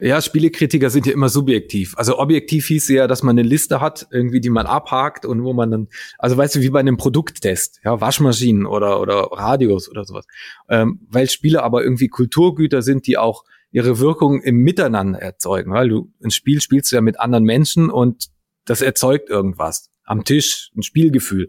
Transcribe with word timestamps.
Ja, 0.00 0.22
Spielekritiker 0.22 0.90
sind 0.90 1.06
ja 1.06 1.12
immer 1.12 1.28
subjektiv. 1.28 1.94
Also 1.96 2.20
objektiv 2.20 2.68
hieß 2.68 2.88
ja, 2.88 3.08
dass 3.08 3.24
man 3.24 3.36
eine 3.36 3.46
Liste 3.46 3.80
hat, 3.80 4.06
irgendwie, 4.12 4.40
die 4.40 4.50
man 4.50 4.66
abhakt 4.66 5.26
und 5.26 5.42
wo 5.42 5.52
man 5.52 5.72
dann, 5.72 5.88
also 6.18 6.36
weißt 6.36 6.54
du, 6.54 6.60
wie 6.60 6.70
bei 6.70 6.78
einem 6.78 6.96
Produkttest, 6.96 7.80
ja, 7.84 8.00
Waschmaschinen 8.00 8.64
oder, 8.64 9.00
oder 9.00 9.28
Radios 9.32 9.90
oder 9.90 10.04
sowas. 10.04 10.24
Ähm, 10.68 11.00
weil 11.08 11.28
Spiele 11.28 11.64
aber 11.64 11.82
irgendwie 11.82 12.06
Kulturgüter 12.06 12.80
sind, 12.80 13.08
die 13.08 13.18
auch 13.18 13.42
ihre 13.72 13.98
Wirkung 13.98 14.40
im 14.40 14.58
Miteinander 14.58 15.18
erzeugen. 15.18 15.72
Weil 15.72 15.88
du 15.88 16.12
ein 16.22 16.30
Spiel 16.30 16.60
spielst 16.60 16.92
du 16.92 16.96
ja 16.96 17.02
mit 17.02 17.18
anderen 17.18 17.44
Menschen 17.44 17.90
und 17.90 18.28
das 18.66 18.82
erzeugt 18.82 19.28
irgendwas. 19.30 19.90
Am 20.04 20.24
Tisch, 20.24 20.70
ein 20.76 20.82
Spielgefühl. 20.82 21.48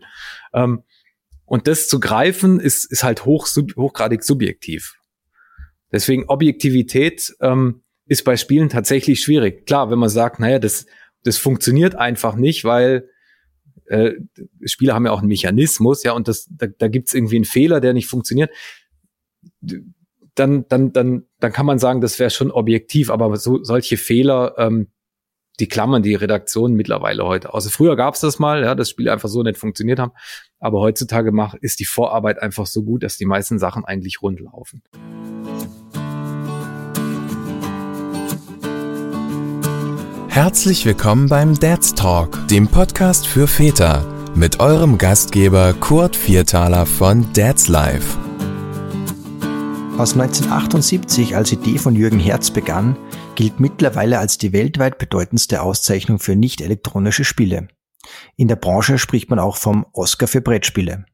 Ähm, 0.53 0.83
und 1.45 1.67
das 1.67 1.87
zu 1.87 1.99
greifen, 1.99 2.59
ist, 2.59 2.91
ist 2.91 3.03
halt 3.03 3.25
hoch, 3.25 3.45
sub, 3.45 3.75
hochgradig 3.75 4.23
subjektiv. 4.23 4.95
Deswegen 5.91 6.25
Objektivität 6.27 7.35
ähm, 7.41 7.83
ist 8.09 8.23
bei 8.23 8.35
Spielen 8.35 8.69
tatsächlich 8.69 9.21
schwierig. 9.21 9.65
Klar, 9.65 9.91
wenn 9.91 9.99
man 9.99 10.09
sagt, 10.09 10.39
naja, 10.39 10.59
das, 10.59 10.87
das 11.23 11.37
funktioniert 11.37 11.95
einfach 11.95 12.35
nicht, 12.35 12.65
weil 12.65 13.07
äh, 13.85 14.13
Spiele 14.65 14.93
haben 14.93 15.05
ja 15.05 15.11
auch 15.11 15.19
einen 15.19 15.27
Mechanismus, 15.27 16.03
ja, 16.03 16.13
und 16.13 16.27
das, 16.27 16.47
da, 16.51 16.67
da 16.67 16.87
gibt 16.87 17.07
es 17.07 17.13
irgendwie 17.13 17.37
einen 17.37 17.45
Fehler, 17.45 17.79
der 17.79 17.93
nicht 17.93 18.07
funktioniert. 18.07 18.51
Dann, 20.35 20.65
dann, 20.69 20.91
dann, 20.91 21.27
dann 21.39 21.51
kann 21.51 21.65
man 21.65 21.79
sagen, 21.79 22.01
das 22.01 22.17
wäre 22.17 22.31
schon 22.31 22.51
objektiv, 22.51 23.11
aber 23.11 23.35
so, 23.37 23.63
solche 23.63 23.97
Fehler, 23.97 24.55
ähm, 24.57 24.87
die 25.59 25.67
klammern 25.67 26.01
die 26.01 26.15
Redaktion 26.15 26.73
mittlerweile 26.73 27.25
heute 27.25 27.49
aus. 27.49 27.65
Also 27.65 27.69
früher 27.69 27.95
gab 27.95 28.15
es 28.15 28.21
das 28.21 28.39
mal, 28.39 28.63
ja, 28.63 28.73
dass 28.73 28.89
Spiele 28.89 29.11
einfach 29.11 29.29
so 29.29 29.43
nicht 29.43 29.57
funktioniert 29.57 29.99
haben, 29.99 30.13
aber 30.59 30.79
heutzutage 30.79 31.31
mach, 31.31 31.53
ist 31.55 31.79
die 31.79 31.85
Vorarbeit 31.85 32.41
einfach 32.41 32.65
so 32.65 32.83
gut, 32.83 33.03
dass 33.03 33.17
die 33.17 33.25
meisten 33.25 33.59
Sachen 33.59 33.85
eigentlich 33.85 34.21
rund 34.21 34.39
laufen. 34.39 34.81
Herzlich 40.31 40.85
willkommen 40.85 41.27
beim 41.27 41.59
Dad's 41.59 41.95
Talk, 41.95 42.47
dem 42.47 42.67
Podcast 42.67 43.25
für 43.25 43.47
Väter, 43.47 44.05
mit 44.35 44.59
eurem 44.59 44.99
Gastgeber 44.99 45.73
Kurt 45.73 46.15
Viertaler 46.15 46.85
von 46.85 47.33
Dad's 47.33 47.67
Life. 47.67 48.15
Was 49.97 50.13
1978 50.13 51.35
als 51.35 51.51
Idee 51.51 51.79
von 51.79 51.95
Jürgen 51.95 52.19
Herz 52.19 52.51
begann, 52.51 52.95
gilt 53.33 53.59
mittlerweile 53.59 54.19
als 54.19 54.37
die 54.37 54.53
weltweit 54.53 54.99
bedeutendste 54.99 55.63
Auszeichnung 55.63 56.19
für 56.19 56.35
nicht 56.35 56.61
elektronische 56.61 57.25
Spiele. 57.25 57.67
In 58.37 58.47
der 58.47 58.55
Branche 58.55 58.99
spricht 58.99 59.31
man 59.31 59.39
auch 59.39 59.57
vom 59.57 59.87
Oscar 59.93 60.27
für 60.27 60.41
Brettspiele. 60.41 61.05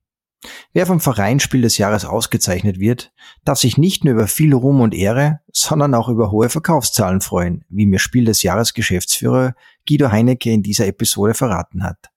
Wer 0.73 0.85
vom 0.85 0.99
Verein 0.99 1.39
Spiel 1.39 1.61
des 1.61 1.77
Jahres 1.77 2.05
ausgezeichnet 2.05 2.79
wird, 2.79 3.11
darf 3.43 3.59
sich 3.59 3.77
nicht 3.77 4.03
nur 4.03 4.13
über 4.13 4.27
viel 4.27 4.53
Ruhm 4.53 4.81
und 4.81 4.93
Ehre, 4.93 5.39
sondern 5.51 5.93
auch 5.93 6.09
über 6.09 6.31
hohe 6.31 6.49
Verkaufszahlen 6.49 7.21
freuen, 7.21 7.65
wie 7.69 7.85
mir 7.85 7.99
Spiel 7.99 8.25
des 8.25 8.43
Jahres 8.43 8.73
Geschäftsführer 8.73 9.55
Guido 9.87 10.11
Heinecke 10.11 10.51
in 10.51 10.63
dieser 10.63 10.87
Episode 10.87 11.33
verraten 11.33 11.83
hat. 11.83 12.09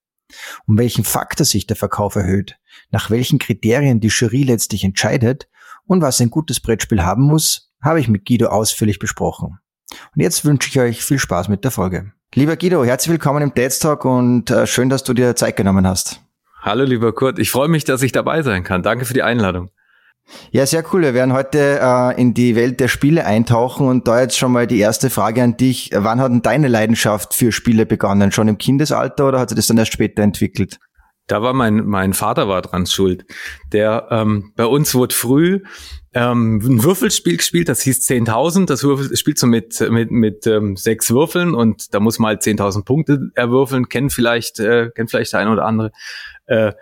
Um 0.66 0.76
welchen 0.78 1.04
Faktor 1.04 1.46
sich 1.46 1.66
der 1.66 1.76
Verkauf 1.76 2.16
erhöht, 2.16 2.58
nach 2.90 3.10
welchen 3.10 3.38
Kriterien 3.38 4.00
die 4.00 4.08
Jury 4.08 4.42
letztlich 4.42 4.84
entscheidet 4.84 5.48
und 5.86 6.02
was 6.02 6.20
ein 6.20 6.30
gutes 6.30 6.60
Brettspiel 6.60 7.02
haben 7.02 7.22
muss, 7.22 7.72
habe 7.82 8.00
ich 8.00 8.08
mit 8.08 8.26
Guido 8.26 8.48
ausführlich 8.48 8.98
besprochen. 8.98 9.58
Und 10.14 10.22
jetzt 10.22 10.44
wünsche 10.44 10.68
ich 10.68 10.78
euch 10.78 11.02
viel 11.02 11.18
Spaß 11.18 11.48
mit 11.48 11.64
der 11.64 11.70
Folge. 11.70 12.12
Lieber 12.34 12.56
Guido, 12.56 12.84
herzlich 12.84 13.12
willkommen 13.12 13.42
im 13.42 13.54
Dads 13.54 13.78
Talk 13.78 14.04
und 14.04 14.50
äh, 14.50 14.66
schön, 14.66 14.90
dass 14.90 15.02
du 15.02 15.14
dir 15.14 15.34
Zeit 15.34 15.56
genommen 15.56 15.86
hast. 15.86 16.20
Hallo, 16.60 16.84
lieber 16.84 17.12
Kurt. 17.12 17.38
Ich 17.38 17.50
freue 17.50 17.68
mich, 17.68 17.84
dass 17.84 18.02
ich 18.02 18.12
dabei 18.12 18.42
sein 18.42 18.64
kann. 18.64 18.82
Danke 18.82 19.04
für 19.04 19.14
die 19.14 19.22
Einladung. 19.22 19.70
Ja, 20.50 20.66
sehr 20.66 20.84
cool. 20.92 21.02
Wir 21.02 21.14
werden 21.14 21.32
heute 21.32 21.78
äh, 21.80 22.20
in 22.20 22.34
die 22.34 22.54
Welt 22.54 22.80
der 22.80 22.88
Spiele 22.88 23.24
eintauchen 23.24 23.86
und 23.86 24.08
da 24.08 24.20
jetzt 24.20 24.36
schon 24.36 24.52
mal 24.52 24.66
die 24.66 24.78
erste 24.78 25.08
Frage 25.08 25.42
an 25.42 25.56
dich. 25.56 25.90
Wann 25.94 26.20
hat 26.20 26.30
denn 26.30 26.42
deine 26.42 26.68
Leidenschaft 26.68 27.32
für 27.32 27.52
Spiele 27.52 27.86
begonnen? 27.86 28.32
Schon 28.32 28.48
im 28.48 28.58
Kindesalter 28.58 29.28
oder 29.28 29.38
hat 29.40 29.50
sich 29.50 29.56
das 29.56 29.68
dann 29.68 29.78
erst 29.78 29.92
später 29.92 30.22
entwickelt? 30.22 30.78
Da 31.28 31.42
war 31.42 31.52
mein, 31.52 31.86
mein 31.86 32.14
Vater 32.14 32.48
war 32.48 32.62
dran 32.62 32.86
schuld. 32.86 33.24
Der 33.72 34.08
ähm, 34.10 34.52
bei 34.56 34.64
uns 34.64 34.94
wurde 34.94 35.14
früh 35.14 35.60
ähm, 36.14 36.60
ein 36.64 36.82
Würfelspiel 36.82 37.36
gespielt, 37.36 37.68
das 37.68 37.82
hieß 37.82 38.08
10.000. 38.08 38.66
Das 38.66 38.82
Würfel 38.82 39.14
spielt 39.14 39.38
so 39.38 39.46
mit 39.46 39.78
mit 39.90 40.10
mit 40.10 40.46
ähm, 40.46 40.76
sechs 40.76 41.10
Würfeln 41.10 41.54
und 41.54 41.92
da 41.92 42.00
muss 42.00 42.18
man 42.18 42.28
halt 42.28 42.42
10.000 42.42 42.84
Punkte 42.84 43.30
erwürfeln. 43.34 43.90
Kennen 43.90 44.08
vielleicht 44.08 44.58
äh, 44.58 44.90
kennt 44.94 45.10
vielleicht 45.10 45.34
der 45.34 45.40
eine 45.40 45.52
oder 45.52 45.66
andere. 45.66 45.92
Äh, 46.48 46.72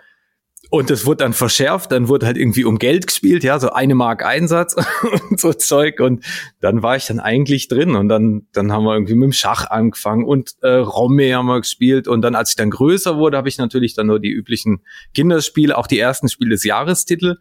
und 0.69 0.91
es 0.91 1.05
wurde 1.05 1.17
dann 1.17 1.31
verschärft, 1.31 1.93
dann 1.93 2.09
wurde 2.09 2.25
halt 2.25 2.35
irgendwie 2.35 2.65
um 2.65 2.77
Geld 2.77 3.07
gespielt, 3.07 3.43
ja, 3.43 3.57
so 3.57 3.69
eine 3.71 3.95
Mark 3.95 4.25
Einsatz 4.25 4.75
und 5.29 5.39
so 5.39 5.53
Zeug. 5.53 6.01
Und 6.01 6.25
dann 6.59 6.83
war 6.83 6.97
ich 6.97 7.05
dann 7.05 7.21
eigentlich 7.21 7.69
drin 7.69 7.95
und 7.95 8.09
dann, 8.09 8.47
dann 8.51 8.71
haben 8.73 8.83
wir 8.83 8.93
irgendwie 8.93 9.15
mit 9.15 9.27
dem 9.27 9.33
Schach 9.33 9.69
angefangen 9.69 10.25
und 10.25 10.55
äh, 10.61 10.67
Romme 10.67 11.33
haben 11.33 11.45
wir 11.45 11.61
gespielt. 11.61 12.07
Und 12.07 12.21
dann, 12.21 12.35
als 12.35 12.49
ich 12.49 12.55
dann 12.57 12.69
größer 12.69 13.17
wurde, 13.17 13.37
habe 13.37 13.47
ich 13.47 13.57
natürlich 13.57 13.93
dann 13.95 14.07
nur 14.07 14.19
die 14.19 14.31
üblichen 14.31 14.81
Kinderspiele, 15.13 15.77
auch 15.77 15.87
die 15.87 15.99
ersten 15.99 16.27
Spiele 16.27 16.49
des 16.49 16.65
Jahrestitel 16.65 17.37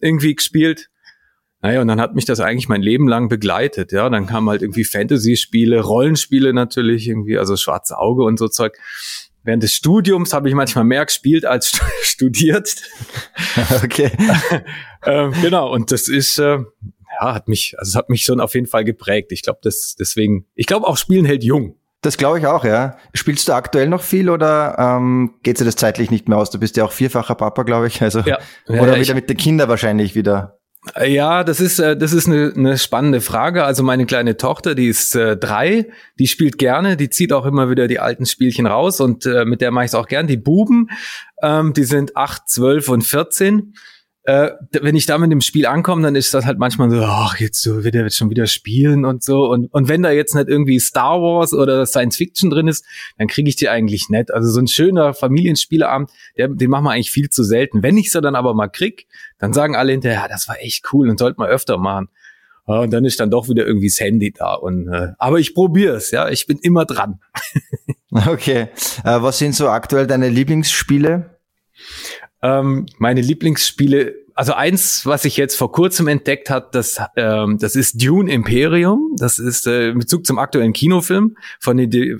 irgendwie 0.00 0.34
gespielt. 0.34 0.90
Naja, 1.60 1.80
und 1.80 1.88
dann 1.88 2.00
hat 2.00 2.14
mich 2.14 2.24
das 2.24 2.38
eigentlich 2.38 2.68
mein 2.68 2.82
Leben 2.82 3.08
lang 3.08 3.28
begleitet, 3.28 3.90
ja. 3.92 4.08
Dann 4.10 4.26
kamen 4.26 4.48
halt 4.48 4.62
irgendwie 4.62 4.84
Fantasy-Spiele, 4.84 5.80
Rollenspiele 5.80 6.52
natürlich 6.52 7.08
irgendwie, 7.08 7.38
also 7.38 7.56
Schwarze 7.56 7.98
Auge 7.98 8.22
und 8.24 8.38
so 8.38 8.46
Zeug 8.46 8.78
während 9.42 9.62
des 9.62 9.74
Studiums 9.74 10.32
habe 10.32 10.48
ich 10.48 10.54
manchmal 10.54 10.84
mehr 10.84 11.04
gespielt 11.04 11.44
als 11.44 11.80
studiert. 12.02 12.74
Okay. 13.82 14.10
äh, 15.02 15.30
genau, 15.42 15.72
und 15.72 15.90
das 15.90 16.08
ist, 16.08 16.38
äh, 16.38 16.58
ja, 17.20 17.34
hat 17.34 17.48
mich, 17.48 17.74
also 17.78 17.90
es 17.90 17.96
hat 17.96 18.08
mich 18.08 18.22
schon 18.22 18.40
auf 18.40 18.54
jeden 18.54 18.66
Fall 18.66 18.84
geprägt. 18.84 19.32
Ich 19.32 19.42
glaube, 19.42 19.58
das 19.62 19.96
deswegen, 19.98 20.46
ich 20.54 20.66
glaube 20.66 20.86
auch 20.86 20.96
Spielen 20.96 21.24
hält 21.24 21.44
jung. 21.44 21.76
Das 22.00 22.16
glaube 22.16 22.38
ich 22.38 22.46
auch, 22.46 22.64
ja. 22.64 22.96
Spielst 23.14 23.48
du 23.48 23.52
aktuell 23.54 23.88
noch 23.88 24.02
viel 24.02 24.30
oder 24.30 24.76
ähm, 24.78 25.34
geht 25.42 25.58
dir 25.58 25.64
das 25.64 25.74
zeitlich 25.74 26.10
nicht 26.10 26.28
mehr 26.28 26.38
aus? 26.38 26.50
Du 26.50 26.60
bist 26.60 26.76
ja 26.76 26.84
auch 26.84 26.92
vierfacher 26.92 27.34
Papa, 27.34 27.64
glaube 27.64 27.88
ich. 27.88 28.00
Also 28.02 28.20
ja. 28.20 28.38
Ja, 28.68 28.80
oder 28.80 29.00
wieder 29.00 29.14
mit 29.14 29.28
den 29.28 29.36
Kindern 29.36 29.68
wahrscheinlich 29.68 30.14
wieder. 30.14 30.57
Ja, 30.96 31.44
das 31.44 31.60
ist 31.60 31.78
äh, 31.78 31.96
das 31.96 32.12
ist 32.12 32.26
eine, 32.26 32.52
eine 32.54 32.78
spannende 32.78 33.20
Frage. 33.20 33.64
Also 33.64 33.82
meine 33.82 34.06
kleine 34.06 34.36
Tochter, 34.36 34.74
die 34.74 34.88
ist 34.88 35.14
äh, 35.14 35.36
drei, 35.36 35.88
die 36.18 36.26
spielt 36.26 36.58
gerne, 36.58 36.96
die 36.96 37.10
zieht 37.10 37.32
auch 37.32 37.46
immer 37.46 37.70
wieder 37.70 37.88
die 37.88 37.98
alten 37.98 38.26
Spielchen 38.26 38.66
raus 38.66 39.00
und 39.00 39.26
äh, 39.26 39.44
mit 39.44 39.60
der 39.60 39.70
mache 39.70 39.86
ich 39.86 39.90
es 39.90 39.94
auch 39.94 40.08
gern. 40.08 40.26
Die 40.26 40.36
Buben, 40.36 40.90
ähm, 41.42 41.72
die 41.72 41.84
sind 41.84 42.16
acht, 42.16 42.48
zwölf 42.48 42.88
und 42.88 43.02
vierzehn 43.02 43.74
äh, 44.28 44.52
wenn 44.82 44.94
ich 44.94 45.06
da 45.06 45.16
mit 45.16 45.32
dem 45.32 45.40
Spiel 45.40 45.64
ankomme, 45.64 46.02
dann 46.02 46.14
ist 46.14 46.34
das 46.34 46.44
halt 46.44 46.58
manchmal 46.58 46.90
so, 46.90 47.02
ach, 47.02 47.40
jetzt 47.40 47.62
so 47.62 47.82
wird 47.82 47.94
er 47.94 48.02
jetzt 48.02 48.18
schon 48.18 48.28
wieder 48.28 48.46
spielen 48.46 49.06
und 49.06 49.24
so. 49.24 49.48
Und, 49.48 49.72
und 49.72 49.88
wenn 49.88 50.02
da 50.02 50.10
jetzt 50.10 50.34
nicht 50.34 50.48
irgendwie 50.48 50.78
Star 50.80 51.22
Wars 51.22 51.54
oder 51.54 51.86
Science 51.86 52.18
Fiction 52.18 52.50
drin 52.50 52.68
ist, 52.68 52.84
dann 53.16 53.26
kriege 53.26 53.48
ich 53.48 53.56
die 53.56 53.70
eigentlich 53.70 54.10
nett. 54.10 54.30
Also 54.30 54.50
so 54.50 54.60
ein 54.60 54.68
schöner 54.68 55.14
Familienspieleabend, 55.14 56.10
der, 56.36 56.48
den 56.48 56.68
machen 56.68 56.84
wir 56.84 56.90
eigentlich 56.90 57.10
viel 57.10 57.30
zu 57.30 57.42
selten. 57.42 57.82
Wenn 57.82 57.96
ich 57.96 58.12
sie 58.12 58.20
dann 58.20 58.34
aber 58.34 58.52
mal 58.52 58.68
krieg, 58.68 59.06
dann 59.38 59.54
sagen 59.54 59.74
alle 59.74 59.92
hinterher, 59.92 60.20
ja, 60.20 60.28
das 60.28 60.46
war 60.46 60.60
echt 60.60 60.92
cool 60.92 61.08
und 61.08 61.18
sollte 61.18 61.40
man 61.40 61.48
öfter 61.48 61.78
machen. 61.78 62.08
Und 62.66 62.92
dann 62.92 63.06
ist 63.06 63.18
dann 63.20 63.30
doch 63.30 63.48
wieder 63.48 63.66
irgendwie 63.66 63.88
das 63.88 63.98
Handy 63.98 64.32
da. 64.32 64.52
Und, 64.52 64.88
äh, 64.88 65.12
aber 65.16 65.38
ich 65.38 65.54
probiere 65.54 65.96
es, 65.96 66.10
ja, 66.10 66.28
ich 66.28 66.46
bin 66.46 66.58
immer 66.58 66.84
dran. 66.84 67.20
okay. 68.10 68.68
Äh, 69.04 69.22
was 69.22 69.38
sind 69.38 69.54
so 69.54 69.70
aktuell 69.70 70.06
deine 70.06 70.28
Lieblingsspiele? 70.28 71.30
Ähm, 72.42 72.86
meine 72.98 73.20
Lieblingsspiele, 73.20 74.14
also 74.34 74.54
eins, 74.54 75.04
was 75.04 75.24
ich 75.24 75.36
jetzt 75.36 75.56
vor 75.56 75.72
kurzem 75.72 76.06
entdeckt 76.06 76.50
hat, 76.50 76.74
das, 76.74 77.00
ähm, 77.16 77.58
das 77.58 77.74
ist 77.74 78.02
Dune 78.02 78.30
Imperium. 78.30 79.14
Das 79.18 79.38
ist 79.38 79.66
äh, 79.66 79.88
mit 79.88 80.00
Bezug 80.00 80.26
zum 80.26 80.38
aktuellen 80.38 80.72
Kinofilm 80.72 81.36
von 81.58 81.76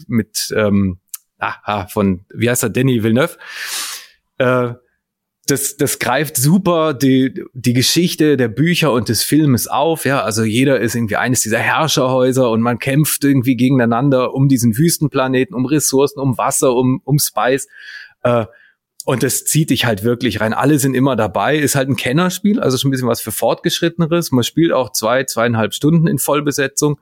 mit 0.09 0.55
ähm, 0.56 0.99
ah, 1.39 1.87
von 1.87 2.25
wie 2.34 2.51
heißt 2.51 2.65
er 2.65 2.71
Danny 2.71 3.03
Villeneuve. 3.03 3.39
Äh, 4.39 4.75
das, 5.47 5.77
das 5.77 5.99
greift 5.99 6.37
super 6.37 6.93
die, 6.93 7.43
die 7.55 7.73
Geschichte 7.73 8.37
der 8.37 8.49
Bücher 8.49 8.93
und 8.93 9.09
des 9.09 9.23
Filmes 9.23 9.67
auf. 9.67 10.05
Ja, 10.05 10.23
also 10.23 10.45
jeder 10.45 10.79
ist 10.81 10.95
irgendwie 10.95 11.17
eines 11.17 11.41
dieser 11.41 11.59
Herrscherhäuser 11.59 12.50
und 12.50 12.61
man 12.61 12.79
kämpft 12.79 13.25
irgendwie 13.25 13.56
gegeneinander 13.56 14.35
um 14.35 14.49
diesen 14.49 14.76
Wüstenplaneten, 14.76 15.55
um 15.56 15.64
Ressourcen, 15.64 16.21
um 16.21 16.37
Wasser, 16.37 16.75
um, 16.75 17.00
um 17.05 17.19
Spice. 17.19 17.69
Äh, 18.23 18.44
und 19.08 19.22
das 19.22 19.46
zieht 19.46 19.70
dich 19.70 19.87
halt 19.87 20.05
wirklich 20.05 20.43
rein. 20.43 20.52
Alle 20.52 20.78
sind 20.78 20.93
immer 20.93 21.16
dabei. 21.16 21.56
Ist 21.56 21.76
halt 21.76 21.88
ein 21.88 21.96
Kennerspiel, 21.96 22.60
also 22.60 22.76
schon 22.76 22.88
ein 22.88 22.90
bisschen 22.90 23.08
was 23.08 23.22
für 23.22 23.32
Fortgeschritteneres. 23.32 24.32
Man 24.32 24.44
spielt 24.44 24.70
auch 24.70 24.93
zwei, 24.93 25.25
zweieinhalb 25.25 25.72
Stunden 25.72 26.06
in 26.06 26.19
Vollbesetzung. 26.19 27.00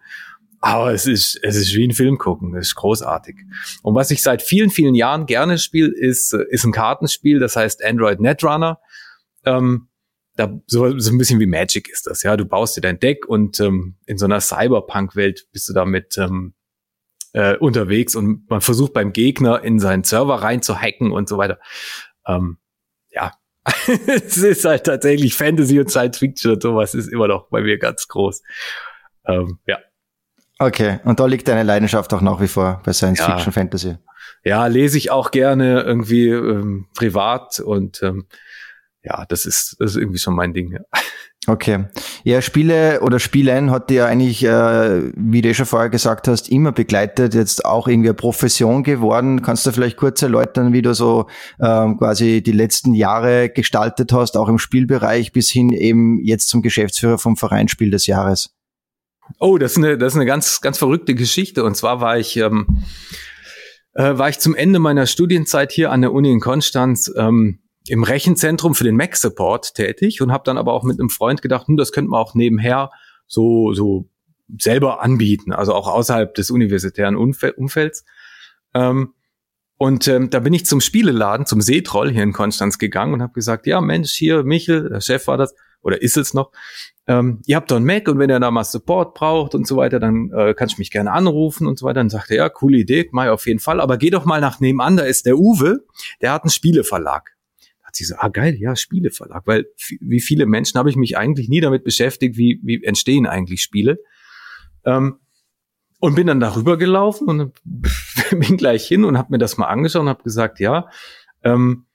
Aber 0.60 0.92
es 0.92 1.08
ist, 1.08 1.36
es 1.42 1.56
ist 1.56 1.74
wie 1.74 1.84
ein 1.84 1.90
Film 1.90 2.16
gucken. 2.16 2.52
Das 2.52 2.68
ist 2.68 2.76
großartig. 2.76 3.34
Und 3.82 3.96
was 3.96 4.12
ich 4.12 4.22
seit 4.22 4.40
vielen, 4.40 4.70
vielen 4.70 4.94
Jahren 4.94 5.26
gerne 5.26 5.58
spiele, 5.58 5.92
ist, 5.92 6.32
ist 6.32 6.64
ein 6.64 6.70
Kartenspiel, 6.70 7.40
das 7.40 7.56
heißt 7.56 7.84
Android 7.84 8.20
Netrunner. 8.20 8.78
Ähm, 9.44 9.88
da 10.36 10.60
so, 10.68 10.96
so 11.00 11.10
ein 11.10 11.18
bisschen 11.18 11.40
wie 11.40 11.46
Magic 11.46 11.88
ist 11.88 12.06
das, 12.06 12.22
ja. 12.22 12.36
Du 12.36 12.44
baust 12.44 12.76
dir 12.76 12.82
dein 12.82 13.00
Deck 13.00 13.26
und 13.26 13.58
ähm, 13.58 13.96
in 14.06 14.16
so 14.16 14.26
einer 14.26 14.40
Cyberpunk-Welt 14.40 15.48
bist 15.50 15.68
du 15.68 15.72
da 15.72 15.84
mit 15.84 16.16
ähm, 16.18 16.54
äh, 17.36 17.54
unterwegs 17.58 18.16
und 18.16 18.48
man 18.48 18.62
versucht 18.62 18.94
beim 18.94 19.12
Gegner 19.12 19.62
in 19.62 19.78
seinen 19.78 20.04
Server 20.04 20.36
rein 20.36 20.62
zu 20.62 20.80
hacken 20.80 21.12
und 21.12 21.28
so 21.28 21.36
weiter. 21.36 21.58
Ähm, 22.26 22.56
ja, 23.10 23.32
es 23.86 24.38
ist 24.38 24.64
halt 24.64 24.84
tatsächlich 24.84 25.34
Fantasy 25.34 25.78
und 25.78 25.90
Science 25.90 26.16
Fiction 26.16 26.52
und 26.52 26.62
sowas 26.62 26.94
ist 26.94 27.08
immer 27.08 27.28
noch 27.28 27.48
bei 27.50 27.60
mir 27.60 27.78
ganz 27.78 28.08
groß. 28.08 28.42
Ähm, 29.26 29.58
ja. 29.66 29.78
Okay, 30.58 31.00
und 31.04 31.20
da 31.20 31.26
liegt 31.26 31.46
deine 31.46 31.62
Leidenschaft 31.62 32.14
auch 32.14 32.22
nach 32.22 32.40
wie 32.40 32.48
vor 32.48 32.80
bei 32.86 32.94
Science 32.94 33.18
ja. 33.18 33.34
Fiction 33.34 33.52
Fantasy. 33.52 33.98
Ja, 34.42 34.66
lese 34.66 34.96
ich 34.96 35.10
auch 35.10 35.30
gerne 35.30 35.82
irgendwie 35.82 36.28
ähm, 36.28 36.86
privat 36.96 37.60
und 37.60 38.02
ähm, 38.02 38.28
ja, 39.02 39.26
das 39.28 39.44
ist, 39.44 39.76
das 39.78 39.90
ist 39.90 39.96
irgendwie 39.98 40.18
schon 40.18 40.34
mein 40.34 40.54
Ding. 40.54 40.72
Ja. 40.72 40.80
Okay. 41.46 41.84
Ja, 42.26 42.42
Spiele 42.42 43.02
oder 43.02 43.20
Spielen 43.20 43.70
hat 43.70 43.88
dir 43.88 43.94
ja 43.94 44.06
eigentlich, 44.06 44.42
äh, 44.42 45.12
wie 45.14 45.42
du 45.42 45.48
eh 45.48 45.54
schon 45.54 45.64
vorher 45.64 45.90
gesagt 45.90 46.26
hast, 46.26 46.48
immer 46.48 46.72
begleitet, 46.72 47.34
jetzt 47.34 47.64
auch 47.64 47.86
irgendwie 47.86 48.08
eine 48.08 48.16
Profession 48.16 48.82
geworden. 48.82 49.42
Kannst 49.42 49.64
du 49.64 49.70
vielleicht 49.70 49.96
kurz 49.96 50.22
erläutern, 50.22 50.72
wie 50.72 50.82
du 50.82 50.92
so 50.92 51.28
ähm, 51.60 51.98
quasi 51.98 52.42
die 52.42 52.50
letzten 52.50 52.94
Jahre 52.94 53.48
gestaltet 53.48 54.12
hast, 54.12 54.36
auch 54.36 54.48
im 54.48 54.58
Spielbereich 54.58 55.30
bis 55.30 55.50
hin 55.50 55.70
eben 55.70 56.18
jetzt 56.20 56.48
zum 56.48 56.62
Geschäftsführer 56.62 57.18
vom 57.18 57.36
Verein 57.36 57.68
Spiel 57.68 57.92
des 57.92 58.08
Jahres? 58.08 58.50
Oh, 59.38 59.56
das 59.56 59.72
ist 59.72 59.78
eine, 59.78 59.96
das 59.96 60.14
ist 60.14 60.16
eine 60.16 60.26
ganz, 60.26 60.60
ganz 60.60 60.78
verrückte 60.78 61.14
Geschichte. 61.14 61.62
Und 61.62 61.76
zwar 61.76 62.00
war 62.00 62.18
ich, 62.18 62.36
ähm, 62.38 62.82
äh, 63.94 64.18
war 64.18 64.30
ich 64.30 64.40
zum 64.40 64.56
Ende 64.56 64.80
meiner 64.80 65.06
Studienzeit 65.06 65.70
hier 65.70 65.92
an 65.92 66.00
der 66.00 66.12
Uni 66.12 66.32
in 66.32 66.40
Konstanz 66.40 67.08
ähm, 67.16 67.60
im 67.88 68.02
Rechenzentrum 68.02 68.74
für 68.74 68.84
den 68.84 68.96
Mac 68.96 69.16
Support 69.16 69.74
tätig 69.74 70.20
und 70.20 70.32
habe 70.32 70.44
dann 70.44 70.58
aber 70.58 70.72
auch 70.72 70.84
mit 70.84 70.98
einem 70.98 71.10
Freund 71.10 71.42
gedacht, 71.42 71.68
hm, 71.68 71.76
das 71.76 71.92
könnte 71.92 72.10
man 72.10 72.20
auch 72.20 72.34
nebenher 72.34 72.90
so 73.26 73.72
so 73.72 74.08
selber 74.58 75.02
anbieten, 75.02 75.52
also 75.52 75.74
auch 75.74 75.88
außerhalb 75.88 76.34
des 76.34 76.50
universitären 76.50 77.16
Umfel 77.16 77.50
Umfelds. 77.50 78.04
Ähm, 78.74 79.14
und 79.78 80.08
ähm, 80.08 80.30
da 80.30 80.40
bin 80.40 80.54
ich 80.54 80.64
zum 80.64 80.80
Spieleladen, 80.80 81.44
zum 81.44 81.60
Seetroll 81.60 82.10
hier 82.10 82.22
in 82.22 82.32
Konstanz 82.32 82.78
gegangen 82.78 83.12
und 83.12 83.22
habe 83.22 83.34
gesagt, 83.34 83.66
ja 83.66 83.80
Mensch, 83.80 84.12
hier 84.12 84.42
Michel, 84.42 84.88
der 84.88 85.00
Chef 85.00 85.26
war 85.26 85.36
das 85.36 85.54
oder 85.82 86.00
ist 86.00 86.16
es 86.16 86.34
noch. 86.34 86.50
Ähm, 87.06 87.42
ihr 87.46 87.56
habt 87.56 87.70
doch 87.70 87.76
einen 87.76 87.84
Mac 87.84 88.08
und 88.08 88.18
wenn 88.18 88.30
ihr 88.30 88.40
da 88.40 88.50
mal 88.50 88.64
Support 88.64 89.14
braucht 89.14 89.54
und 89.54 89.66
so 89.66 89.76
weiter, 89.76 90.00
dann 90.00 90.30
äh, 90.32 90.54
kannst 90.54 90.76
du 90.76 90.80
mich 90.80 90.90
gerne 90.90 91.12
anrufen 91.12 91.66
und 91.66 91.78
so 91.78 91.86
weiter. 91.86 92.00
Dann 92.00 92.10
sagt 92.10 92.30
er, 92.30 92.36
ja, 92.36 92.48
coole 92.48 92.78
Idee, 92.78 93.08
mach 93.12 93.24
ich 93.24 93.30
auf 93.30 93.46
jeden 93.46 93.60
Fall. 93.60 93.80
Aber 93.80 93.98
geh 93.98 94.10
doch 94.10 94.24
mal 94.24 94.40
nach 94.40 94.60
nebenan, 94.60 94.96
da 94.96 95.04
ist 95.04 95.26
der 95.26 95.36
Uwe, 95.36 95.84
der 96.20 96.32
hat 96.32 96.42
einen 96.42 96.50
Spieleverlag 96.50 97.35
sie 97.96 98.04
so, 98.04 98.14
ah 98.18 98.28
geil, 98.28 98.56
ja, 98.58 98.76
Spieleverlag, 98.76 99.46
weil 99.46 99.66
wie 100.00 100.20
viele 100.20 100.46
Menschen 100.46 100.78
habe 100.78 100.90
ich 100.90 100.96
mich 100.96 101.16
eigentlich 101.16 101.48
nie 101.48 101.60
damit 101.60 101.84
beschäftigt, 101.84 102.36
wie, 102.36 102.60
wie 102.62 102.82
entstehen 102.84 103.26
eigentlich 103.26 103.62
Spiele. 103.62 103.98
Ähm, 104.84 105.18
und 105.98 106.14
bin 106.14 106.26
dann 106.26 106.40
darüber 106.40 106.76
gelaufen 106.76 107.28
und 107.28 107.52
bin 108.30 108.56
gleich 108.56 108.86
hin 108.86 109.04
und 109.04 109.16
habe 109.16 109.32
mir 109.32 109.38
das 109.38 109.56
mal 109.56 109.66
angeschaut 109.66 110.02
und 110.02 110.08
habe 110.08 110.22
gesagt, 110.22 110.60
ja, 110.60 110.88
ähm, 111.42 111.86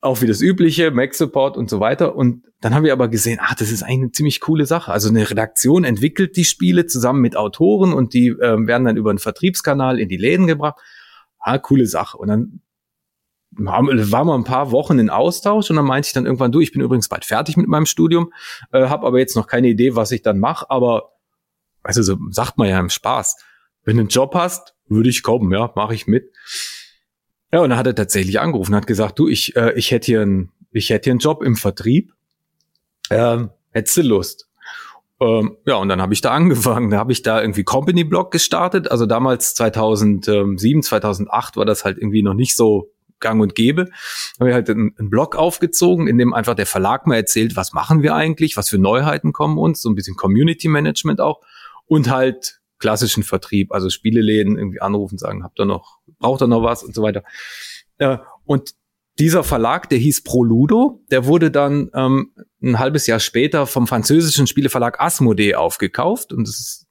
auch 0.00 0.22
wie 0.22 0.26
das 0.26 0.40
übliche, 0.40 0.90
Mac 0.90 1.14
Support 1.14 1.56
und 1.56 1.68
so 1.68 1.80
weiter. 1.80 2.16
Und 2.16 2.44
dann 2.60 2.74
haben 2.74 2.84
wir 2.84 2.92
aber 2.92 3.08
gesehen, 3.08 3.38
ah, 3.40 3.54
das 3.58 3.70
ist 3.70 3.82
eigentlich 3.82 4.00
eine 4.00 4.12
ziemlich 4.12 4.40
coole 4.40 4.66
Sache. 4.66 4.92
Also 4.92 5.08
eine 5.08 5.28
Redaktion 5.28 5.84
entwickelt 5.84 6.36
die 6.36 6.44
Spiele 6.44 6.86
zusammen 6.86 7.20
mit 7.20 7.36
Autoren 7.36 7.92
und 7.92 8.14
die 8.14 8.28
ähm, 8.28 8.66
werden 8.66 8.84
dann 8.84 8.96
über 8.96 9.10
einen 9.10 9.18
Vertriebskanal 9.18 9.98
in 9.98 10.08
die 10.08 10.16
Läden 10.16 10.46
gebracht. 10.46 10.80
Ah, 11.38 11.58
coole 11.58 11.86
Sache. 11.86 12.16
Und 12.16 12.28
dann 12.28 12.60
waren 13.52 13.86
wir 14.26 14.34
ein 14.34 14.44
paar 14.44 14.70
Wochen 14.70 14.98
in 14.98 15.10
Austausch 15.10 15.70
und 15.70 15.76
dann 15.76 15.84
meinte 15.84 16.06
ich 16.06 16.12
dann 16.12 16.24
irgendwann, 16.26 16.52
du, 16.52 16.60
ich 16.60 16.72
bin 16.72 16.80
übrigens 16.80 17.08
bald 17.08 17.24
fertig 17.24 17.56
mit 17.56 17.66
meinem 17.66 17.86
Studium, 17.86 18.32
äh, 18.72 18.86
habe 18.86 19.06
aber 19.06 19.18
jetzt 19.18 19.36
noch 19.36 19.46
keine 19.46 19.68
Idee, 19.68 19.96
was 19.96 20.12
ich 20.12 20.22
dann 20.22 20.38
mache, 20.38 20.70
aber 20.70 21.12
also 21.82 22.02
so 22.02 22.16
sagt 22.30 22.58
man 22.58 22.68
ja 22.68 22.78
im 22.78 22.90
Spaß. 22.90 23.36
Wenn 23.84 23.96
du 23.96 24.00
einen 24.02 24.08
Job 24.08 24.34
hast, 24.34 24.74
würde 24.88 25.08
ich 25.08 25.22
kommen, 25.22 25.52
ja, 25.52 25.72
mache 25.74 25.94
ich 25.94 26.06
mit. 26.06 26.30
Ja, 27.52 27.60
und 27.60 27.70
dann 27.70 27.78
hat 27.78 27.86
er 27.86 27.94
tatsächlich 27.94 28.38
angerufen, 28.38 28.74
hat 28.74 28.86
gesagt, 28.86 29.18
du, 29.18 29.28
ich, 29.28 29.56
äh, 29.56 29.72
ich 29.72 29.90
hätte 29.90 30.06
hier 30.06 30.22
einen, 30.22 30.52
ich 30.70 30.86
hier 30.86 31.00
einen 31.06 31.18
Job 31.18 31.42
im 31.42 31.56
Vertrieb. 31.56 32.12
Ähm, 33.10 33.50
hättest 33.70 33.96
du 33.96 34.02
Lust? 34.02 34.48
Ähm, 35.20 35.56
ja, 35.66 35.74
und 35.76 35.88
dann 35.88 36.00
habe 36.00 36.12
ich 36.12 36.20
da 36.20 36.30
angefangen. 36.34 36.90
Da 36.90 36.98
habe 36.98 37.12
ich 37.12 37.22
da 37.22 37.40
irgendwie 37.40 37.64
Company 37.64 38.04
Blog 38.04 38.30
gestartet. 38.30 38.90
Also 38.90 39.06
damals 39.06 39.54
2007, 39.54 40.82
2008 40.82 41.56
war 41.56 41.64
das 41.64 41.84
halt 41.84 41.98
irgendwie 41.98 42.22
noch 42.22 42.34
nicht 42.34 42.54
so 42.54 42.92
gang 43.20 43.40
und 43.40 43.54
gäbe. 43.54 43.86
Habe 44.38 44.50
ich 44.50 44.54
halt 44.54 44.70
einen, 44.70 44.94
einen 44.98 45.10
Blog 45.10 45.36
aufgezogen, 45.36 46.06
in 46.06 46.18
dem 46.18 46.34
einfach 46.34 46.54
der 46.54 46.66
Verlag 46.66 47.06
mal 47.06 47.16
erzählt, 47.16 47.56
was 47.56 47.72
machen 47.72 48.02
wir 48.02 48.14
eigentlich, 48.14 48.56
was 48.56 48.68
für 48.68 48.78
Neuheiten 48.78 49.32
kommen 49.32 49.58
uns, 49.58 49.82
so 49.82 49.90
ein 49.90 49.94
bisschen 49.94 50.16
Community 50.16 50.68
Management 50.68 51.20
auch 51.20 51.40
und 51.86 52.10
halt 52.10 52.60
klassischen 52.78 53.22
Vertrieb, 53.22 53.72
also 53.72 53.90
Spieleläden 53.90 54.58
irgendwie 54.58 54.80
anrufen, 54.80 55.18
sagen, 55.18 55.44
habt 55.44 55.60
ihr 55.60 55.66
noch, 55.66 55.98
braucht 56.18 56.42
ihr 56.42 56.48
noch 56.48 56.62
was 56.62 56.82
und 56.82 56.94
so 56.94 57.02
weiter. 57.02 57.22
Äh, 57.98 58.18
und 58.44 58.74
dieser 59.18 59.44
Verlag, 59.44 59.88
der 59.90 59.98
hieß 59.98 60.24
Proludo, 60.24 61.04
der 61.10 61.26
wurde 61.26 61.50
dann 61.50 61.90
ähm, 61.94 62.32
ein 62.62 62.78
halbes 62.78 63.06
Jahr 63.06 63.20
später 63.20 63.66
vom 63.66 63.86
französischen 63.86 64.46
Spieleverlag 64.46 64.98
Asmodee 65.00 65.54
aufgekauft 65.54 66.32
und 66.32 66.48
das 66.48 66.58
ist, 66.58 66.86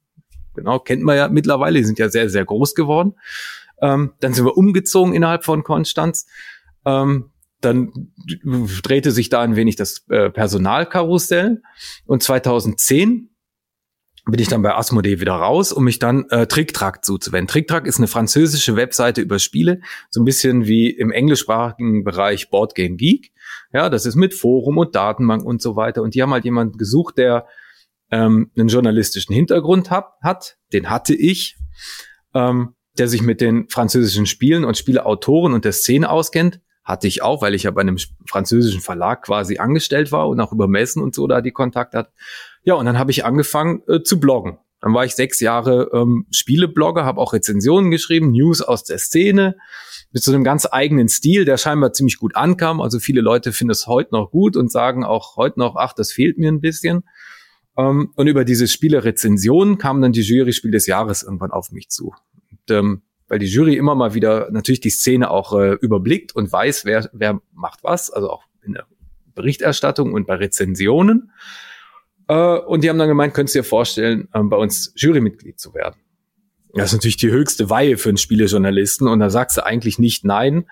genau, 0.54 0.80
kennt 0.80 1.02
man 1.02 1.18
ja 1.18 1.28
mittlerweile, 1.28 1.80
die 1.80 1.86
sind 1.86 1.98
ja 1.98 2.10
sehr, 2.10 2.30
sehr 2.30 2.46
groß 2.46 2.76
geworden. 2.76 3.16
Ähm, 3.82 4.14
dann 4.20 4.34
sind 4.34 4.46
wir 4.46 4.58
umgezogen 4.58 5.14
innerhalb 5.14 5.46
von 5.46 5.64
Konstanz. 5.64 6.28
Ähm, 6.86 7.32
dann 7.62 7.92
drehte 8.84 9.12
sich 9.12 9.30
da 9.30 9.42
ein 9.42 9.56
wenig 9.56 9.76
das 9.76 10.06
äh, 10.10 10.30
Personalkarussell. 10.30 11.62
Und 12.06 12.24
2010 12.24 13.30
bin 14.26 14.40
ich 14.40 14.48
dann 14.48 14.62
bei 14.62 14.76
Asmodee 14.76 15.20
wieder 15.20 15.34
raus, 15.34 15.74
um 15.74 15.84
mich 15.84 16.00
dann 16.00 16.26
äh, 16.30 16.48
TrickTrack 16.48 17.04
zuzuwenden. 17.04 17.48
TrickTrack 17.48 17.86
ist 17.86 17.98
eine 17.98 18.08
französische 18.08 18.76
Webseite 18.76 19.22
über 19.22 19.40
Spiele, 19.40 19.82
so 20.10 20.22
ein 20.22 20.26
bisschen 20.26 20.68
wie 20.68 20.90
im 20.90 21.12
englischsprachigen 21.12 22.04
Bereich 22.04 22.50
Board 22.50 22.76
Game 22.76 22.98
Geek. 22.98 23.32
Ja, 23.74 23.90
das 23.90 24.06
ist 24.06 24.16
mit 24.16 24.34
Forum 24.34 24.78
und 24.78 24.96
Datenbank 24.96 25.44
und 25.44 25.62
so 25.62 25.76
weiter. 25.76 26.02
Und 26.02 26.16
die 26.16 26.22
haben 26.22 26.32
halt 26.32 26.46
jemanden 26.46 26.78
gesucht, 26.78 27.18
der 27.18 27.48
ähm, 28.12 28.52
einen 28.58 28.68
journalistischen 28.68 29.34
Hintergrund 29.36 29.90
hat. 29.90 30.14
hat. 30.22 30.58
Den 30.74 30.90
hatte 30.90 31.16
ich. 31.16 31.58
Ähm, 32.34 32.76
der 33.00 33.08
sich 33.08 33.22
mit 33.22 33.42
den 33.42 33.68
französischen 33.70 34.26
Spielen 34.26 34.66
und 34.66 34.78
Spieleautoren 34.78 35.54
und 35.54 35.66
der 35.66 35.72
Szene 35.72 36.10
auskennt. 36.10 36.60
Hatte 36.84 37.08
ich 37.08 37.22
auch, 37.22 37.42
weil 37.42 37.54
ich 37.54 37.64
ja 37.64 37.72
bei 37.72 37.82
einem 37.82 37.98
französischen 38.28 38.82
Verlag 38.82 39.24
quasi 39.24 39.58
angestellt 39.58 40.12
war 40.12 40.28
und 40.28 40.40
auch 40.40 40.52
über 40.52 40.68
Messen 40.68 41.04
und 41.04 41.14
so 41.14 41.28
da 41.28 41.42
die 41.42 41.52
Kontakt 41.52 41.94
hat. 41.94 42.12
Ja, 42.64 42.74
und 42.76 42.86
dann 42.86 42.98
habe 42.98 43.12
ich 43.12 43.26
angefangen 43.26 43.84
äh, 43.88 44.02
zu 44.02 44.20
bloggen. 44.20 44.58
Dann 44.82 44.94
war 44.94 45.06
ich 45.06 45.14
sechs 45.14 45.40
Jahre 45.40 45.90
ähm, 45.94 46.26
Spieleblogger, 46.32 47.06
habe 47.06 47.20
auch 47.20 47.34
Rezensionen 47.34 47.92
geschrieben, 47.92 48.32
News 48.32 48.62
aus 48.62 48.84
der 48.84 48.98
Szene, 48.98 49.58
mit 50.12 50.24
so 50.24 50.32
einem 50.32 50.44
ganz 50.44 50.68
eigenen 50.72 51.10
Stil, 51.10 51.46
der 51.46 51.58
scheinbar 51.58 51.94
ziemlich 51.94 52.18
gut 52.18 52.36
ankam. 52.36 52.82
Also 52.82 53.00
viele 53.00 53.22
Leute 53.22 53.52
finden 53.52 53.72
es 53.72 53.88
heute 53.88 54.12
noch 54.14 54.32
gut 54.32 54.58
und 54.58 54.72
sagen 54.72 55.04
auch 55.04 55.36
heute 55.36 55.60
noch, 55.60 55.76
ach, 55.76 55.94
das 55.94 56.12
fehlt 56.12 56.38
mir 56.38 56.52
ein 56.52 56.62
bisschen. 56.62 57.04
Ähm, 57.78 58.12
und 58.16 58.28
über 58.28 58.46
diese 58.46 58.68
Spiele-Rezensionen 58.68 59.78
kam 59.78 60.02
dann 60.02 60.12
die 60.12 60.22
Jury 60.22 60.54
Spiel 60.54 60.72
des 60.72 60.88
Jahres 60.88 61.24
irgendwann 61.24 61.52
auf 61.52 61.72
mich 61.72 61.90
zu 61.90 62.14
ähm, 62.70 63.02
weil 63.28 63.40
die 63.40 63.46
Jury 63.46 63.76
immer 63.76 63.96
mal 63.96 64.14
wieder 64.14 64.50
natürlich 64.52 64.80
die 64.80 64.90
Szene 64.90 65.30
auch 65.30 65.54
äh, 65.54 65.74
überblickt 65.82 66.36
und 66.36 66.52
weiß, 66.52 66.86
wer, 66.86 67.10
wer 67.14 67.42
macht 67.54 67.84
was, 67.84 68.10
also 68.10 68.30
auch 68.30 68.44
in 68.64 68.74
der 68.74 68.86
Berichterstattung 69.36 70.14
und 70.14 70.28
bei 70.28 70.36
Rezensionen. 70.36 71.32
Äh, 72.28 72.58
und 72.58 72.84
die 72.84 72.90
haben 72.90 72.98
dann 72.98 73.08
gemeint, 73.08 73.34
könntest 73.34 73.56
du 73.56 73.60
dir 73.60 73.64
vorstellen, 73.64 74.28
äh, 74.34 74.42
bei 74.42 74.58
uns 74.58 74.94
Jurymitglied 74.96 75.60
zu 75.60 75.74
werden. 75.74 76.00
Das 76.74 76.88
ist 76.88 76.94
natürlich 76.94 77.18
die 77.18 77.32
höchste 77.32 77.70
Weihe 77.70 77.98
für 77.98 78.10
einen 78.10 78.18
Spielejournalisten 78.18 79.08
und 79.08 79.20
da 79.20 79.30
sagst 79.30 79.58
du 79.58 79.66
eigentlich 79.66 79.98
nicht 79.98 80.24
nein. 80.24 80.66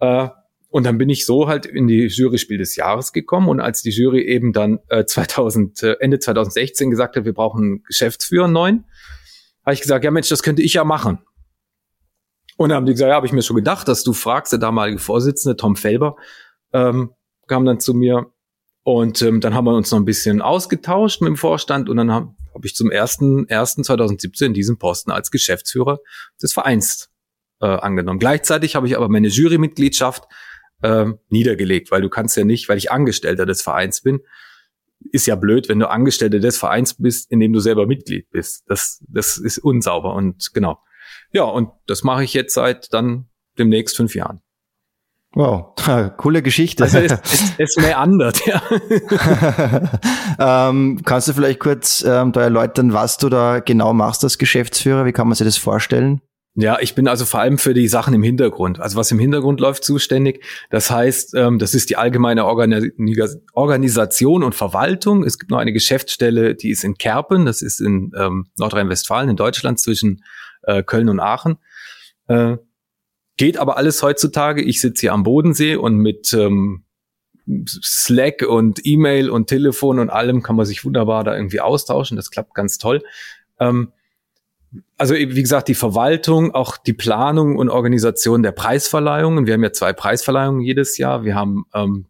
Äh, 0.00 0.28
und 0.68 0.84
dann 0.84 0.98
bin 0.98 1.08
ich 1.08 1.26
so 1.26 1.48
halt 1.48 1.66
in 1.66 1.88
die 1.88 2.06
Jury 2.06 2.38
Spiel 2.38 2.58
des 2.58 2.76
Jahres 2.76 3.12
gekommen 3.12 3.48
und 3.48 3.60
als 3.60 3.82
die 3.82 3.90
Jury 3.90 4.22
eben 4.22 4.52
dann 4.52 4.78
äh, 4.88 5.04
2000, 5.04 5.82
äh, 5.82 5.96
Ende 6.00 6.20
2016 6.20 6.90
gesagt 6.90 7.16
hat, 7.16 7.24
wir 7.24 7.34
brauchen 7.34 7.62
einen 7.62 7.82
Geschäftsführer 7.82 8.48
neuen, 8.48 8.84
habe 9.70 9.74
ich 9.74 9.82
gesagt, 9.82 10.04
ja 10.04 10.10
Mensch, 10.10 10.28
das 10.28 10.42
könnte 10.42 10.62
ich 10.62 10.74
ja 10.74 10.84
machen. 10.84 11.20
Und 12.56 12.70
dann 12.70 12.76
haben 12.76 12.86
die 12.86 12.92
gesagt, 12.92 13.08
ja, 13.08 13.14
habe 13.14 13.26
ich 13.26 13.32
mir 13.32 13.42
schon 13.42 13.56
gedacht, 13.56 13.86
dass 13.86 14.02
du 14.02 14.12
fragst, 14.12 14.52
der 14.52 14.58
damalige 14.58 14.98
Vorsitzende, 14.98 15.56
Tom 15.56 15.76
Felber, 15.76 16.16
ähm, 16.72 17.14
kam 17.46 17.64
dann 17.64 17.78
zu 17.78 17.94
mir 17.94 18.32
und 18.82 19.22
ähm, 19.22 19.40
dann 19.40 19.54
haben 19.54 19.64
wir 19.64 19.74
uns 19.74 19.90
noch 19.92 19.98
ein 19.98 20.04
bisschen 20.04 20.42
ausgetauscht 20.42 21.20
mit 21.20 21.28
dem 21.28 21.36
Vorstand 21.36 21.88
und 21.88 21.96
dann 21.96 22.10
habe 22.10 22.34
hab 22.52 22.64
ich 22.64 22.74
zum 22.74 22.88
1.1.2017 22.88 24.52
diesen 24.52 24.76
Posten 24.76 25.12
als 25.12 25.30
Geschäftsführer 25.30 26.00
des 26.42 26.52
Vereins 26.52 27.10
äh, 27.60 27.66
angenommen. 27.66 28.18
Gleichzeitig 28.18 28.74
habe 28.74 28.88
ich 28.88 28.96
aber 28.96 29.08
meine 29.08 29.28
Jurymitgliedschaft 29.28 30.24
äh, 30.82 31.06
niedergelegt, 31.28 31.92
weil 31.92 32.02
du 32.02 32.08
kannst 32.08 32.36
ja 32.36 32.44
nicht, 32.44 32.68
weil 32.68 32.78
ich 32.78 32.90
Angestellter 32.90 33.46
des 33.46 33.62
Vereins 33.62 34.00
bin, 34.00 34.20
ist 35.12 35.26
ja 35.26 35.34
blöd, 35.34 35.68
wenn 35.68 35.78
du 35.78 35.88
Angestellte 35.88 36.40
des 36.40 36.58
Vereins 36.58 36.94
bist, 36.94 37.30
in 37.30 37.40
dem 37.40 37.52
du 37.52 37.60
selber 37.60 37.86
Mitglied 37.86 38.30
bist. 38.30 38.64
Das, 38.68 39.02
das 39.08 39.38
ist 39.38 39.58
unsauber 39.58 40.14
und 40.14 40.52
genau. 40.52 40.78
Ja, 41.32 41.44
und 41.44 41.70
das 41.86 42.02
mache 42.02 42.24
ich 42.24 42.34
jetzt 42.34 42.54
seit 42.54 42.92
dann 42.92 43.26
demnächst 43.58 43.96
fünf 43.96 44.14
Jahren. 44.14 44.40
Wow, 45.32 45.74
coole 46.16 46.42
Geschichte. 46.42 46.84
Also 46.84 46.98
es, 46.98 47.12
es, 47.12 47.54
es 47.58 47.76
meandert, 47.76 48.44
ja. 48.46 48.60
ähm, 50.68 51.00
kannst 51.04 51.28
du 51.28 51.32
vielleicht 51.32 51.60
kurz 51.60 52.04
ähm, 52.06 52.32
da 52.32 52.42
erläutern, 52.42 52.92
was 52.92 53.16
du 53.16 53.28
da 53.28 53.60
genau 53.60 53.92
machst 53.92 54.24
als 54.24 54.38
Geschäftsführer? 54.38 55.04
Wie 55.04 55.12
kann 55.12 55.28
man 55.28 55.36
sich 55.36 55.46
das 55.46 55.56
vorstellen? 55.56 56.20
Ja, 56.56 56.78
ich 56.80 56.96
bin 56.96 57.06
also 57.06 57.24
vor 57.26 57.40
allem 57.40 57.58
für 57.58 57.74
die 57.74 57.86
Sachen 57.86 58.12
im 58.12 58.24
Hintergrund, 58.24 58.80
also 58.80 58.98
was 58.98 59.12
im 59.12 59.20
Hintergrund 59.20 59.60
läuft, 59.60 59.84
zuständig. 59.84 60.44
Das 60.68 60.90
heißt, 60.90 61.34
ähm, 61.36 61.60
das 61.60 61.74
ist 61.74 61.90
die 61.90 61.96
allgemeine 61.96 62.44
Organis 62.44 63.38
Organisation 63.52 64.42
und 64.42 64.54
Verwaltung. 64.56 65.22
Es 65.22 65.38
gibt 65.38 65.52
noch 65.52 65.58
eine 65.58 65.72
Geschäftsstelle, 65.72 66.56
die 66.56 66.70
ist 66.70 66.82
in 66.82 66.96
Kerpen, 66.96 67.46
das 67.46 67.62
ist 67.62 67.80
in 67.80 68.10
ähm, 68.18 68.48
Nordrhein-Westfalen, 68.58 69.30
in 69.30 69.36
Deutschland 69.36 69.78
zwischen 69.78 70.24
äh, 70.62 70.82
Köln 70.82 71.08
und 71.08 71.20
Aachen. 71.20 71.58
Äh, 72.26 72.56
geht 73.36 73.56
aber 73.56 73.76
alles 73.76 74.02
heutzutage. 74.02 74.60
Ich 74.60 74.80
sitze 74.80 75.02
hier 75.02 75.12
am 75.12 75.22
Bodensee 75.22 75.76
und 75.76 75.96
mit 75.98 76.32
ähm, 76.34 76.84
Slack 77.66 78.42
und 78.42 78.80
E-Mail 78.84 79.30
und 79.30 79.46
Telefon 79.46 80.00
und 80.00 80.10
allem 80.10 80.42
kann 80.42 80.56
man 80.56 80.66
sich 80.66 80.84
wunderbar 80.84 81.22
da 81.22 81.34
irgendwie 81.34 81.60
austauschen. 81.60 82.16
Das 82.16 82.30
klappt 82.30 82.54
ganz 82.54 82.78
toll. 82.78 83.02
Ähm, 83.60 83.92
also 84.96 85.14
wie 85.14 85.42
gesagt, 85.42 85.68
die 85.68 85.74
Verwaltung, 85.74 86.54
auch 86.54 86.76
die 86.76 86.92
Planung 86.92 87.56
und 87.56 87.68
Organisation 87.68 88.42
der 88.42 88.52
Preisverleihungen. 88.52 89.46
Wir 89.46 89.54
haben 89.54 89.64
ja 89.64 89.72
zwei 89.72 89.92
Preisverleihungen 89.92 90.60
jedes 90.60 90.96
Jahr. 90.98 91.24
Wir 91.24 91.34
haben 91.34 91.64
ähm, 91.74 92.06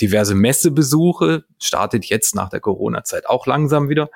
diverse 0.00 0.34
Messebesuche, 0.34 1.44
startet 1.60 2.06
jetzt 2.06 2.34
nach 2.34 2.48
der 2.48 2.60
Corona-Zeit 2.60 3.26
auch 3.26 3.46
langsam 3.46 3.88
wieder. 3.88 4.10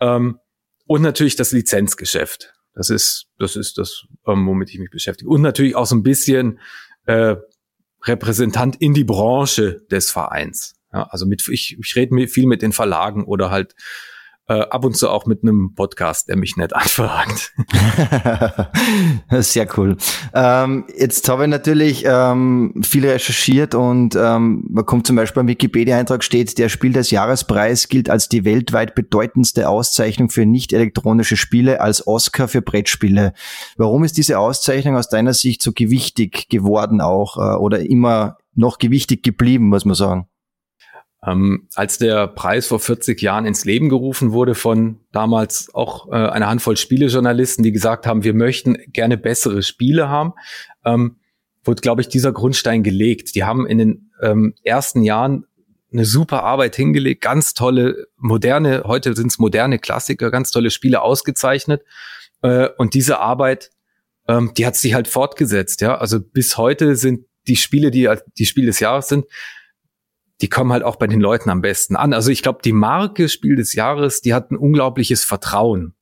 Ähm, 0.00 0.38
und 0.86 1.02
natürlich 1.02 1.36
das 1.36 1.52
Lizenzgeschäft. 1.52 2.54
Das 2.74 2.90
ist, 2.90 3.26
das 3.38 3.56
ist 3.56 3.78
das, 3.78 4.06
ähm, 4.26 4.46
womit 4.46 4.70
ich 4.70 4.78
mich 4.78 4.90
beschäftige. 4.90 5.28
Und 5.28 5.42
natürlich 5.42 5.76
auch 5.76 5.86
so 5.86 5.96
ein 5.96 6.02
bisschen 6.02 6.58
äh, 7.06 7.36
Repräsentant 8.02 8.76
in 8.76 8.94
die 8.94 9.04
Branche 9.04 9.82
des 9.90 10.10
Vereins. 10.10 10.74
Ja, 10.92 11.04
also 11.10 11.26
mit, 11.26 11.46
ich, 11.48 11.78
ich 11.78 11.96
rede 11.96 12.26
viel 12.26 12.46
mit 12.46 12.62
den 12.62 12.72
Verlagen 12.72 13.24
oder 13.24 13.50
halt 13.50 13.74
äh, 14.50 14.66
ab 14.68 14.84
und 14.84 14.96
zu 14.96 15.08
auch 15.08 15.26
mit 15.26 15.44
einem 15.44 15.74
Podcast, 15.76 16.28
der 16.28 16.36
mich 16.36 16.56
nicht 16.56 16.74
anfragt. 16.74 17.54
Sehr 19.30 19.68
cool. 19.78 19.96
Ähm, 20.34 20.86
jetzt 20.96 21.28
habe 21.28 21.44
ich 21.44 21.48
natürlich 21.48 22.04
ähm, 22.04 22.74
viel 22.82 23.08
recherchiert 23.08 23.76
und 23.76 24.16
ähm, 24.16 24.64
man 24.68 24.84
kommt 24.86 25.06
zum 25.06 25.14
Beispiel 25.14 25.40
am 25.42 25.46
Wikipedia-Eintrag 25.46 26.24
steht, 26.24 26.58
der 26.58 26.68
Spiel 26.68 26.92
des 26.92 27.12
Jahrespreis 27.12 27.88
gilt 27.88 28.10
als 28.10 28.28
die 28.28 28.44
weltweit 28.44 28.96
bedeutendste 28.96 29.68
Auszeichnung 29.68 30.30
für 30.30 30.46
nicht 30.46 30.72
elektronische 30.72 31.36
Spiele 31.36 31.80
als 31.80 32.08
Oscar 32.08 32.48
für 32.48 32.60
Brettspiele. 32.60 33.34
Warum 33.76 34.02
ist 34.02 34.16
diese 34.16 34.40
Auszeichnung 34.40 34.96
aus 34.96 35.08
deiner 35.08 35.32
Sicht 35.32 35.62
so 35.62 35.70
gewichtig 35.70 36.48
geworden 36.48 37.00
auch 37.00 37.36
äh, 37.36 37.56
oder 37.56 37.88
immer 37.88 38.38
noch 38.56 38.78
gewichtig 38.78 39.22
geblieben, 39.22 39.68
muss 39.68 39.84
man 39.84 39.94
sagen? 39.94 40.26
Ähm, 41.26 41.68
als 41.74 41.98
der 41.98 42.28
Preis 42.28 42.68
vor 42.68 42.80
40 42.80 43.20
Jahren 43.20 43.44
ins 43.44 43.66
Leben 43.66 43.90
gerufen 43.90 44.32
wurde 44.32 44.54
von 44.54 45.00
damals 45.12 45.68
auch 45.74 46.08
äh, 46.08 46.14
einer 46.14 46.48
Handvoll 46.48 46.78
Spielejournalisten, 46.78 47.62
die 47.62 47.72
gesagt 47.72 48.06
haben, 48.06 48.24
wir 48.24 48.32
möchten 48.32 48.78
gerne 48.88 49.18
bessere 49.18 49.62
Spiele 49.62 50.08
haben, 50.08 50.32
ähm, 50.84 51.16
wurde, 51.62 51.82
glaube 51.82 52.00
ich, 52.00 52.08
dieser 52.08 52.32
Grundstein 52.32 52.82
gelegt. 52.82 53.34
Die 53.34 53.44
haben 53.44 53.66
in 53.66 53.76
den 53.76 54.10
ähm, 54.22 54.54
ersten 54.64 55.02
Jahren 55.02 55.44
eine 55.92 56.04
super 56.04 56.42
Arbeit 56.42 56.76
hingelegt, 56.76 57.22
ganz 57.22 57.52
tolle, 57.52 58.06
moderne, 58.16 58.84
heute 58.86 59.14
sind 59.14 59.26
es 59.26 59.38
moderne 59.38 59.78
Klassiker, 59.78 60.30
ganz 60.30 60.50
tolle 60.50 60.70
Spiele 60.70 61.02
ausgezeichnet. 61.02 61.82
Äh, 62.42 62.68
und 62.78 62.94
diese 62.94 63.18
Arbeit, 63.18 63.70
ähm, 64.28 64.52
die 64.56 64.66
hat 64.66 64.76
sich 64.76 64.94
halt 64.94 65.08
fortgesetzt, 65.08 65.80
ja. 65.80 65.98
Also 65.98 66.20
bis 66.20 66.56
heute 66.56 66.96
sind 66.96 67.26
die 67.48 67.56
Spiele, 67.56 67.90
die 67.90 68.08
die 68.38 68.46
Spiele 68.46 68.68
des 68.68 68.80
Jahres 68.80 69.08
sind, 69.08 69.26
die 70.40 70.48
kommen 70.48 70.72
halt 70.72 70.82
auch 70.82 70.96
bei 70.96 71.06
den 71.06 71.20
Leuten 71.20 71.50
am 71.50 71.60
besten 71.60 71.96
an. 71.96 72.12
Also 72.12 72.30
ich 72.30 72.42
glaube, 72.42 72.60
die 72.64 72.72
Marke 72.72 73.28
Spiel 73.28 73.56
des 73.56 73.74
Jahres, 73.74 74.20
die 74.20 74.34
hat 74.34 74.50
ein 74.50 74.56
unglaubliches 74.56 75.24
Vertrauen. 75.24 75.94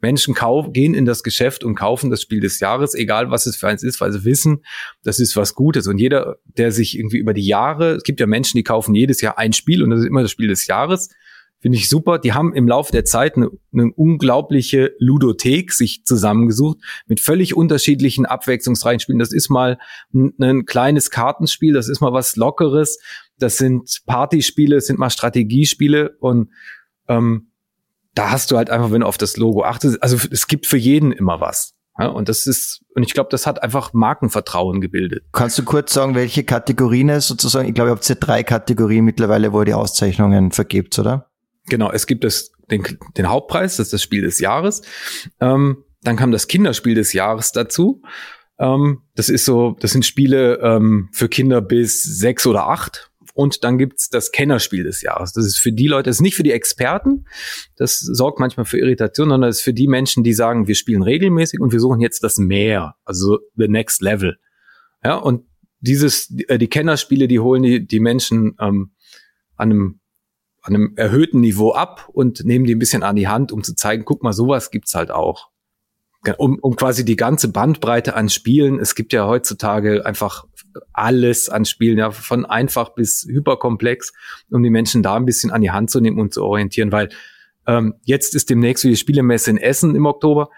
Menschen 0.00 0.34
kauf, 0.34 0.72
gehen 0.72 0.94
in 0.94 1.04
das 1.04 1.22
Geschäft 1.22 1.62
und 1.62 1.76
kaufen 1.76 2.10
das 2.10 2.20
Spiel 2.20 2.40
des 2.40 2.58
Jahres, 2.58 2.94
egal 2.94 3.30
was 3.30 3.46
es 3.46 3.56
für 3.56 3.68
eins 3.68 3.84
ist, 3.84 4.00
weil 4.00 4.12
sie 4.12 4.24
wissen, 4.24 4.64
das 5.04 5.20
ist 5.20 5.36
was 5.36 5.54
Gutes. 5.54 5.86
Und 5.86 5.98
jeder, 5.98 6.38
der 6.44 6.72
sich 6.72 6.98
irgendwie 6.98 7.18
über 7.18 7.32
die 7.32 7.46
Jahre, 7.46 7.92
es 7.92 8.02
gibt 8.02 8.18
ja 8.18 8.26
Menschen, 8.26 8.56
die 8.56 8.64
kaufen 8.64 8.96
jedes 8.96 9.20
Jahr 9.20 9.38
ein 9.38 9.52
Spiel 9.52 9.82
und 9.82 9.90
das 9.90 10.00
ist 10.00 10.06
immer 10.06 10.22
das 10.22 10.32
Spiel 10.32 10.48
des 10.48 10.66
Jahres. 10.66 11.08
Finde 11.62 11.78
ich 11.78 11.88
super. 11.88 12.18
Die 12.18 12.32
haben 12.32 12.52
im 12.54 12.66
Laufe 12.66 12.90
der 12.90 13.04
Zeit 13.04 13.36
eine, 13.36 13.48
eine 13.72 13.92
unglaubliche 13.94 14.94
Ludothek 14.98 15.72
sich 15.72 16.04
zusammengesucht 16.04 16.78
mit 17.06 17.20
völlig 17.20 17.56
unterschiedlichen 17.56 18.26
abwechslungsreichen 18.26 18.98
Spielen. 18.98 19.20
Das 19.20 19.32
ist 19.32 19.48
mal 19.48 19.78
ein, 20.12 20.34
ein 20.40 20.66
kleines 20.66 21.10
Kartenspiel, 21.10 21.72
das 21.72 21.88
ist 21.88 22.00
mal 22.00 22.12
was 22.12 22.34
Lockeres, 22.34 22.98
das 23.38 23.58
sind 23.58 24.02
Partyspiele, 24.06 24.74
das 24.74 24.86
sind 24.86 24.98
mal 24.98 25.10
Strategiespiele 25.10 26.16
und 26.18 26.50
ähm, 27.06 27.52
da 28.14 28.32
hast 28.32 28.50
du 28.50 28.56
halt 28.56 28.68
einfach, 28.68 28.90
wenn 28.90 29.02
du 29.02 29.06
auf 29.06 29.16
das 29.16 29.36
Logo 29.36 29.62
achtest, 29.62 30.02
also 30.02 30.18
es 30.32 30.48
gibt 30.48 30.66
für 30.66 30.76
jeden 30.76 31.12
immer 31.12 31.40
was. 31.40 31.74
Ja, 31.96 32.08
und 32.08 32.28
das 32.28 32.46
ist, 32.46 32.82
und 32.96 33.04
ich 33.04 33.14
glaube, 33.14 33.28
das 33.30 33.46
hat 33.46 33.62
einfach 33.62 33.92
Markenvertrauen 33.92 34.80
gebildet. 34.80 35.24
Kannst 35.30 35.58
du 35.58 35.62
kurz 35.62 35.92
sagen, 35.92 36.16
welche 36.16 36.42
Kategorien 36.42 37.08
es 37.10 37.28
sozusagen, 37.28 37.68
ich 37.68 37.74
glaube, 37.74 37.90
ihr 37.90 37.94
habt 37.94 38.08
ja 38.08 38.16
drei 38.16 38.42
Kategorien 38.42 39.04
mittlerweile, 39.04 39.52
wo 39.52 39.60
ihr 39.60 39.66
die 39.66 39.74
Auszeichnungen 39.74 40.50
vergebt, 40.50 40.98
oder? 40.98 41.31
Genau, 41.68 41.90
es 41.90 42.06
gibt 42.06 42.24
das, 42.24 42.52
den, 42.70 42.82
den 43.16 43.28
Hauptpreis, 43.28 43.76
das 43.76 43.88
ist 43.88 43.92
das 43.92 44.02
Spiel 44.02 44.22
des 44.22 44.40
Jahres. 44.40 44.82
Ähm, 45.40 45.84
dann 46.02 46.16
kam 46.16 46.32
das 46.32 46.48
Kinderspiel 46.48 46.94
des 46.94 47.12
Jahres 47.12 47.52
dazu. 47.52 48.02
Ähm, 48.58 49.02
das 49.14 49.28
ist 49.28 49.44
so, 49.44 49.76
das 49.80 49.92
sind 49.92 50.04
Spiele 50.04 50.58
ähm, 50.60 51.08
für 51.12 51.28
Kinder 51.28 51.60
bis 51.60 52.02
sechs 52.02 52.46
oder 52.46 52.68
acht. 52.68 53.10
Und 53.34 53.64
dann 53.64 53.78
gibt's 53.78 54.10
das 54.10 54.30
Kennerspiel 54.30 54.84
des 54.84 55.00
Jahres. 55.00 55.32
Das 55.32 55.46
ist 55.46 55.58
für 55.58 55.72
die 55.72 55.88
Leute, 55.88 56.10
das 56.10 56.16
ist 56.16 56.22
nicht 56.22 56.36
für 56.36 56.42
die 56.42 56.52
Experten, 56.52 57.24
das 57.76 57.98
sorgt 57.98 58.40
manchmal 58.40 58.66
für 58.66 58.78
Irritation, 58.78 59.30
sondern 59.30 59.48
das 59.48 59.58
ist 59.58 59.62
für 59.62 59.72
die 59.72 59.88
Menschen, 59.88 60.22
die 60.22 60.34
sagen, 60.34 60.68
wir 60.68 60.74
spielen 60.74 61.02
regelmäßig 61.02 61.60
und 61.60 61.72
wir 61.72 61.80
suchen 61.80 62.00
jetzt 62.00 62.22
das 62.22 62.36
Mehr, 62.36 62.94
also 63.04 63.38
the 63.56 63.68
next 63.68 64.02
level. 64.02 64.36
Ja, 65.02 65.14
und 65.16 65.46
dieses, 65.80 66.28
die, 66.28 66.48
äh, 66.48 66.58
die 66.58 66.68
Kennerspiele, 66.68 67.26
die 67.26 67.40
holen 67.40 67.62
die, 67.62 67.86
die 67.86 68.00
Menschen 68.00 68.54
ähm, 68.60 68.92
an 69.56 69.70
einem 69.70 70.00
an 70.62 70.74
einem 70.74 70.92
erhöhten 70.96 71.40
Niveau 71.40 71.72
ab 71.72 72.08
und 72.12 72.44
nehmen 72.44 72.64
die 72.64 72.74
ein 72.74 72.78
bisschen 72.78 73.02
an 73.02 73.16
die 73.16 73.28
Hand, 73.28 73.52
um 73.52 73.62
zu 73.62 73.74
zeigen, 73.74 74.04
guck 74.04 74.22
mal, 74.22 74.32
sowas 74.32 74.70
gibt's 74.70 74.94
halt 74.94 75.10
auch. 75.10 75.50
Um, 76.38 76.60
um 76.60 76.76
quasi 76.76 77.04
die 77.04 77.16
ganze 77.16 77.50
Bandbreite 77.50 78.14
an 78.14 78.28
Spielen. 78.28 78.78
Es 78.78 78.94
gibt 78.94 79.12
ja 79.12 79.26
heutzutage 79.26 80.06
einfach 80.06 80.44
alles 80.92 81.48
an 81.48 81.64
Spielen, 81.64 81.98
ja, 81.98 82.12
von 82.12 82.46
einfach 82.46 82.94
bis 82.94 83.26
hyperkomplex, 83.28 84.12
um 84.50 84.62
die 84.62 84.70
Menschen 84.70 85.02
da 85.02 85.16
ein 85.16 85.24
bisschen 85.24 85.50
an 85.50 85.62
die 85.62 85.72
Hand 85.72 85.90
zu 85.90 86.00
nehmen 86.00 86.20
und 86.20 86.32
zu 86.32 86.44
orientieren, 86.44 86.92
weil 86.92 87.08
ähm, 87.66 87.94
jetzt 88.04 88.36
ist 88.36 88.50
demnächst 88.50 88.84
wieder 88.84 88.96
Spielemesse 88.96 89.50
in 89.50 89.58
Essen 89.58 89.96
im 89.96 90.06
Oktober. 90.06 90.50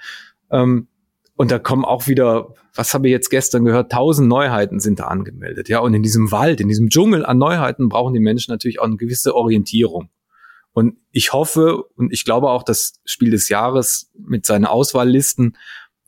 Ähm, 0.50 0.88
und 1.36 1.50
da 1.50 1.58
kommen 1.58 1.84
auch 1.84 2.06
wieder, 2.06 2.54
was 2.74 2.94
habe 2.94 3.08
ich 3.08 3.12
jetzt 3.12 3.28
gestern 3.28 3.64
gehört, 3.64 3.90
tausend 3.90 4.28
Neuheiten 4.28 4.78
sind 4.78 5.00
da 5.00 5.04
angemeldet. 5.04 5.68
Ja, 5.68 5.80
und 5.80 5.92
in 5.94 6.02
diesem 6.02 6.30
Wald, 6.30 6.60
in 6.60 6.68
diesem 6.68 6.88
Dschungel 6.88 7.26
an 7.26 7.38
Neuheiten 7.38 7.88
brauchen 7.88 8.14
die 8.14 8.20
Menschen 8.20 8.52
natürlich 8.52 8.80
auch 8.80 8.86
eine 8.86 8.96
gewisse 8.96 9.34
Orientierung. 9.34 10.10
Und 10.72 10.96
ich 11.10 11.32
hoffe 11.32 11.84
und 11.96 12.12
ich 12.12 12.24
glaube 12.24 12.50
auch, 12.50 12.62
das 12.62 13.00
Spiel 13.04 13.30
des 13.30 13.48
Jahres 13.48 14.10
mit 14.18 14.44
seinen 14.44 14.64
Auswahllisten 14.64 15.56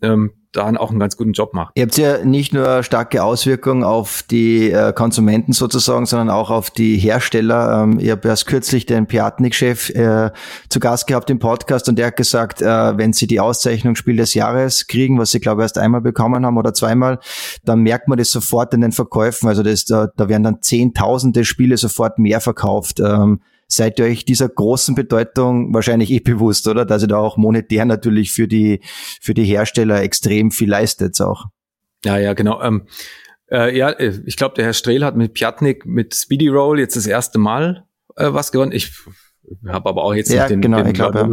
ähm, 0.02 0.32
da 0.56 0.74
auch 0.76 0.90
einen 0.90 0.98
ganz 0.98 1.16
guten 1.16 1.32
Job 1.32 1.52
macht. 1.52 1.72
Ihr 1.74 1.82
habt 1.82 1.96
ja 1.98 2.24
nicht 2.24 2.52
nur 2.52 2.82
starke 2.82 3.22
Auswirkungen 3.22 3.84
auf 3.84 4.22
die 4.22 4.70
äh, 4.70 4.92
Konsumenten 4.92 5.52
sozusagen, 5.52 6.06
sondern 6.06 6.30
auch 6.30 6.50
auf 6.50 6.70
die 6.70 6.96
Hersteller. 6.96 7.82
Ähm, 7.82 7.98
ich 8.00 8.10
habe 8.10 8.26
erst 8.28 8.46
kürzlich 8.46 8.86
den 8.86 9.06
Piatnik-Chef 9.06 9.90
äh, 9.90 10.30
zu 10.68 10.80
Gast 10.80 11.06
gehabt 11.06 11.30
im 11.30 11.38
Podcast 11.38 11.88
und 11.88 11.98
der 11.98 12.08
hat 12.08 12.16
gesagt, 12.16 12.62
äh, 12.62 12.96
wenn 12.96 13.12
sie 13.12 13.26
die 13.26 13.40
Auszeichnung 13.40 13.96
Spiel 13.96 14.16
des 14.16 14.34
Jahres 14.34 14.86
kriegen, 14.86 15.18
was 15.18 15.30
sie 15.30 15.40
glaube 15.40 15.62
erst 15.62 15.78
einmal 15.78 16.00
bekommen 16.00 16.46
haben 16.46 16.56
oder 16.56 16.72
zweimal, 16.72 17.18
dann 17.64 17.80
merkt 17.80 18.08
man 18.08 18.18
das 18.18 18.30
sofort 18.30 18.72
in 18.74 18.80
den 18.80 18.92
Verkäufen. 18.92 19.48
Also 19.48 19.62
das, 19.62 19.84
da, 19.84 20.08
da 20.16 20.28
werden 20.28 20.42
dann 20.42 20.62
zehntausende 20.62 21.44
Spiele 21.44 21.76
sofort 21.76 22.18
mehr 22.18 22.40
verkauft. 22.40 23.00
Ähm, 23.00 23.40
seid 23.68 23.98
ihr 23.98 24.06
euch 24.06 24.24
dieser 24.24 24.48
großen 24.48 24.94
Bedeutung 24.94 25.74
wahrscheinlich 25.74 26.10
eh 26.10 26.20
bewusst, 26.20 26.68
oder? 26.68 26.84
Dass 26.84 27.02
ihr 27.02 27.08
da 27.08 27.18
auch 27.18 27.36
monetär 27.36 27.84
natürlich 27.84 28.32
für 28.32 28.48
die, 28.48 28.80
für 29.20 29.34
die 29.34 29.44
Hersteller 29.44 30.02
extrem 30.02 30.50
viel 30.50 30.70
leistet 30.70 31.20
auch. 31.20 31.46
Ja, 32.04 32.18
ja, 32.18 32.34
genau. 32.34 32.62
Ähm, 32.62 32.86
äh, 33.50 33.76
ja, 33.76 33.90
äh, 33.90 34.20
ich 34.26 34.36
glaube, 34.36 34.54
der 34.54 34.64
Herr 34.66 34.72
Strehl 34.72 35.04
hat 35.04 35.16
mit 35.16 35.34
Piatnik, 35.34 35.86
mit 35.86 36.14
Speedy 36.14 36.48
Roll 36.48 36.78
jetzt 36.78 36.96
das 36.96 37.06
erste 37.06 37.38
Mal 37.38 37.84
äh, 38.16 38.32
was 38.32 38.52
gewonnen. 38.52 38.72
Ich 38.72 38.92
habe 39.66 39.88
aber 39.88 40.04
auch 40.04 40.14
jetzt 40.14 40.30
ja, 40.30 40.42
nicht 40.42 40.50
den, 40.50 40.60
genau, 40.60 40.78
den 40.78 40.88
ich 40.88 40.94
glaube, 40.94 41.18
ja. 41.18 41.28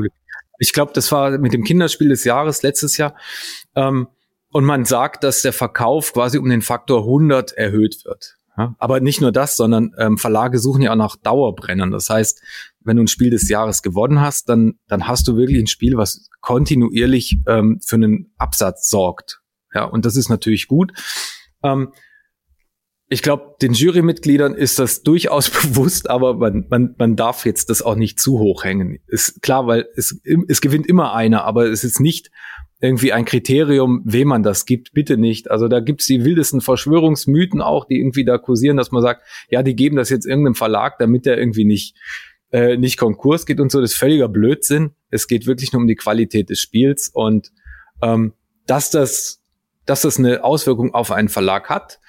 Ich 0.59 0.71
glaube, 0.71 0.91
das 0.93 1.11
war 1.11 1.37
mit 1.39 1.51
dem 1.51 1.63
Kinderspiel 1.63 2.09
des 2.09 2.23
Jahres 2.23 2.61
letztes 2.61 2.97
Jahr. 2.97 3.15
Ähm, 3.75 4.07
und 4.49 4.65
man 4.65 4.85
sagt, 4.85 5.23
dass 5.23 5.41
der 5.41 5.51
Verkauf 5.51 6.13
quasi 6.13 6.37
um 6.37 6.47
den 6.47 6.61
Faktor 6.61 7.01
100 7.01 7.53
erhöht 7.53 8.05
wird. 8.05 8.37
Ja, 8.55 8.75
aber 8.77 9.00
nicht 9.00 9.19
nur 9.19 9.31
das, 9.31 9.57
sondern 9.57 9.91
ähm, 9.98 10.17
Verlage 10.17 10.60
suchen 10.60 10.83
ja 10.83 10.91
auch 10.91 10.95
nach 10.95 11.15
Dauerbrennern. 11.15 11.89
Das 11.89 12.10
heißt, 12.10 12.41
wenn 12.81 12.98
du 12.98 13.03
ein 13.03 13.07
Spiel 13.07 13.31
des 13.31 13.50
Jahres 13.50 13.81
gewonnen 13.81 14.22
hast, 14.22 14.48
dann, 14.48 14.74
dann 14.88 15.07
hast 15.07 15.27
du 15.27 15.36
wirklich 15.38 15.60
ein 15.60 15.67
Spiel, 15.67 15.98
was 15.98 16.29
kontinuierlich 16.41 17.39
ähm, 17.48 17.79
für 17.83 17.95
einen 17.95 18.31
Absatz 18.38 18.89
sorgt. 18.89 19.41
Ja, 19.74 19.86
und 19.86 20.05
das 20.05 20.15
ist 20.15 20.29
natürlich 20.29 20.67
gut. 20.67 20.93
Ähm, 21.63 21.93
ich 23.10 23.22
glaube, 23.22 23.55
den 23.62 23.74
Jurymitgliedern 23.74 24.53
ist 24.53 24.79
das 24.79 25.03
durchaus 25.03 25.50
bewusst, 25.50 26.10
aber 26.10 26.36
man, 26.36 26.67
man, 26.69 26.95
man 26.98 27.15
darf 27.15 27.45
jetzt 27.45 27.69
das 27.69 27.81
auch 27.81 27.95
nicht 27.95 28.19
zu 28.19 28.39
hoch 28.39 28.63
hängen. 28.63 29.00
Ist 29.07 29.41
klar, 29.41 29.65
weil 29.65 29.88
es, 29.95 30.22
es 30.48 30.62
gewinnt 30.62 30.88
immer 30.88 31.13
einer, 31.13 31.43
aber 31.43 31.65
es 31.65 31.83
ist 31.83 32.00
nicht 32.00 32.29
irgendwie 32.83 33.13
ein 33.13 33.23
Kriterium, 33.23 34.01
wem 34.03 34.27
man 34.27 34.43
das 34.43 34.65
gibt, 34.65 34.91
bitte 34.91 35.15
nicht. 35.15 35.49
Also 35.49 35.69
da 35.69 35.79
gibt's 35.79 36.05
die 36.05 36.25
wildesten 36.25 36.59
Verschwörungsmythen 36.59 37.61
auch, 37.61 37.85
die 37.85 37.97
irgendwie 37.97 38.25
da 38.25 38.37
kursieren, 38.37 38.75
dass 38.75 38.91
man 38.91 39.01
sagt, 39.01 39.23
ja, 39.49 39.63
die 39.63 39.73
geben 39.73 39.95
das 39.95 40.09
jetzt 40.09 40.25
irgendeinem 40.25 40.55
Verlag, 40.55 40.99
damit 40.99 41.25
der 41.25 41.37
irgendwie 41.37 41.63
nicht 41.63 41.95
äh, 42.51 42.75
nicht 42.75 42.97
Konkurs 42.97 43.45
geht 43.45 43.61
und 43.61 43.71
so. 43.71 43.79
Das 43.79 43.91
ist 43.91 43.97
völliger 43.97 44.27
Blödsinn. 44.27 44.91
Es 45.09 45.29
geht 45.29 45.47
wirklich 45.47 45.71
nur 45.71 45.81
um 45.81 45.87
die 45.87 45.95
Qualität 45.95 46.49
des 46.49 46.59
Spiels 46.59 47.07
und 47.07 47.53
ähm, 48.01 48.33
dass 48.67 48.91
das 48.91 49.41
dass 49.85 50.01
das 50.01 50.19
eine 50.19 50.43
Auswirkung 50.43 50.93
auf 50.93 51.11
einen 51.11 51.29
Verlag 51.29 51.69
hat, 51.69 52.01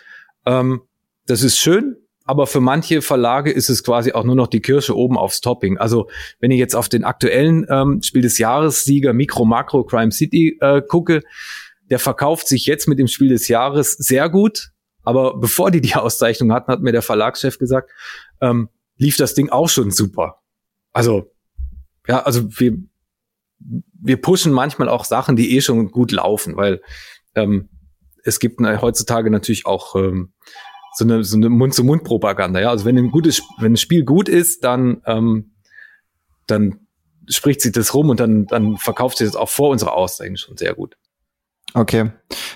ähm, 0.45 0.83
das 1.27 1.45
ist 1.45 1.57
schön, 1.57 1.97
aber 2.25 2.47
für 2.47 2.61
manche 2.61 3.03
Verlage 3.03 3.53
ist 3.53 3.69
es 3.69 3.85
quasi 3.85 4.13
auch 4.13 4.25
nur 4.25 4.35
noch 4.35 4.47
die 4.47 4.61
Kirsche 4.61 4.97
oben 4.97 5.19
aufs 5.19 5.41
Topping. 5.41 5.79
Also 5.79 6.09
wenn 6.41 6.51
ich 6.51 6.59
jetzt 6.59 6.75
auf 6.75 6.89
den 6.89 7.05
aktuellen 7.05 7.67
ähm, 7.69 8.03
Spiel 8.03 8.23
des 8.23 8.39
Jahres 8.39 8.85
Sieger 8.85 9.13
Micro 9.13 9.45
Macro 9.45 9.85
Crime 9.85 10.11
City 10.11 10.57
äh, 10.61 10.81
gucke, 10.81 11.23
der 11.91 11.99
verkauft 11.99 12.49
sich 12.49 12.65
jetzt 12.65 12.89
mit 12.89 12.99
dem 12.99 13.09
Spiel 13.09 13.29
des 13.29 13.49
Jahres 13.49 13.93
sehr 13.93 14.31
gut. 14.31 14.71
Aber 15.03 15.39
bevor 15.39 15.71
die 15.71 15.83
die 15.83 15.95
Auszeichnung 15.97 16.51
hatten, 16.53 16.73
hat 16.73 16.81
mir 16.81 16.93
der 16.93 17.03
Verlagschef 17.03 17.59
gesagt, 17.59 17.91
ähm, 18.41 18.71
lief 18.97 19.19
das 19.19 19.35
Ding 19.35 19.51
auch 19.51 19.69
schon 19.69 19.91
super. 19.91 20.41
Also 20.95 21.31
ja, 22.09 22.23
also 22.23 22.49
wir 22.59 22.79
wir 23.59 24.21
pushen 24.21 24.53
manchmal 24.53 24.89
auch 24.89 25.05
Sachen, 25.05 25.37
die 25.37 25.57
eh 25.57 25.61
schon 25.61 25.91
gut 25.91 26.11
laufen, 26.11 26.57
weil 26.57 26.81
ähm, 27.35 27.69
es 28.25 28.41
gibt 28.41 28.61
heutzutage 28.61 29.31
natürlich 29.31 29.67
auch 29.67 29.95
ähm, 29.97 30.33
so 30.95 31.05
eine, 31.05 31.25
so 31.25 31.37
eine 31.37 31.49
Mund-zu-Mund-Propaganda. 31.49 32.61
Ja? 32.61 32.71
Also 32.71 32.85
wenn 32.85 32.99
ein 32.99 33.11
gutes, 33.11 33.43
wenn 33.59 33.73
ein 33.73 33.77
Spiel 33.77 34.05
gut 34.05 34.29
ist, 34.29 34.65
dann, 34.65 35.03
ähm, 35.07 35.53
dann 36.47 36.81
spricht 37.29 37.61
sich 37.61 37.73
das 37.73 37.95
rum 37.95 38.11
und 38.11 38.21
dann, 38.21 38.47
dann 38.47 38.77
verkauft 38.77 39.19
sich 39.19 39.27
das 39.27 39.37
auch 39.37 39.49
vor 39.49 39.71
unserer 39.71 39.95
Auszeichnung 39.95 40.37
schon 40.37 40.57
sehr 40.57 40.75
gut. 40.75 40.97
Okay. 41.77 42.13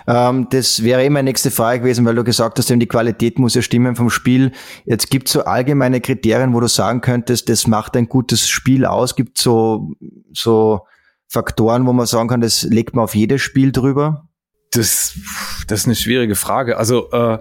Ähm, 0.06 0.46
das 0.50 0.84
wäre 0.84 1.02
eh 1.02 1.10
meine 1.10 1.28
nächste 1.28 1.50
Frage 1.50 1.80
gewesen, 1.80 2.04
weil 2.04 2.14
du 2.14 2.22
gesagt 2.22 2.58
hast, 2.58 2.70
die 2.70 2.86
Qualität 2.86 3.38
muss 3.40 3.54
ja 3.54 3.62
stimmen 3.62 3.96
vom 3.96 4.10
Spiel. 4.10 4.52
Jetzt 4.84 5.10
gibt 5.10 5.26
es 5.26 5.32
so 5.32 5.44
allgemeine 5.44 6.00
Kriterien, 6.00 6.54
wo 6.54 6.60
du 6.60 6.68
sagen 6.68 7.00
könntest, 7.00 7.48
das 7.48 7.66
macht 7.66 7.96
ein 7.96 8.08
gutes 8.08 8.48
Spiel 8.48 8.84
aus. 8.84 9.16
Gibt 9.16 9.38
so 9.38 9.90
so 10.32 10.86
Faktoren, 11.28 11.86
wo 11.86 11.92
man 11.92 12.06
sagen 12.06 12.28
kann, 12.28 12.40
das 12.40 12.62
legt 12.62 12.94
man 12.94 13.04
auf 13.04 13.14
jedes 13.14 13.42
Spiel 13.42 13.72
drüber? 13.72 14.28
Das, 14.70 15.18
das 15.66 15.80
ist 15.80 15.86
eine 15.86 15.94
schwierige 15.94 16.36
Frage. 16.36 16.76
Also 16.76 17.10
äh, 17.10 17.38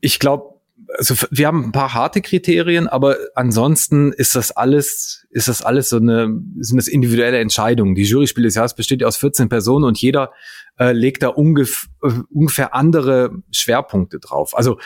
ich 0.00 0.18
glaube, 0.18 0.60
also 0.98 1.14
wir 1.30 1.46
haben 1.46 1.66
ein 1.66 1.72
paar 1.72 1.94
harte 1.94 2.20
Kriterien, 2.20 2.88
aber 2.88 3.16
ansonsten 3.34 4.12
ist 4.12 4.34
das 4.34 4.50
alles, 4.50 5.26
ist 5.30 5.48
das 5.48 5.62
alles 5.62 5.88
so 5.88 5.96
eine, 5.96 6.28
sind 6.58 6.78
das 6.78 6.88
individuelle 6.88 7.38
Entscheidungen. 7.38 7.94
Die 7.94 8.02
Juryspiel 8.02 8.44
des 8.44 8.54
Jahres 8.54 8.74
besteht 8.74 9.00
ja 9.00 9.06
aus 9.06 9.16
14 9.16 9.48
Personen 9.48 9.84
und 9.84 9.98
jeder 9.98 10.32
äh, 10.78 10.92
legt 10.92 11.22
da 11.22 11.28
ungef 11.28 11.88
äh, 12.02 12.10
ungefähr 12.30 12.74
andere 12.74 13.30
Schwerpunkte 13.52 14.18
drauf. 14.18 14.56
Also 14.56 14.78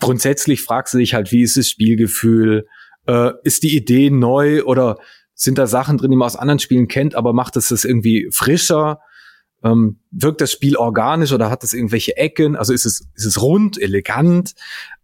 grundsätzlich 0.00 0.62
fragst 0.62 0.94
du 0.94 0.98
dich 0.98 1.14
halt, 1.14 1.32
wie 1.32 1.42
ist 1.42 1.56
das 1.56 1.68
Spielgefühl? 1.68 2.66
Äh, 3.06 3.32
ist 3.42 3.62
die 3.62 3.76
Idee 3.76 4.10
neu 4.10 4.62
oder 4.64 4.98
sind 5.34 5.58
da 5.58 5.66
Sachen 5.66 5.98
drin, 5.98 6.10
die 6.10 6.16
man 6.16 6.26
aus 6.26 6.36
anderen 6.36 6.60
Spielen 6.60 6.88
kennt, 6.88 7.14
aber 7.14 7.32
macht 7.32 7.56
es 7.56 7.68
das 7.68 7.84
irgendwie 7.84 8.28
frischer? 8.32 9.00
Ähm, 9.64 9.98
wirkt 10.10 10.42
das 10.42 10.52
Spiel 10.52 10.76
organisch 10.76 11.32
oder 11.32 11.48
hat 11.50 11.64
es 11.64 11.72
irgendwelche 11.72 12.16
Ecken? 12.18 12.54
Also 12.54 12.74
ist 12.74 12.84
es, 12.84 13.08
ist 13.14 13.24
es 13.24 13.40
rund, 13.40 13.80
elegant? 13.80 14.54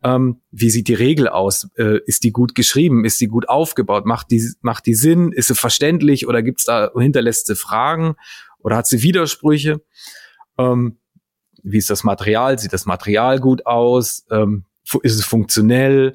Ähm, 0.02 0.42
wie 0.50 0.68
sieht 0.68 0.88
die 0.88 0.94
Regel 0.94 1.28
aus? 1.28 1.70
Äh, 1.78 2.00
ist 2.04 2.24
die 2.24 2.30
gut 2.30 2.54
geschrieben? 2.54 3.06
Ist 3.06 3.20
die 3.22 3.26
gut 3.26 3.48
aufgebaut? 3.48 4.04
Macht 4.04 4.30
die, 4.30 4.46
macht 4.60 4.84
die 4.84 4.94
Sinn? 4.94 5.32
Ist 5.32 5.48
sie 5.48 5.54
verständlich 5.54 6.28
oder 6.28 6.42
gibt 6.42 6.60
es 6.60 6.66
da 6.66 6.90
hinterlässt 6.94 7.46
sie 7.46 7.56
Fragen 7.56 8.16
oder 8.58 8.76
hat 8.76 8.86
sie 8.86 9.02
Widersprüche? 9.02 9.80
Ähm, 10.58 10.98
wie 11.62 11.78
ist 11.78 11.88
das 11.88 12.04
Material? 12.04 12.58
Sieht 12.58 12.74
das 12.74 12.84
Material 12.84 13.40
gut 13.40 13.64
aus? 13.64 14.26
Ähm, 14.30 14.66
ist 15.02 15.14
es 15.14 15.24
funktionell? 15.24 16.14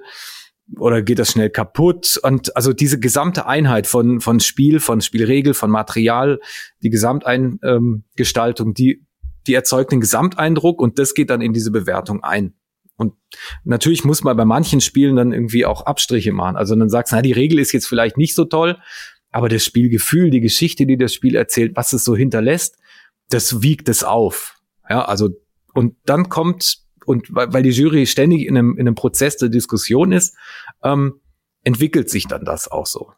Oder 0.78 1.02
geht 1.02 1.20
das 1.20 1.32
schnell 1.32 1.50
kaputt? 1.50 2.20
Und 2.24 2.56
also 2.56 2.74
diese 2.74 3.00
gesamte 3.00 3.46
Einheit 3.46 3.88
von, 3.88 4.20
von 4.20 4.40
Spiel, 4.40 4.80
von 4.80 5.02
Spielregel, 5.02 5.54
von 5.54 5.70
Material, 5.70 6.40
die 6.82 6.90
Gesamteingestaltung, 6.90 8.74
die, 8.74 9.06
die 9.48 9.54
erzeugt 9.54 9.92
den 9.92 10.02
Gesamteindruck 10.02 10.82
und 10.82 11.00
das 11.00 11.14
geht 11.14 11.30
dann 11.30 11.42
in 11.42 11.54
diese 11.54 11.72
Bewertung 11.72 12.24
ein. 12.24 12.54
Und 12.98 13.14
natürlich 13.64 14.06
muss 14.06 14.24
man 14.24 14.38
bei 14.38 14.46
manchen 14.46 14.82
Spielen 14.82 15.16
dann 15.16 15.34
irgendwie 15.34 15.66
auch 15.66 15.86
Abstriche 15.86 16.32
machen. 16.32 16.56
Also 16.56 16.76
dann 16.76 16.90
sagst 16.90 17.12
du, 17.12 17.18
na, 17.18 17.22
die 17.22 17.34
Regel 17.34 17.60
ist 17.60 17.74
jetzt 17.74 17.88
vielleicht 17.88 18.18
nicht 18.18 18.36
so 18.36 18.46
toll, 18.46 18.78
aber 19.32 19.50
das 19.50 19.66
Spielgefühl, 19.66 20.30
die 20.30 20.40
Geschichte, 20.40 20.86
die 20.86 20.98
das 20.98 21.14
Spiel 21.14 21.36
erzählt, 21.36 21.76
was 21.76 21.92
es 21.92 22.06
so 22.06 22.16
hinterlässt, 22.16 22.78
das 23.30 23.62
wiegt 23.62 23.90
es 23.90 24.04
auf. 24.04 24.56
Ja, 24.90 25.04
also, 25.04 25.30
und 25.74 25.96
dann 26.06 26.30
kommt 26.30 26.85
und 27.06 27.28
weil, 27.30 27.64
die 27.64 27.72
Jury 27.72 28.06
ständig 28.06 28.48
in 28.48 28.58
einem, 28.58 28.74
in 28.74 28.88
einem 28.88 28.96
Prozess 28.96 29.38
der 29.38 29.50
Diskussion 29.50 30.12
ist, 30.12 30.36
ähm, 30.84 31.20
entwickelt 31.64 32.10
sich 32.10 32.28
dann 32.28 32.46
das 32.46 32.70
auch 32.70 32.86
so. 32.86 33.12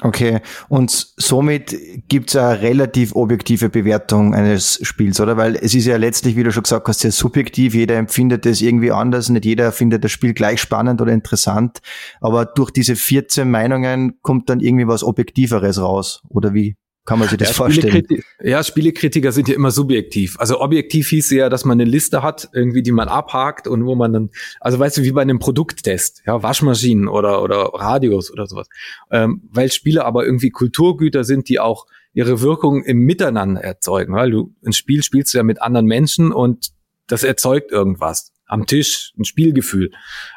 Okay, 0.00 0.40
und 0.68 0.90
somit 1.16 1.76
gibt's 2.08 2.36
eine 2.36 2.60
relativ 2.60 3.16
objektive 3.16 3.68
Bewertung 3.68 4.32
eines 4.32 4.78
Spiels, 4.86 5.20
oder? 5.20 5.36
Weil 5.36 5.56
es 5.56 5.74
ist 5.74 5.86
ja 5.86 5.96
letztlich, 5.96 6.36
wie 6.36 6.44
du 6.44 6.52
schon 6.52 6.62
gesagt 6.62 6.86
hast, 6.86 7.00
sehr 7.00 7.10
subjektiv. 7.10 7.74
Jeder 7.74 7.96
empfindet 7.96 8.46
es 8.46 8.62
irgendwie 8.62 8.92
anders. 8.92 9.28
Nicht 9.28 9.44
jeder 9.44 9.72
findet 9.72 10.04
das 10.04 10.12
Spiel 10.12 10.34
gleich 10.34 10.60
spannend 10.60 11.00
oder 11.00 11.10
interessant. 11.10 11.80
Aber 12.20 12.46
durch 12.46 12.70
diese 12.70 12.94
14 12.94 13.50
Meinungen 13.50 14.20
kommt 14.22 14.48
dann 14.50 14.60
irgendwie 14.60 14.86
was 14.86 15.02
Objektiveres 15.02 15.80
raus, 15.80 16.22
oder 16.28 16.54
wie? 16.54 16.76
Kann 17.08 17.20
man 17.20 17.28
sich 17.28 17.38
das 17.38 17.48
ja, 17.48 17.54
vorstellen? 17.54 18.06
ja, 18.42 18.62
Spielekritiker 18.62 19.32
sind 19.32 19.48
ja 19.48 19.54
immer 19.54 19.70
subjektiv. 19.70 20.38
Also 20.38 20.60
objektiv 20.60 21.08
hieß 21.08 21.30
ja, 21.30 21.48
dass 21.48 21.64
man 21.64 21.80
eine 21.80 21.88
Liste 21.88 22.22
hat, 22.22 22.50
irgendwie, 22.52 22.82
die 22.82 22.92
man 22.92 23.08
abhakt 23.08 23.66
und 23.66 23.86
wo 23.86 23.94
man 23.94 24.12
dann, 24.12 24.30
also 24.60 24.78
weißt 24.78 24.98
du, 24.98 25.02
wie 25.04 25.12
bei 25.12 25.22
einem 25.22 25.38
Produkttest, 25.38 26.20
ja, 26.26 26.42
Waschmaschinen 26.42 27.08
oder, 27.08 27.42
oder 27.42 27.70
Radios 27.72 28.30
oder 28.30 28.46
sowas. 28.46 28.68
Ähm, 29.10 29.40
weil 29.50 29.72
Spiele 29.72 30.04
aber 30.04 30.26
irgendwie 30.26 30.50
Kulturgüter 30.50 31.24
sind, 31.24 31.48
die 31.48 31.60
auch 31.60 31.86
ihre 32.12 32.42
Wirkung 32.42 32.84
im 32.84 32.98
Miteinander 32.98 33.62
erzeugen. 33.62 34.14
Weil 34.14 34.30
du 34.30 34.54
ein 34.62 34.74
Spiel 34.74 35.02
spielst 35.02 35.32
du 35.32 35.38
ja 35.38 35.44
mit 35.44 35.62
anderen 35.62 35.86
Menschen 35.86 36.30
und 36.30 36.72
das 37.06 37.24
erzeugt 37.24 37.72
irgendwas. 37.72 38.34
Am 38.44 38.66
Tisch, 38.66 39.14
ein 39.18 39.24
Spielgefühl. 39.24 39.92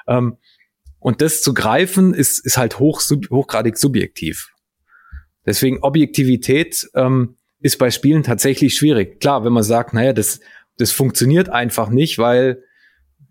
Ähm, 0.08 0.38
und 1.00 1.20
das 1.20 1.42
zu 1.42 1.54
greifen, 1.54 2.14
ist, 2.14 2.40
ist 2.40 2.58
halt 2.58 2.80
hoch, 2.80 3.02
sub, 3.02 3.30
hochgradig 3.30 3.78
subjektiv. 3.78 4.54
Deswegen 5.46 5.80
Objektivität 5.80 6.90
ähm, 6.94 7.36
ist 7.60 7.78
bei 7.78 7.92
Spielen 7.92 8.24
tatsächlich 8.24 8.76
schwierig. 8.76 9.20
Klar, 9.20 9.44
wenn 9.46 9.54
man 9.54 9.64
sagt, 9.64 9.94
naja, 9.94 10.14
das, 10.14 10.40
das 10.78 10.92
funktioniert 10.92 11.50
einfach 11.50 11.90
nicht, 11.90 12.18
weil 12.18 12.64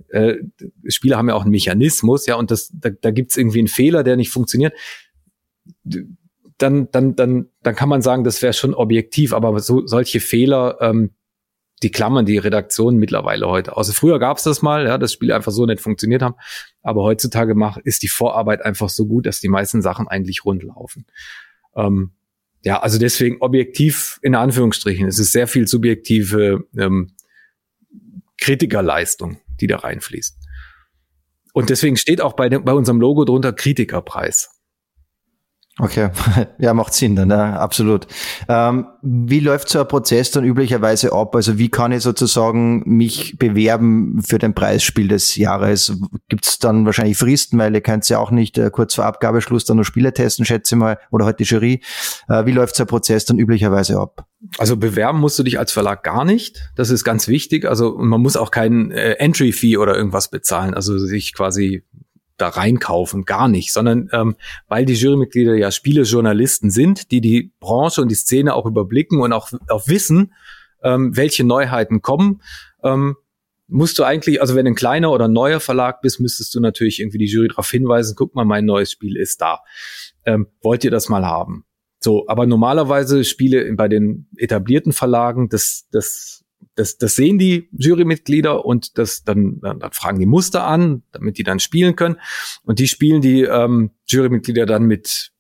äh, 0.09 0.37
Spiele 0.87 1.17
haben 1.17 1.29
ja 1.29 1.35
auch 1.35 1.43
einen 1.43 1.51
Mechanismus, 1.51 2.27
ja, 2.27 2.37
und 2.37 2.51
das, 2.51 2.71
da, 2.75 2.91
da 2.91 3.11
gibt 3.11 3.33
es 3.33 3.37
irgendwie 3.37 3.61
einen 3.61 3.69
Fehler, 3.69 4.03
der 4.03 4.17
nicht 4.17 4.31
funktioniert. 4.31 4.75
Dann, 6.59 6.89
dann, 6.91 7.17
dann, 7.17 7.49
dann 7.63 7.75
kann 7.75 7.89
man 7.89 8.03
sagen, 8.03 8.25
das 8.25 8.43
wäre 8.43 8.53
schon 8.53 8.75
objektiv, 8.75 9.33
aber 9.33 9.59
so, 9.61 9.87
solche 9.87 10.21
Fehler, 10.21 10.79
ähm, 10.81 11.11
die 11.83 11.91
klammern 11.91 12.27
die 12.27 12.39
Redaktion 12.39 12.97
mittlerweile 12.97 13.49
heute 13.49 13.77
aus. 13.77 13.91
Früher 13.93 14.19
gab 14.19 14.37
es 14.37 14.43
das 14.43 14.61
mal, 14.61 14.87
ja, 14.87 14.99
dass 14.99 15.15
Spiele 15.15 15.35
einfach 15.35 15.53
so 15.53 15.65
nicht 15.65 15.81
funktioniert 15.81 16.23
haben, 16.23 16.35
aber 16.83 17.03
heutzutage 17.03 17.55
mach, 17.55 17.79
ist 17.79 18.03
die 18.03 18.09
Vorarbeit 18.09 18.63
einfach 18.63 18.91
so 18.91 19.07
gut, 19.07 19.27
dass 19.27 19.41
die 19.41 19.49
meisten 19.49 19.81
Sachen 19.81 20.07
eigentlich 20.07 20.45
rund 20.45 20.63
laufen. 20.63 21.07
Ähm, 21.77 22.13
ja, 22.63 22.81
also 22.81 22.99
deswegen 22.99 23.39
objektiv 23.41 24.19
in 24.23 24.35
Anführungsstrichen. 24.35 25.07
Es 25.07 25.19
ist 25.19 25.33
sehr 25.33 25.47
viel 25.47 25.67
subjektive 25.67 26.65
ähm, 26.77 27.13
Kritikerleistung, 28.39 29.41
die 29.61 29.67
da 29.67 29.77
reinfließt. 29.77 30.37
Und 31.53 31.71
deswegen 31.71 31.97
steht 31.97 32.21
auch 32.21 32.35
bei, 32.35 32.49
bei 32.49 32.73
unserem 32.73 33.01
Logo 33.01 33.25
drunter 33.25 33.53
Kritikerpreis. 33.53 34.60
Okay, 35.83 36.11
ja, 36.59 36.75
macht 36.75 36.93
Sinn 36.93 37.17
dann, 37.17 37.31
ja, 37.31 37.55
absolut. 37.55 38.07
Ähm, 38.49 38.87
wie 39.01 39.41
läuft 39.41 39.71
so 39.71 39.81
ein 39.81 39.89
Prozess 39.89 40.31
dann 40.31 40.45
üblicherweise 40.45 41.13
ab? 41.13 41.35
Also 41.35 41.57
wie 41.59 41.71
kann 41.71 41.93
ich 41.93 42.03
sozusagen 42.03 42.83
mich 42.85 43.39
bewerben 43.39 44.21
für 44.23 44.39
den 44.39 44.55
Preisspiel 44.55 45.09
des 45.09 45.37
Jahres? 45.37 45.97
Gibt 46.29 46.47
es 46.47 46.59
dann 46.59 46.85
wahrscheinlich 46.85 47.17
Fristen, 47.17 47.57
weil 47.59 47.75
ihr 47.75 47.81
könnt 47.81 48.07
ja 48.11 48.19
auch 48.19 48.31
nicht 48.31 48.59
äh, 48.59 48.71
kurz 48.71 48.95
vor 48.95 49.07
Abgabeschluss 49.07 49.65
dann 49.65 49.79
noch 49.79 49.85
Spiele 49.85 50.13
testen, 50.13 50.45
schätze 50.45 50.75
ich 50.75 50.79
mal, 50.79 50.99
oder 51.11 51.25
heute 51.25 51.39
halt 51.39 51.41
die 51.41 51.45
Jury. 51.45 51.83
Äh, 52.29 52.45
wie 52.45 52.53
läuft 52.53 52.77
so 52.77 52.85
ein 52.85 52.87
Prozess 52.87 53.25
dann 53.25 53.39
üblicherweise 53.39 53.99
ab? 53.99 54.27
Also 54.59 54.77
bewerben 54.77 55.19
musst 55.19 55.39
du 55.39 55.43
dich 55.43 55.59
als 55.59 55.73
Verlag 55.73 56.03
gar 56.03 56.27
nicht. 56.27 56.71
Das 56.77 56.91
ist 56.91 57.05
ganz 57.05 57.27
wichtig. 57.27 57.65
Also 57.65 57.97
man 57.99 58.21
muss 58.21 58.37
auch 58.37 58.51
kein 58.51 58.91
äh, 58.91 59.13
Entry-Fee 59.13 59.79
oder 59.79 59.97
irgendwas 59.97 60.29
bezahlen. 60.29 60.75
Also 60.75 60.99
sich 60.99 61.33
quasi 61.33 61.85
da 62.41 62.49
reinkaufen, 62.49 63.25
gar 63.25 63.49
nicht, 63.49 63.73
sondern 63.73 64.09
ähm, 64.13 64.37
weil 64.69 64.85
die 64.85 64.95
Jurymitglieder 64.95 65.55
ja 65.55 65.71
Spielejournalisten 65.71 66.71
sind, 66.71 67.11
die 67.11 67.21
die 67.21 67.53
Branche 67.61 68.03
und 68.03 68.09
die 68.09 68.17
Szene 68.17 68.55
auch 68.55 68.67
überblicken 68.67 69.21
und 69.21 69.33
auch, 69.33 69.51
auch 69.69 69.89
wissen, 69.89 70.33
ähm, 70.83 71.17
welche 71.17 71.45
Neuheiten 71.45 72.03
kommen, 72.03 72.43
ähm, 72.83 73.17
musst 73.71 73.99
du 73.99 74.05
eigentlich, 74.05 74.41
also 74.41 74.57
wenn 74.57 74.67
ein 74.67 74.75
kleiner 74.75 75.13
oder 75.13 75.29
neuer 75.29 75.61
Verlag 75.61 76.01
bist, 76.03 76.21
müsstest 76.21 76.55
du 76.55 76.61
natürlich 76.61 77.01
irgendwie 77.01 77.19
die 77.19 77.27
Jury 77.27 77.49
darauf 77.49 77.71
hinweisen, 77.71 78.15
guck 78.17 78.35
mal, 78.35 78.45
mein 78.45 78.65
neues 78.65 78.91
Spiel 78.91 79.17
ist 79.17 79.41
da. 79.41 79.61
Ähm, 80.25 80.49
wollt 80.61 80.85
ihr 80.85 80.91
das 80.91 81.09
mal 81.09 81.25
haben? 81.25 81.65
So, 82.01 82.27
aber 82.29 82.47
normalerweise 82.47 83.25
Spiele 83.25 83.73
bei 83.75 83.87
den 83.87 84.27
etablierten 84.37 84.93
Verlagen, 84.93 85.49
das, 85.49 85.87
das, 85.93 86.45
das, 86.75 86.99
das 86.99 87.17
sehen 87.17 87.39
die 87.39 87.69
Jurymitglieder 87.73 88.65
und 88.65 88.99
das 88.99 89.23
dann, 89.23 89.61
dann, 89.61 89.81
dann 89.81 89.93
fragen 89.93 90.19
die 90.19 90.27
Muster 90.27 90.65
an, 90.67 91.03
damit 91.13 91.39
die 91.39 91.43
dann 91.43 91.59
spielen 91.59 91.97
können. 91.97 92.17
Und 92.65 92.79
die 92.79 92.89
spielen 92.89 93.21
die 93.21 93.43
ähm, 93.43 93.91
Jurymitglieder 94.07 94.67
dann 94.67 94.85
mit 94.85 95.33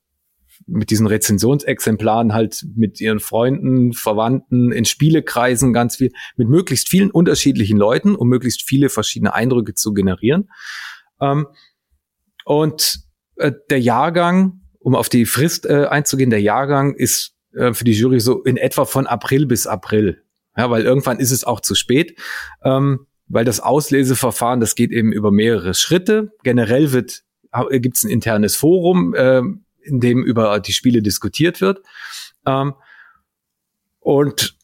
mit 0.66 0.90
diesen 0.90 1.06
Rezensionsexemplaren 1.06 2.33
halt 2.33 2.64
mit 2.76 3.00
ihren 3.00 3.18
Freunden, 3.18 3.92
Verwandten, 3.92 4.72
in 4.72 4.85
Spielekreisen 4.85 5.72
ganz 5.72 5.96
viel, 5.96 6.12
mit 6.37 6.48
möglichst 6.48 6.88
vielen 6.88 7.11
unterschiedlichen 7.11 7.76
Leuten, 7.76 8.14
um 8.14 8.28
möglichst 8.28 8.62
viele 8.62 8.88
verschiedene 8.88 9.35
Eindrücke 9.35 9.74
zu 9.74 9.92
generieren. 9.92 10.50
Ähm, 11.20 11.46
und 12.44 13.00
äh, 13.37 13.52
der 13.70 13.80
Jahrgang, 13.80 14.61
um 14.78 14.94
auf 14.94 15.09
die 15.09 15.26
Frist 15.26 15.66
äh, 15.66 15.87
einzugehen, 15.87 16.30
der 16.30 16.42
Jahrgang 16.42 16.94
ist 16.94 17.35
äh, 17.54 17.72
für 17.72 17.85
die 17.85 17.92
Jury 17.92 18.20
so 18.20 18.42
in 18.42 18.56
etwa 18.56 18.85
von 18.85 19.06
April 19.06 19.46
bis 19.46 19.66
April. 19.66 20.22
Ja, 20.56 20.70
weil 20.70 20.82
irgendwann 20.82 21.18
ist 21.18 21.30
es 21.30 21.44
auch 21.44 21.60
zu 21.60 21.74
spät. 21.74 22.18
Ähm, 22.64 23.06
weil 23.30 23.44
das 23.44 23.60
Ausleseverfahren, 23.60 24.60
das 24.60 24.74
geht 24.74 24.90
eben 24.90 25.12
über 25.12 25.30
mehrere 25.30 25.72
Schritte. 25.74 26.32
Generell 26.42 26.92
wird 26.92 27.22
gibt 27.70 27.96
es 27.96 28.04
ein 28.04 28.10
internes 28.10 28.56
Forum, 28.56 29.14
äh, 29.14 29.42
in 29.82 30.00
dem 30.00 30.22
über 30.22 30.60
die 30.60 30.72
Spiele 30.72 31.02
diskutiert 31.02 31.60
wird. 31.60 31.80
Ähm, 32.46 32.74
und 34.00 34.56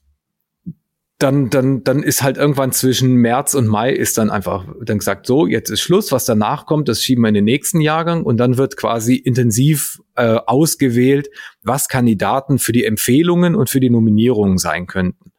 dann, 1.18 1.48
dann, 1.48 1.82
dann 1.82 2.02
ist 2.02 2.22
halt 2.22 2.36
irgendwann 2.36 2.72
zwischen 2.72 3.14
März 3.14 3.54
und 3.54 3.66
Mai 3.66 3.90
ist 3.90 4.18
dann 4.18 4.28
einfach 4.28 4.66
dann 4.82 4.98
gesagt, 4.98 5.26
so, 5.26 5.46
jetzt 5.46 5.70
ist 5.70 5.80
Schluss, 5.80 6.12
was 6.12 6.26
danach 6.26 6.66
kommt, 6.66 6.88
das 6.88 7.02
schieben 7.02 7.22
wir 7.22 7.28
in 7.28 7.34
den 7.34 7.44
nächsten 7.44 7.80
Jahrgang 7.80 8.22
und 8.22 8.36
dann 8.36 8.58
wird 8.58 8.76
quasi 8.76 9.14
intensiv 9.14 10.02
äh, 10.14 10.38
ausgewählt, 10.46 11.28
was 11.62 11.88
Kandidaten 11.88 12.58
für 12.58 12.72
die 12.72 12.84
Empfehlungen 12.84 13.54
und 13.54 13.70
für 13.70 13.80
die 13.80 13.88
Nominierungen 13.88 14.58
sein 14.58 14.86
könnten. 14.86 15.32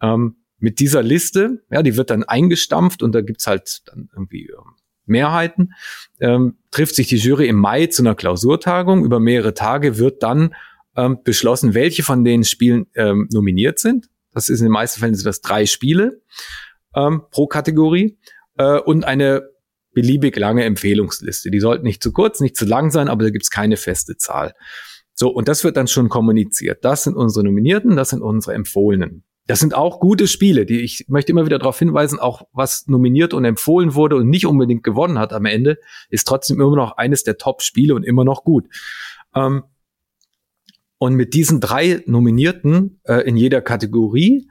Ähm, 0.00 0.36
mit 0.58 0.80
dieser 0.80 1.02
Liste, 1.02 1.62
ja, 1.70 1.82
die 1.82 1.96
wird 1.96 2.10
dann 2.10 2.24
eingestampft 2.24 3.02
und 3.02 3.14
da 3.14 3.20
gibt's 3.20 3.46
halt 3.46 3.82
dann 3.86 4.08
irgendwie 4.12 4.46
ähm, 4.46 4.74
Mehrheiten, 5.04 5.74
ähm, 6.20 6.58
trifft 6.70 6.96
sich 6.96 7.08
die 7.08 7.16
Jury 7.16 7.46
im 7.48 7.56
Mai 7.56 7.86
zu 7.86 8.02
einer 8.02 8.14
Klausurtagung. 8.14 9.04
Über 9.04 9.20
mehrere 9.20 9.54
Tage 9.54 9.98
wird 9.98 10.22
dann 10.22 10.54
ähm, 10.96 11.18
beschlossen, 11.22 11.74
welche 11.74 12.02
von 12.02 12.24
den 12.24 12.44
Spielen 12.44 12.86
ähm, 12.94 13.28
nominiert 13.32 13.78
sind. 13.78 14.08
Das 14.32 14.48
ist 14.48 14.60
in 14.60 14.66
den 14.66 14.72
meisten 14.72 15.00
Fällen 15.00 15.14
sind 15.14 15.26
das 15.26 15.40
drei 15.40 15.66
Spiele 15.66 16.20
ähm, 16.94 17.22
pro 17.30 17.46
Kategorie 17.46 18.18
äh, 18.58 18.78
und 18.78 19.04
eine 19.04 19.48
beliebig 19.92 20.36
lange 20.36 20.64
Empfehlungsliste. 20.64 21.50
Die 21.50 21.60
sollten 21.60 21.84
nicht 21.84 22.02
zu 22.02 22.12
kurz, 22.12 22.40
nicht 22.40 22.56
zu 22.56 22.66
lang 22.66 22.90
sein, 22.90 23.08
aber 23.08 23.24
da 23.24 23.30
gibt's 23.30 23.50
keine 23.50 23.76
feste 23.76 24.16
Zahl. 24.16 24.54
So, 25.14 25.30
und 25.30 25.48
das 25.48 25.64
wird 25.64 25.78
dann 25.78 25.88
schon 25.88 26.10
kommuniziert. 26.10 26.84
Das 26.84 27.04
sind 27.04 27.16
unsere 27.16 27.44
Nominierten, 27.44 27.96
das 27.96 28.10
sind 28.10 28.20
unsere 28.20 28.54
Empfohlenen. 28.54 29.24
Das 29.46 29.60
sind 29.60 29.74
auch 29.74 30.00
gute 30.00 30.26
Spiele, 30.26 30.66
die 30.66 30.80
ich 30.80 31.06
möchte 31.08 31.30
immer 31.30 31.46
wieder 31.46 31.58
darauf 31.58 31.78
hinweisen, 31.78 32.18
auch 32.18 32.42
was 32.52 32.86
nominiert 32.88 33.32
und 33.32 33.44
empfohlen 33.44 33.94
wurde 33.94 34.16
und 34.16 34.28
nicht 34.28 34.46
unbedingt 34.46 34.82
gewonnen 34.82 35.18
hat 35.18 35.32
am 35.32 35.44
Ende, 35.44 35.78
ist 36.08 36.26
trotzdem 36.26 36.60
immer 36.60 36.74
noch 36.74 36.96
eines 36.96 37.22
der 37.22 37.38
Top-Spiele 37.38 37.94
und 37.94 38.02
immer 38.02 38.24
noch 38.24 38.42
gut. 38.42 38.66
Ähm, 39.34 39.62
und 40.98 41.14
mit 41.14 41.34
diesen 41.34 41.60
drei 41.60 42.02
Nominierten 42.06 43.00
äh, 43.04 43.28
in 43.28 43.36
jeder 43.36 43.60
Kategorie 43.60 44.48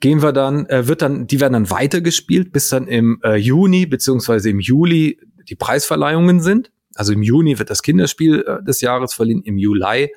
gehen 0.00 0.22
wir 0.22 0.32
dann, 0.32 0.66
äh, 0.66 0.86
wird 0.86 1.02
dann, 1.02 1.26
die 1.26 1.40
werden 1.40 1.54
dann 1.54 1.70
weitergespielt, 1.70 2.52
bis 2.52 2.68
dann 2.68 2.86
im 2.86 3.20
äh, 3.24 3.34
Juni 3.34 3.84
beziehungsweise 3.86 4.50
im 4.50 4.60
Juli 4.60 5.20
die 5.48 5.56
Preisverleihungen 5.56 6.40
sind. 6.40 6.70
Also 6.94 7.12
im 7.12 7.22
Juni 7.22 7.58
wird 7.58 7.70
das 7.70 7.82
Kinderspiel 7.82 8.44
äh, 8.46 8.64
des 8.64 8.80
Jahres 8.80 9.12
verliehen, 9.12 9.42
im 9.42 9.58
Juli 9.58 10.10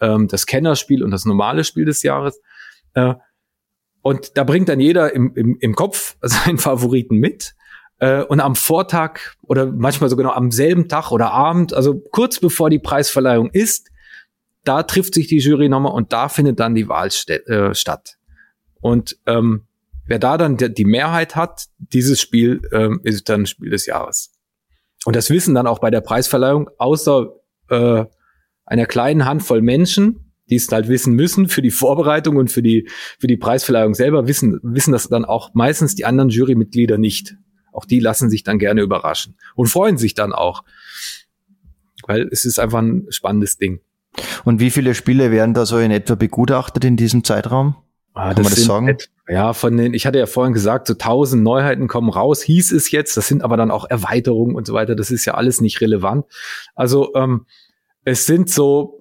ähm, 0.00 0.28
das 0.28 0.46
Kennerspiel 0.46 1.02
und 1.02 1.12
das 1.12 1.24
normale 1.24 1.64
Spiel 1.64 1.84
des 1.84 2.02
Jahres. 2.02 2.40
Äh, 2.94 3.14
und 4.02 4.36
da 4.36 4.44
bringt 4.44 4.68
dann 4.68 4.80
jeder 4.80 5.14
im, 5.14 5.34
im, 5.34 5.56
im 5.60 5.74
Kopf 5.74 6.16
seinen 6.22 6.58
Favoriten 6.58 7.16
mit. 7.16 7.54
Äh, 7.98 8.22
und 8.22 8.40
am 8.40 8.56
Vortag 8.56 9.20
oder 9.42 9.66
manchmal 9.66 10.10
sogar 10.10 10.26
noch 10.26 10.36
am 10.36 10.50
selben 10.50 10.88
Tag 10.88 11.12
oder 11.12 11.32
Abend, 11.32 11.74
also 11.74 11.98
kurz 11.98 12.40
bevor 12.40 12.70
die 12.70 12.78
Preisverleihung 12.78 13.50
ist, 13.50 13.90
da 14.64 14.82
trifft 14.82 15.14
sich 15.14 15.26
die 15.26 15.38
Jury 15.38 15.68
nochmal 15.68 15.92
und 15.92 16.12
da 16.12 16.28
findet 16.28 16.60
dann 16.60 16.74
die 16.74 16.88
Wahl 16.88 17.08
äh, 17.28 17.74
statt. 17.74 18.18
Und 18.80 19.18
ähm, 19.26 19.66
wer 20.06 20.18
da 20.18 20.38
dann 20.38 20.56
die 20.56 20.84
Mehrheit 20.84 21.36
hat, 21.36 21.66
dieses 21.78 22.20
Spiel 22.20 22.62
ähm, 22.72 23.00
ist 23.04 23.28
dann 23.28 23.46
Spiel 23.46 23.70
des 23.70 23.86
Jahres. 23.86 24.32
Und 25.04 25.16
das 25.16 25.30
wissen 25.30 25.54
dann 25.54 25.66
auch 25.66 25.78
bei 25.78 25.90
der 25.90 26.02
Preisverleihung, 26.02 26.68
außer 26.78 27.32
äh, 27.68 28.04
einer 28.66 28.86
kleinen 28.86 29.24
Handvoll 29.24 29.62
Menschen, 29.62 30.29
die 30.50 30.56
es 30.56 30.70
halt 30.70 30.88
wissen 30.88 31.14
müssen 31.14 31.48
für 31.48 31.62
die 31.62 31.70
Vorbereitung 31.70 32.36
und 32.36 32.50
für 32.50 32.62
die, 32.62 32.88
für 33.18 33.26
die 33.26 33.36
Preisverleihung 33.36 33.94
selber, 33.94 34.26
wissen, 34.26 34.60
wissen 34.62 34.92
das 34.92 35.08
dann 35.08 35.24
auch 35.24 35.54
meistens 35.54 35.94
die 35.94 36.04
anderen 36.04 36.30
Jurymitglieder 36.30 36.98
nicht. 36.98 37.36
Auch 37.72 37.84
die 37.84 38.00
lassen 38.00 38.30
sich 38.30 38.42
dann 38.42 38.58
gerne 38.58 38.82
überraschen 38.82 39.36
und 39.54 39.68
freuen 39.68 39.96
sich 39.96 40.14
dann 40.14 40.32
auch. 40.32 40.64
Weil 42.06 42.28
es 42.32 42.44
ist 42.44 42.58
einfach 42.58 42.80
ein 42.80 43.06
spannendes 43.10 43.58
Ding. 43.58 43.80
Und 44.44 44.60
wie 44.60 44.70
viele 44.70 44.94
Spiele 44.94 45.30
werden 45.30 45.54
da 45.54 45.66
so 45.66 45.78
in 45.78 45.90
etwa 45.90 46.16
begutachtet 46.16 46.84
in 46.84 46.96
diesem 46.96 47.22
Zeitraum? 47.22 47.76
Ah, 48.14 48.34
Kann 48.34 48.42
man 48.42 48.52
das 48.52 48.64
sagen? 48.64 48.96
Ja, 49.28 49.52
von 49.52 49.76
den, 49.76 49.94
ich 49.94 50.06
hatte 50.06 50.18
ja 50.18 50.26
vorhin 50.26 50.52
gesagt, 50.52 50.88
so 50.88 50.94
tausend 50.94 51.44
Neuheiten 51.44 51.86
kommen 51.86 52.10
raus, 52.10 52.42
hieß 52.42 52.72
es 52.72 52.90
jetzt. 52.90 53.16
Das 53.16 53.28
sind 53.28 53.42
aber 53.44 53.56
dann 53.56 53.70
auch 53.70 53.88
Erweiterungen 53.88 54.56
und 54.56 54.66
so 54.66 54.74
weiter. 54.74 54.96
Das 54.96 55.12
ist 55.12 55.24
ja 55.24 55.34
alles 55.34 55.60
nicht 55.60 55.80
relevant. 55.80 56.26
Also 56.74 57.14
ähm, 57.14 57.46
es 58.04 58.26
sind 58.26 58.50
so 58.50 58.99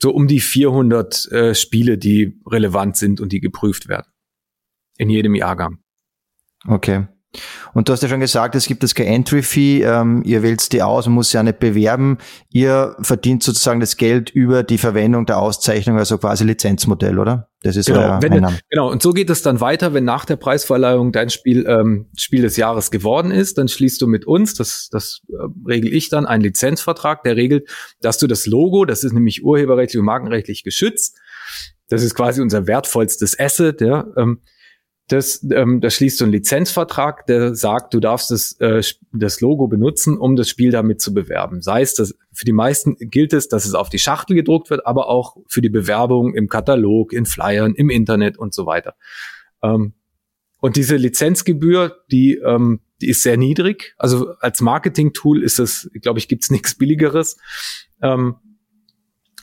so 0.00 0.12
um 0.12 0.28
die 0.28 0.40
400 0.40 1.32
äh, 1.32 1.54
Spiele, 1.54 1.98
die 1.98 2.40
relevant 2.46 2.96
sind 2.96 3.20
und 3.20 3.32
die 3.32 3.40
geprüft 3.40 3.88
werden. 3.88 4.10
In 4.96 5.10
jedem 5.10 5.34
Jahrgang. 5.34 5.78
Okay. 6.66 7.06
Und 7.74 7.88
du 7.88 7.92
hast 7.92 8.02
ja 8.02 8.08
schon 8.08 8.20
gesagt, 8.20 8.54
es 8.54 8.66
gibt 8.66 8.82
das 8.82 8.94
kein 8.94 9.06
Entry-Fee, 9.06 9.82
ähm, 9.82 10.22
ihr 10.24 10.42
wählt 10.42 10.72
die 10.72 10.82
aus 10.82 11.06
und 11.06 11.12
muss 11.12 11.32
ja 11.32 11.42
nicht 11.42 11.58
bewerben. 11.58 12.18
Ihr 12.50 12.96
verdient 13.00 13.42
sozusagen 13.42 13.80
das 13.80 13.96
Geld 13.96 14.30
über 14.30 14.62
die 14.62 14.78
Verwendung 14.78 15.26
der 15.26 15.38
Auszeichnung, 15.38 15.98
also 15.98 16.18
quasi 16.18 16.44
Lizenzmodell, 16.44 17.18
oder? 17.18 17.48
Das 17.62 17.76
ist 17.76 17.86
genau, 17.86 18.00
euer 18.00 18.22
wenn, 18.22 18.32
Einnahme. 18.34 18.58
Genau, 18.70 18.90
und 18.90 19.02
so 19.02 19.12
geht 19.12 19.30
es 19.30 19.42
dann 19.42 19.60
weiter, 19.60 19.92
wenn 19.92 20.04
nach 20.04 20.24
der 20.24 20.36
Preisverleihung 20.36 21.10
dein 21.10 21.28
Spiel 21.28 21.66
ähm, 21.66 22.06
Spiel 22.16 22.42
des 22.42 22.56
Jahres 22.56 22.90
geworden 22.92 23.32
ist, 23.32 23.58
dann 23.58 23.66
schließt 23.66 24.00
du 24.00 24.06
mit 24.06 24.26
uns, 24.26 24.54
das, 24.54 24.88
das 24.90 25.22
äh, 25.28 25.34
regel 25.66 25.92
ich 25.92 26.08
dann, 26.08 26.24
einen 26.24 26.44
Lizenzvertrag, 26.44 27.24
der 27.24 27.36
regelt, 27.36 27.68
dass 28.00 28.18
du 28.18 28.28
das 28.28 28.46
Logo, 28.46 28.84
das 28.84 29.02
ist 29.02 29.12
nämlich 29.12 29.44
urheberrechtlich 29.44 29.98
und 29.98 30.06
markenrechtlich 30.06 30.62
geschützt, 30.62 31.18
das 31.88 32.02
ist 32.02 32.14
quasi 32.14 32.40
unser 32.40 32.66
wertvollstes 32.68 33.38
Asset, 33.38 33.80
ja, 33.80 34.06
ähm, 34.16 34.40
das, 35.08 35.44
ähm, 35.50 35.80
das 35.80 35.94
schließt 35.94 36.18
so 36.18 36.24
ein 36.26 36.30
Lizenzvertrag, 36.30 37.26
der 37.26 37.54
sagt, 37.54 37.94
du 37.94 38.00
darfst 38.00 38.30
das, 38.30 38.52
äh, 38.60 38.82
das 39.12 39.40
Logo 39.40 39.66
benutzen, 39.66 40.18
um 40.18 40.36
das 40.36 40.48
Spiel 40.48 40.70
damit 40.70 41.00
zu 41.00 41.14
bewerben. 41.14 41.62
Sei 41.62 41.80
es, 41.80 41.94
dass 41.94 42.14
für 42.32 42.44
die 42.44 42.52
meisten 42.52 42.96
gilt 42.98 43.32
es, 43.32 43.48
dass 43.48 43.64
es 43.64 43.74
auf 43.74 43.88
die 43.88 43.98
Schachtel 43.98 44.36
gedruckt 44.36 44.68
wird, 44.70 44.86
aber 44.86 45.08
auch 45.08 45.38
für 45.48 45.62
die 45.62 45.70
Bewerbung 45.70 46.34
im 46.34 46.48
Katalog, 46.48 47.12
in 47.12 47.24
Flyern, 47.24 47.74
im 47.74 47.88
Internet 47.88 48.38
und 48.38 48.52
so 48.52 48.66
weiter. 48.66 48.94
Ähm, 49.62 49.94
und 50.60 50.76
diese 50.76 50.96
Lizenzgebühr, 50.96 52.04
die, 52.10 52.34
ähm, 52.34 52.80
die 53.00 53.08
ist 53.08 53.22
sehr 53.22 53.36
niedrig. 53.36 53.94
Also 53.96 54.34
als 54.40 54.60
Marketing-Tool 54.60 55.42
ist 55.42 55.58
es, 55.58 55.90
glaube 56.02 56.18
ich, 56.18 56.28
gibt's 56.28 56.50
nichts 56.50 56.76
Billigeres. 56.76 57.38
Ähm, 58.02 58.36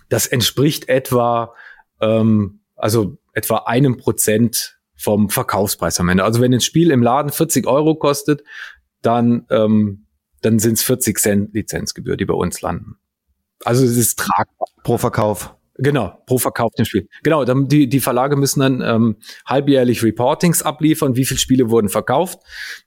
das 0.09 0.27
entspricht 0.27 0.89
etwa, 0.89 1.53
ähm, 2.01 2.59
also 2.75 3.17
etwa 3.33 3.63
einem 3.65 3.97
Prozent 3.97 4.74
vom 4.95 5.29
Verkaufspreis 5.29 5.99
am 5.99 6.09
Ende. 6.09 6.23
Also 6.23 6.41
wenn 6.41 6.53
ein 6.53 6.61
Spiel 6.61 6.91
im 6.91 7.03
Laden 7.03 7.31
40 7.31 7.67
Euro 7.67 7.95
kostet, 7.95 8.43
dann, 9.01 9.45
ähm, 9.49 10.05
dann 10.41 10.59
sind 10.59 10.73
es 10.73 10.83
40 10.83 11.19
Cent 11.19 11.53
Lizenzgebühr, 11.53 12.17
die 12.17 12.25
bei 12.25 12.33
uns 12.33 12.61
landen. 12.61 12.97
Also 13.63 13.83
es 13.83 13.97
ist 13.97 14.19
tragbar. 14.19 14.67
Pro 14.83 14.97
Verkauf. 14.97 15.55
Genau, 15.77 16.17
pro 16.25 16.37
verkauftem 16.37 16.85
Spiel. 16.85 17.09
Genau, 17.21 17.43
dann 17.43 17.67
die, 17.67 17.89
die 17.89 17.99
Verlage 17.99 18.37
müssen 18.37 18.61
dann 18.61 18.81
ähm, 18.81 19.17
halbjährlich 19.45 20.03
Reportings 20.03 20.61
abliefern, 20.61 21.17
wie 21.17 21.25
viele 21.25 21.39
Spiele 21.39 21.69
wurden 21.69 21.89
verkauft, 21.89 22.39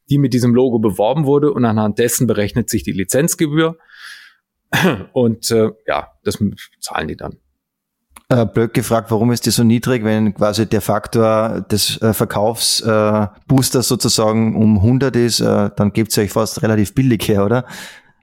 die 0.08 0.16
mit 0.16 0.32
diesem 0.32 0.54
Logo 0.54 0.78
beworben 0.78 1.26
wurde 1.26 1.52
und 1.52 1.66
anhand 1.66 1.98
dessen 1.98 2.26
berechnet 2.26 2.70
sich 2.70 2.84
die 2.84 2.92
Lizenzgebühr. 2.92 3.76
Und 5.12 5.50
äh, 5.50 5.70
ja, 5.86 6.12
das 6.24 6.38
zahlen 6.80 7.08
die 7.08 7.16
dann. 7.16 7.36
Äh, 8.30 8.44
blöd 8.44 8.74
gefragt, 8.74 9.10
warum 9.10 9.32
ist 9.32 9.46
die 9.46 9.50
so 9.50 9.64
niedrig, 9.64 10.04
wenn 10.04 10.34
quasi 10.34 10.66
der 10.66 10.82
Faktor 10.82 11.62
des 11.70 12.00
äh, 12.02 12.12
Verkaufsboosters 12.12 13.86
äh, 13.86 13.88
sozusagen 13.88 14.54
um 14.54 14.76
100 14.76 15.16
ist, 15.16 15.40
äh, 15.40 15.70
dann 15.74 15.92
gibt 15.92 16.10
es 16.10 16.18
euch 16.18 16.30
fast 16.30 16.62
relativ 16.62 16.94
billig 16.94 17.26
her, 17.26 17.44
oder? 17.44 17.64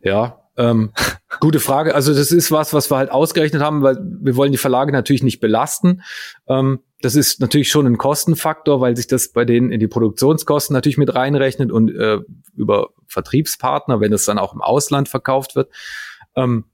Ja, 0.03 0.37
ähm, 0.57 0.91
gute 1.39 1.59
Frage. 1.59 1.95
Also 1.95 2.13
das 2.13 2.31
ist 2.31 2.51
was, 2.51 2.73
was 2.73 2.91
wir 2.91 2.97
halt 2.97 3.11
ausgerechnet 3.11 3.61
haben, 3.61 3.81
weil 3.81 3.97
wir 3.99 4.35
wollen 4.35 4.51
die 4.51 4.57
Verlage 4.57 4.91
natürlich 4.91 5.23
nicht 5.23 5.39
belasten. 5.39 6.03
Ähm, 6.47 6.79
das 7.01 7.15
ist 7.15 7.39
natürlich 7.39 7.69
schon 7.69 7.85
ein 7.85 7.97
Kostenfaktor, 7.97 8.81
weil 8.81 8.95
sich 8.95 9.07
das 9.07 9.31
bei 9.31 9.45
denen 9.45 9.71
in 9.71 9.79
die 9.79 9.87
Produktionskosten 9.87 10.73
natürlich 10.73 10.97
mit 10.97 11.13
reinrechnet 11.13 11.71
und 11.71 11.89
äh, 11.93 12.19
über 12.55 12.89
Vertriebspartner, 13.07 13.99
wenn 13.99 14.13
es 14.13 14.25
dann 14.25 14.39
auch 14.39 14.53
im 14.53 14.61
Ausland 14.61 15.09
verkauft 15.09 15.55
wird. 15.55 15.71
Ähm, 16.35 16.65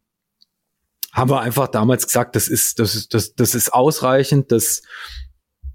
haben 1.12 1.30
wir 1.30 1.42
einfach 1.42 1.68
damals 1.68 2.08
gesagt, 2.08 2.36
das 2.36 2.48
ist, 2.48 2.80
das 2.80 2.96
ist, 2.96 3.14
das, 3.14 3.36
das 3.36 3.56
ist 3.56 3.74
ausreichend, 3.74 4.52
das, 4.52 4.82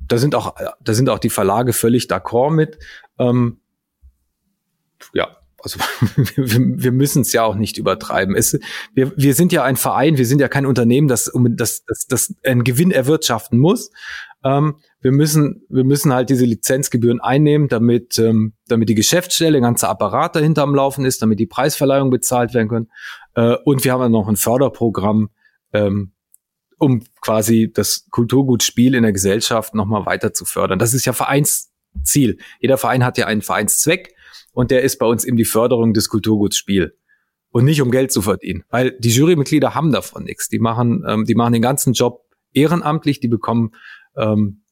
da 0.01 0.18
sind 0.18 0.35
auch, 0.35 0.55
da 0.81 0.94
sind 0.94 1.09
auch 1.11 1.18
die 1.18 1.31
Verlage 1.31 1.72
völlig 1.72 2.07
d'accord 2.07 2.53
mit. 2.53 2.79
Ähm, 3.18 3.61
ja, 5.12 5.37
also 5.59 5.79
wir, 6.16 6.83
wir 6.83 6.92
müssen 6.92 7.22
es 7.22 7.33
ja 7.33 7.44
auch 7.44 7.57
nicht 7.57 7.77
übertreiben. 7.77 8.35
Es, 8.35 8.59
wir, 8.94 9.12
wir 9.16 9.35
sind 9.35 9.53
ja 9.53 9.64
ein 9.64 9.77
Verein, 9.77 10.16
wir 10.16 10.27
sind 10.27 10.40
ja 10.40 10.49
kein 10.49 10.66
Unternehmen, 10.66 11.09
das, 11.09 11.31
das, 11.57 11.85
das, 11.85 12.07
das 12.07 12.35
einen 12.44 12.64
Gewinn 12.64 12.90
erwirtschaften 12.90 13.59
muss. 13.59 13.90
Ähm, 14.44 14.77
wir 15.01 15.12
müssen, 15.12 15.62
wir 15.68 15.85
müssen 15.85 16.12
halt 16.12 16.31
diese 16.31 16.44
Lizenzgebühren 16.44 17.20
einnehmen, 17.20 17.68
damit, 17.68 18.18
ähm, 18.18 18.55
damit 18.68 18.88
die 18.88 18.94
Geschäftsstelle, 18.94 19.61
ganze 19.61 19.88
Apparat 19.88 20.37
dahinter 20.37 20.62
am 20.62 20.75
Laufen 20.75 21.05
ist, 21.05 21.20
damit 21.22 21.40
die 21.40 21.46
Preisverleihung 21.46 22.11
bezahlt 22.11 22.55
werden 22.55 22.68
können. 22.68 22.88
Äh, 23.37 23.57
und 23.64 23.85
wir 23.85 23.92
haben 23.92 24.01
ja 24.01 24.09
noch 24.09 24.27
ein 24.27 24.37
Förderprogramm, 24.37 25.31
ähm, 25.72 26.12
um 26.79 27.05
quasi 27.20 27.70
das 27.72 28.09
Kulturgutspiel 28.11 28.94
in 28.94 29.03
der 29.03 29.12
Gesellschaft 29.12 29.75
nochmal 29.75 30.05
weiter 30.05 30.35
zu 30.35 30.44
fördern. 30.44 30.79
Das 30.79 30.92
ist 30.92 31.05
ja 31.05 31.12
Vereinsziel. 31.12 32.38
Jeder 32.61 32.79
Verein 32.79 33.05
hat 33.05 33.16
ja 33.18 33.27
einen 33.27 33.42
Vereinszweck 33.42 34.14
und 34.53 34.70
der 34.70 34.83
ist 34.83 34.99
bei 34.99 35.07
uns 35.07 35.25
eben 35.25 35.37
die 35.37 35.44
Förderung 35.44 35.94
des 35.94 36.09
Kulturgutsspiel 36.09 36.96
und 37.51 37.64
nicht 37.64 37.81
um 37.81 37.90
Geld 37.90 38.11
zu 38.11 38.20
verdienen, 38.20 38.64
weil 38.68 38.92
die 38.99 39.11
Jurymitglieder 39.11 39.75
haben 39.75 39.92
davon 39.92 40.25
nichts. 40.25 40.49
Die 40.49 40.59
machen, 40.59 41.05
ähm, 41.07 41.25
die 41.25 41.35
machen 41.35 41.53
den 41.53 41.62
ganzen 41.62 41.92
Job 41.92 42.25
ehrenamtlich, 42.53 43.20
die 43.20 43.29
bekommen 43.29 43.72
ähm, 44.16 44.62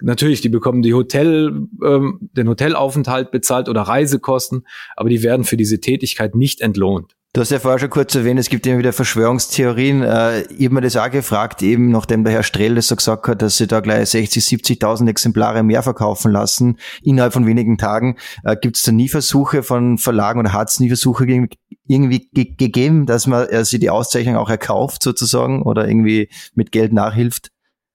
natürlich, 0.00 0.40
die 0.40 0.48
bekommen 0.48 0.82
die 0.82 0.94
Hotel, 0.94 1.66
ähm, 1.84 2.30
den 2.32 2.48
Hotelaufenthalt 2.48 3.30
bezahlt 3.30 3.68
oder 3.68 3.82
Reisekosten, 3.82 4.66
aber 4.96 5.10
die 5.10 5.22
werden 5.22 5.44
für 5.44 5.58
diese 5.58 5.80
Tätigkeit 5.80 6.34
nicht 6.34 6.60
entlohnt. 6.62 7.16
Du 7.32 7.40
hast 7.40 7.50
ja 7.50 7.60
vorher 7.60 7.78
schon 7.78 7.90
kurz 7.90 8.12
erwähnt, 8.16 8.40
es 8.40 8.48
gibt 8.48 8.66
immer 8.66 8.80
wieder 8.80 8.92
Verschwörungstheorien. 8.92 10.02
Äh, 10.02 10.40
ich 10.52 10.64
habe 10.64 10.74
mir 10.74 10.80
das 10.80 10.96
auch 10.96 11.12
gefragt, 11.12 11.62
eben 11.62 11.92
nachdem 11.92 12.24
der 12.24 12.32
Herr 12.32 12.42
Strehl 12.42 12.74
das 12.74 12.88
so 12.88 12.96
gesagt 12.96 13.28
hat, 13.28 13.40
dass 13.40 13.56
sie 13.56 13.68
da 13.68 13.78
gleich 13.78 14.08
60, 14.08 14.42
70.000 14.42 15.08
Exemplare 15.08 15.62
mehr 15.62 15.84
verkaufen 15.84 16.32
lassen 16.32 16.76
innerhalb 17.04 17.32
von 17.32 17.46
wenigen 17.46 17.78
Tagen. 17.78 18.16
Äh, 18.42 18.56
gibt 18.56 18.78
es 18.78 18.82
da 18.82 18.90
nie 18.90 19.08
Versuche 19.08 19.62
von 19.62 19.96
Verlagen 19.96 20.40
oder 20.40 20.52
hat 20.52 20.70
es 20.70 20.80
nie 20.80 20.88
Versuche 20.88 21.24
irgendwie 21.86 22.28
ge 22.32 22.46
gegeben, 22.56 23.06
dass 23.06 23.28
man 23.28 23.46
äh, 23.46 23.64
sie 23.64 23.78
die 23.78 23.90
Auszeichnung 23.90 24.34
auch 24.34 24.50
erkauft 24.50 25.00
sozusagen 25.04 25.62
oder 25.62 25.86
irgendwie 25.86 26.30
mit 26.56 26.72
Geld 26.72 26.92
nachhilft? 26.92 27.52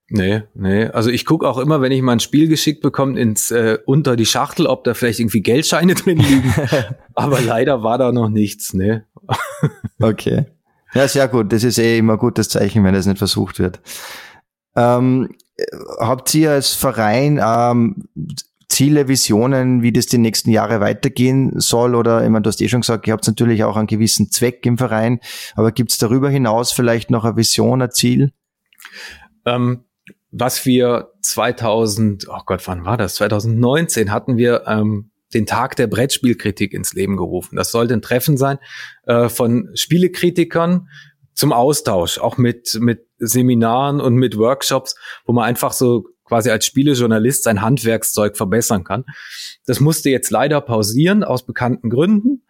Nee, 0.08 0.44
nee. 0.54 0.86
Also 0.86 1.10
ich 1.10 1.26
gucke 1.26 1.48
auch 1.48 1.58
immer, 1.58 1.82
wenn 1.82 1.92
ich 1.92 2.02
mal 2.02 2.14
ein 2.14 2.20
Spiel 2.20 2.48
geschickt 2.48 2.82
bekomme, 2.82 3.20
ins 3.20 3.50
äh, 3.50 3.80
unter 3.86 4.16
die 4.16 4.28
Schachtel, 4.28 4.68
ob 4.68 4.84
da 4.84 4.94
vielleicht 4.94 5.20
irgendwie 5.20 5.42
Geldscheine 5.42 5.96
drin 5.96 6.18
liegen. 6.18 6.54
Aber 7.16 7.42
leider 7.42 7.82
war 7.82 7.98
da 7.98 8.12
noch 8.12 8.30
nichts, 8.30 8.74
ne? 8.74 9.06
okay. 10.00 10.46
Ja, 10.94 11.08
sehr 11.08 11.28
gut. 11.28 11.52
Das 11.52 11.64
ist 11.64 11.80
eh 11.80 11.98
immer 11.98 12.14
ein 12.14 12.20
gutes 12.20 12.50
Zeichen, 12.50 12.84
wenn 12.84 12.94
das 12.94 13.08
nicht 13.08 13.18
versucht 13.18 13.60
wird. 13.60 13.82
Ähm, 14.76 15.36
habt 16.00 16.34
ihr 16.36 16.52
als 16.52 16.74
Verein 16.74 17.42
ähm, 17.44 18.08
Ziele, 18.70 19.08
Visionen, 19.08 19.82
wie 19.82 19.92
das 19.92 20.06
die 20.06 20.18
nächsten 20.18 20.52
Jahre 20.52 20.82
weitergehen 20.82 21.60
soll? 21.60 21.96
Oder, 21.96 22.24
ich 22.24 22.30
meine, 22.30 22.44
du 22.44 22.50
hast 22.50 22.62
eh 22.62 22.68
schon 22.68 22.82
gesagt, 22.82 23.08
ihr 23.08 23.14
habt 23.14 23.26
natürlich 23.26 23.64
auch 23.64 23.76
einen 23.76 23.88
gewissen 23.88 24.32
Zweck 24.32 24.66
im 24.66 24.78
Verein, 24.78 25.20
aber 25.56 25.72
gibt 25.72 25.92
es 25.92 25.98
darüber 25.98 26.30
hinaus 26.30 26.72
vielleicht 26.72 27.10
noch 27.10 27.26
eine 27.26 27.38
Vision, 27.38 27.82
ein 27.82 27.92
Ziel? 27.92 28.32
Ähm, 29.46 29.86
was 30.38 30.66
wir 30.66 31.12
2000, 31.22 32.28
oh 32.28 32.42
Gott, 32.46 32.68
wann 32.68 32.86
war 32.86 32.98
das? 32.98 33.16
2019 33.16 34.12
hatten 34.12 34.38
wir 34.38 34.64
ähm, 34.68 35.12
den 35.34 35.46
Tag 35.46 35.76
der 35.78 35.88
Brettspielkritik 35.88 36.74
ins 36.74 36.94
Leben 36.94 37.16
gerufen. 37.16 37.56
Das 37.56 37.72
sollte 37.72 37.94
ein 37.94 38.02
Treffen 38.02 38.36
sein 38.38 38.58
äh, 39.06 39.30
von 39.30 39.70
Spielekritikern 39.76 40.90
zum 41.34 41.54
Austausch, 41.54 42.18
auch 42.18 42.38
mit, 42.38 42.78
mit 42.82 43.08
Seminaren 43.18 44.02
und 44.02 44.16
mit 44.16 44.38
Workshops, 44.38 44.96
wo 45.26 45.34
man 45.34 45.46
einfach 45.46 45.72
so 45.72 46.06
quasi 46.26 46.50
als 46.50 46.66
Spielejournalist 46.66 47.44
sein 47.44 47.62
Handwerkszeug 47.62 48.36
verbessern 48.36 48.84
kann. 48.84 49.06
Das 49.66 49.80
musste 49.80 50.10
jetzt 50.10 50.32
leider 50.32 50.60
pausieren 50.60 51.24
aus 51.24 51.46
bekannten 51.46 51.90
Gründen. 51.90 52.44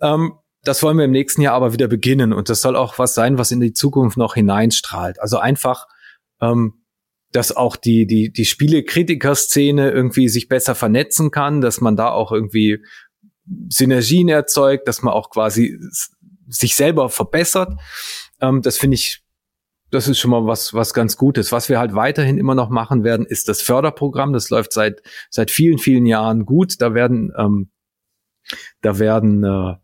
Ähm, 0.00 0.34
das 0.62 0.82
wollen 0.82 0.98
wir 0.98 1.06
im 1.06 1.10
nächsten 1.10 1.40
Jahr 1.40 1.54
aber 1.54 1.72
wieder 1.72 1.88
beginnen 1.88 2.34
und 2.34 2.50
das 2.50 2.60
soll 2.60 2.76
auch 2.76 2.98
was 2.98 3.14
sein, 3.14 3.38
was 3.38 3.50
in 3.50 3.60
die 3.60 3.72
Zukunft 3.72 4.18
noch 4.18 4.34
hineinstrahlt. 4.34 5.18
Also 5.20 5.38
einfach 5.38 5.86
ähm, 6.42 6.79
dass 7.32 7.56
auch 7.56 7.76
die, 7.76 8.06
die, 8.06 8.32
die 8.32 8.44
Spielekritiker-Szene 8.44 9.90
irgendwie 9.90 10.28
sich 10.28 10.48
besser 10.48 10.74
vernetzen 10.74 11.30
kann, 11.30 11.60
dass 11.60 11.80
man 11.80 11.96
da 11.96 12.10
auch 12.10 12.32
irgendwie 12.32 12.82
Synergien 13.68 14.28
erzeugt, 14.28 14.88
dass 14.88 15.02
man 15.02 15.14
auch 15.14 15.30
quasi 15.30 15.78
sich 16.48 16.74
selber 16.74 17.08
verbessert. 17.08 17.72
Ähm, 18.40 18.62
das 18.62 18.76
finde 18.76 18.96
ich, 18.96 19.22
das 19.90 20.08
ist 20.08 20.18
schon 20.18 20.30
mal 20.30 20.46
was, 20.46 20.74
was 20.74 20.94
ganz 20.94 21.16
Gutes. 21.16 21.52
Was 21.52 21.68
wir 21.68 21.78
halt 21.78 21.94
weiterhin 21.94 22.38
immer 22.38 22.54
noch 22.54 22.70
machen 22.70 23.04
werden, 23.04 23.26
ist 23.26 23.48
das 23.48 23.62
Förderprogramm. 23.62 24.32
Das 24.32 24.50
läuft 24.50 24.72
seit, 24.72 25.02
seit 25.30 25.50
vielen, 25.50 25.78
vielen 25.78 26.06
Jahren 26.06 26.46
gut. 26.46 26.80
Da 26.80 26.94
werden, 26.94 27.32
ähm, 27.36 27.70
da 28.82 28.98
werden 28.98 29.44
äh, 29.44 29.74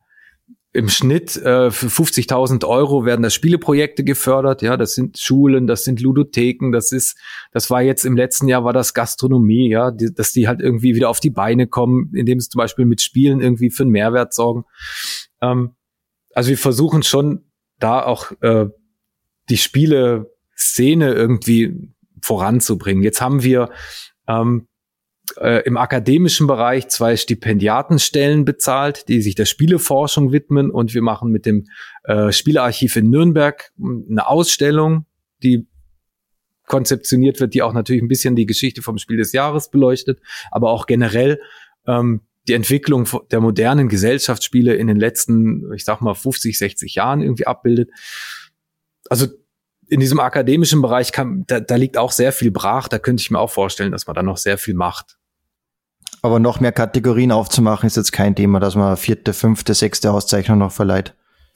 im 0.77 0.89
Schnitt 0.89 1.37
äh, 1.37 1.71
für 1.71 1.87
50.000 1.87 2.67
Euro 2.67 3.05
werden 3.05 3.23
da 3.23 3.31
Spieleprojekte 3.31 4.05
gefördert. 4.05 4.63
Ja, 4.63 4.77
das 4.77 4.95
sind 4.95 5.19
Schulen, 5.19 5.67
das 5.67 5.85
sind 5.85 6.01
Ludotheken, 6.01 6.71
das 6.71 6.93
ist, 6.93 7.19
das 7.53 7.71
war 7.71 7.83
jetzt 7.83 8.05
im 8.05 8.17
letzten 8.17 8.47
Jahr 8.47 8.65
war 8.65 8.73
das 8.73 8.95
Gastronomie, 8.95 9.71
ja, 9.71 9.91
die, 9.91 10.13
dass 10.13 10.33
die 10.33 10.47
halt 10.47 10.61
irgendwie 10.61 10.95
wieder 10.95 11.09
auf 11.09 11.21
die 11.21 11.31
Beine 11.31 11.67
kommen, 11.67 12.13
indem 12.15 12.39
sie 12.39 12.51
zum 12.51 12.59
Beispiel 12.59 12.85
mit 12.85 13.01
Spielen 13.01 13.41
irgendwie 13.41 13.71
für 13.71 13.85
einen 13.85 13.93
Mehrwert 13.93 14.35
sorgen. 14.35 14.65
Ähm, 15.41 15.75
also 16.35 16.51
wir 16.51 16.59
versuchen 16.59 17.03
schon 17.03 17.47
da 17.79 18.03
auch 18.03 18.33
äh, 18.43 18.67
die 19.49 19.57
Spiele-Szene 19.57 21.13
irgendwie 21.13 21.91
voranzubringen. 22.21 23.03
Jetzt 23.03 23.21
haben 23.21 23.43
wir 23.43 23.71
ähm, 24.29 24.69
äh, 25.39 25.63
im 25.65 25.77
akademischen 25.77 26.47
Bereich 26.47 26.89
zwei 26.89 27.17
Stipendiatenstellen 27.17 28.45
bezahlt, 28.45 29.09
die 29.09 29.21
sich 29.23 29.35
der 29.35 29.45
Spieleforschung 29.45 30.33
widmen 30.33 30.71
und 30.71 30.95
wir 30.95 31.03
machen 31.03 31.31
mit 31.31 31.47
dem 31.47 31.67
äh, 32.05 32.33
Spielearchiv 32.33 32.97
in 32.97 33.11
Nürnberg 33.11 33.73
eine 33.79 34.27
Ausstellung, 34.27 35.07
die 35.43 35.67
konzeptioniert 36.67 37.41
wird, 37.41 37.55
die 37.55 37.63
auch 37.63 37.73
natürlich 37.73 38.03
ein 38.03 38.09
bisschen 38.09 38.37
die 38.37 38.47
Geschichte 38.47 38.83
vom 38.83 38.99
Spiel 38.99 39.19
des 39.19 39.33
Jahres 39.33 39.71
beleuchtet, 39.71 40.21
aber 40.51 40.71
auch 40.71 40.87
generell 40.87 41.41
ähm, 41.87 42.23
die 42.49 42.55
Entwicklung 42.55 43.09
der 43.31 43.41
modernen 43.41 43.89
Gesellschaftsspiele 43.89 44.75
in 44.75 44.87
den 44.87 44.97
letzten, 44.97 45.73
ich 45.75 45.85
sag 45.85 46.01
mal, 46.01 46.15
50, 46.15 46.57
60 46.57 46.95
Jahren 46.95 47.21
irgendwie 47.21 47.47
abbildet. 47.47 47.91
Also 49.09 49.27
in 49.89 50.01
diesem 50.01 50.21
akademischen 50.21 50.83
Bereich 50.83 51.13
kann, 51.13 51.45
da, 51.47 51.61
da 51.61 51.77
liegt 51.77 51.97
auch 51.97 52.13
sehr 52.13 52.33
viel 52.33 52.51
brach. 52.51 52.89
Da 52.89 52.99
könnte 52.99 53.21
ich 53.21 53.31
mir 53.31 53.39
auch 53.39 53.51
vorstellen, 53.51 53.93
dass 53.93 54.07
man 54.07 54.15
da 54.15 54.23
noch 54.23 54.37
sehr 54.37 54.59
viel 54.59 54.75
macht. 54.75 55.17
Aber 56.23 56.41
noch 56.41 56.61
mehr 56.61 56.73
Kategorien 56.73 57.33
aufzumachen 57.33 57.87
ist 57.87 57.97
jetzt 57.97 58.13
kein 58.13 58.35
Thema, 58.35 58.59
dass 58.59 58.75
man 58.75 58.97
vierte, 58.97 59.33
fünfte, 59.33 59.75
sechste 59.75 60.11
Auszeichnung 60.11 60.59
noch 60.59 60.73
verleiht. 60.73 61.15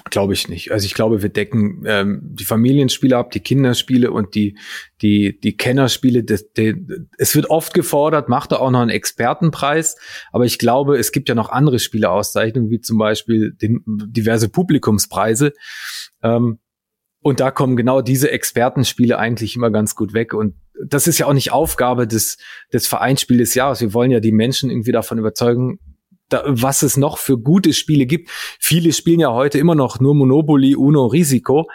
Glaube 0.09 0.33
ich 0.33 0.49
nicht. 0.49 0.73
Also 0.73 0.87
ich 0.87 0.95
glaube, 0.95 1.23
wir 1.23 1.29
decken 1.29 1.83
ähm, 1.87 2.21
die 2.23 2.45
Familienspiele 2.45 3.16
ab, 3.16 3.33
die 3.33 3.40
Kinderspiele 3.40 4.11
und 4.11 4.35
die 4.35 4.57
die 5.03 5.38
die 5.38 5.57
Kennerspiele. 5.57 6.25
Das, 6.25 6.53
die, 6.53 6.75
es 7.19 7.35
wird 7.35 7.51
oft 7.51 7.75
gefordert, 7.75 8.29
macht 8.29 8.53
da 8.53 8.57
auch 8.57 8.71
noch 8.71 8.81
einen 8.81 8.90
Expertenpreis, 8.90 9.97
aber 10.33 10.47
ich 10.47 10.59
glaube, 10.59 10.97
es 10.97 11.12
gibt 11.12 11.29
ja 11.29 11.35
noch 11.35 11.51
andere 11.51 11.79
Spieleauszeichnungen, 11.79 12.71
wie 12.71 12.81
zum 12.81 12.97
Beispiel 12.97 13.53
den, 13.53 13.83
diverse 13.87 14.49
Publikumspreise. 14.49 15.53
Ähm, 16.23 16.61
und 17.22 17.40
da 17.40 17.50
kommen 17.50 17.76
genau 17.76 18.00
diese 18.00 18.30
Expertenspiele 18.30 19.18
eigentlich 19.18 19.54
immer 19.54 19.70
ganz 19.70 19.94
gut 19.94 20.14
weg. 20.14 20.33
Und 20.33 20.54
das 20.83 21.06
ist 21.06 21.18
ja 21.18 21.26
auch 21.26 21.35
nicht 21.35 21.52
Aufgabe 21.52 22.06
des, 22.06 22.38
des 22.72 22.87
Vereinsspiels 22.87 23.50
des 23.50 23.54
Jahres. 23.54 23.80
Wir 23.80 23.92
wollen 23.92 24.11
ja 24.11 24.20
die 24.20 24.33
Menschen 24.33 24.70
irgendwie 24.70 24.92
davon 24.92 25.18
überzeugen, 25.18 25.78
da, 26.30 26.42
was 26.46 26.83
es 26.83 26.96
noch 26.96 27.18
für 27.18 27.38
gute 27.38 27.74
Spiele 27.74 28.06
gibt. 28.06 28.30
Viele 28.59 28.92
spielen 28.92 29.20
ja 29.20 29.33
heute 29.33 29.59
immer 29.59 29.74
noch 29.74 30.00
nur 30.00 30.14
Monopoly, 30.14 30.76
Uno, 30.76 31.06
Risiko. 31.06 31.68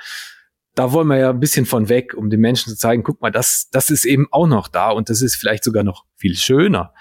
Da 0.74 0.92
wollen 0.92 1.08
wir 1.08 1.18
ja 1.18 1.30
ein 1.30 1.40
bisschen 1.40 1.66
von 1.66 1.90
weg, 1.90 2.16
um 2.16 2.30
den 2.30 2.40
Menschen 2.40 2.72
zu 2.72 2.78
zeigen, 2.78 3.04
guck 3.04 3.22
mal, 3.22 3.32
das, 3.32 3.70
das 3.72 3.90
ist 3.90 4.06
eben 4.06 4.28
auch 4.32 4.48
noch 4.48 4.68
da 4.68 4.90
und 4.90 5.10
das 5.10 5.22
ist 5.22 5.36
vielleicht 5.36 5.64
sogar 5.64 5.84
noch 5.84 6.06
viel 6.16 6.36
schöner. 6.36 6.94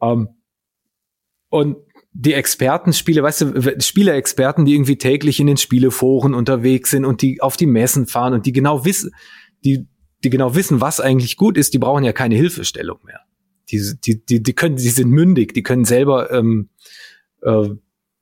Ähm, 0.00 0.28
und 1.48 1.78
die 2.12 2.34
Expertenspiele, 2.34 3.22
weißt 3.22 3.40
du, 3.40 3.80
Spielerexperten, 3.80 4.64
die 4.64 4.74
irgendwie 4.74 4.98
täglich 4.98 5.38
in 5.40 5.46
den 5.46 5.56
Spieleforen 5.56 6.34
unterwegs 6.34 6.90
sind 6.90 7.04
und 7.04 7.22
die 7.22 7.40
auf 7.40 7.56
die 7.56 7.66
Messen 7.66 8.06
fahren 8.06 8.34
und 8.34 8.46
die 8.46 8.52
genau 8.52 8.84
wissen, 8.84 9.12
die, 9.64 9.86
die 10.24 10.30
genau 10.30 10.54
wissen, 10.54 10.80
was 10.80 11.00
eigentlich 11.00 11.36
gut 11.36 11.56
ist, 11.56 11.72
die 11.72 11.78
brauchen 11.78 12.04
ja 12.04 12.12
keine 12.12 12.34
Hilfestellung 12.34 12.98
mehr. 13.04 13.20
Die, 13.70 13.80
die, 14.04 14.24
die, 14.24 14.42
die 14.42 14.52
können, 14.52 14.76
die 14.76 14.88
sind 14.88 15.10
mündig, 15.10 15.54
die 15.54 15.62
können 15.62 15.84
selber 15.84 16.32
ähm, 16.32 16.70
äh, 17.42 17.68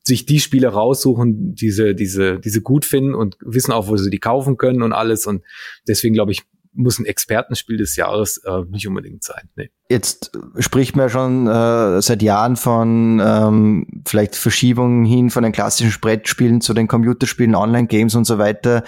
sich 0.03 0.27
die 0.27 0.41
Spiele 0.41 0.69
raussuchen, 0.69 1.55
diese, 1.55 1.95
diese, 1.95 2.39
diese 2.39 2.61
gut 2.61 2.85
finden 2.85 3.15
und 3.15 3.37
wissen 3.41 3.73
auch, 3.73 3.89
wo 3.89 3.97
sie 3.97 4.11
die 4.11 4.19
kaufen 4.19 4.57
können 4.57 4.83
und 4.83 4.93
alles. 4.93 5.27
Und 5.27 5.43
deswegen 5.87 6.15
glaube 6.15 6.33
ich, 6.33 6.43
muss 6.79 6.99
ein 6.99 7.07
Expertenspiel 7.07 7.77
des 7.77 7.97
Jahres 7.97 8.39
äh, 8.39 8.63
nicht 8.71 8.87
unbedingt 8.87 9.25
sein. 9.25 9.49
Nee. 9.57 9.71
Jetzt 9.91 10.33
spricht 10.59 10.97
man 10.97 11.11
schon 11.11 11.47
äh, 11.47 12.01
seit 12.01 12.23
Jahren 12.23 12.57
von 12.57 13.21
ähm, 13.23 14.03
vielleicht 14.07 14.37
Verschiebungen 14.37 15.05
hin 15.05 15.31
von 15.31 15.43
den 15.43 15.53
klassischen 15.53 16.01
Brettspielen 16.01 16.61
zu 16.61 16.75
den 16.75 16.87
Computerspielen, 16.87 17.55
Online-Games 17.55 18.15
und 18.15 18.25
so 18.25 18.39
weiter. 18.39 18.85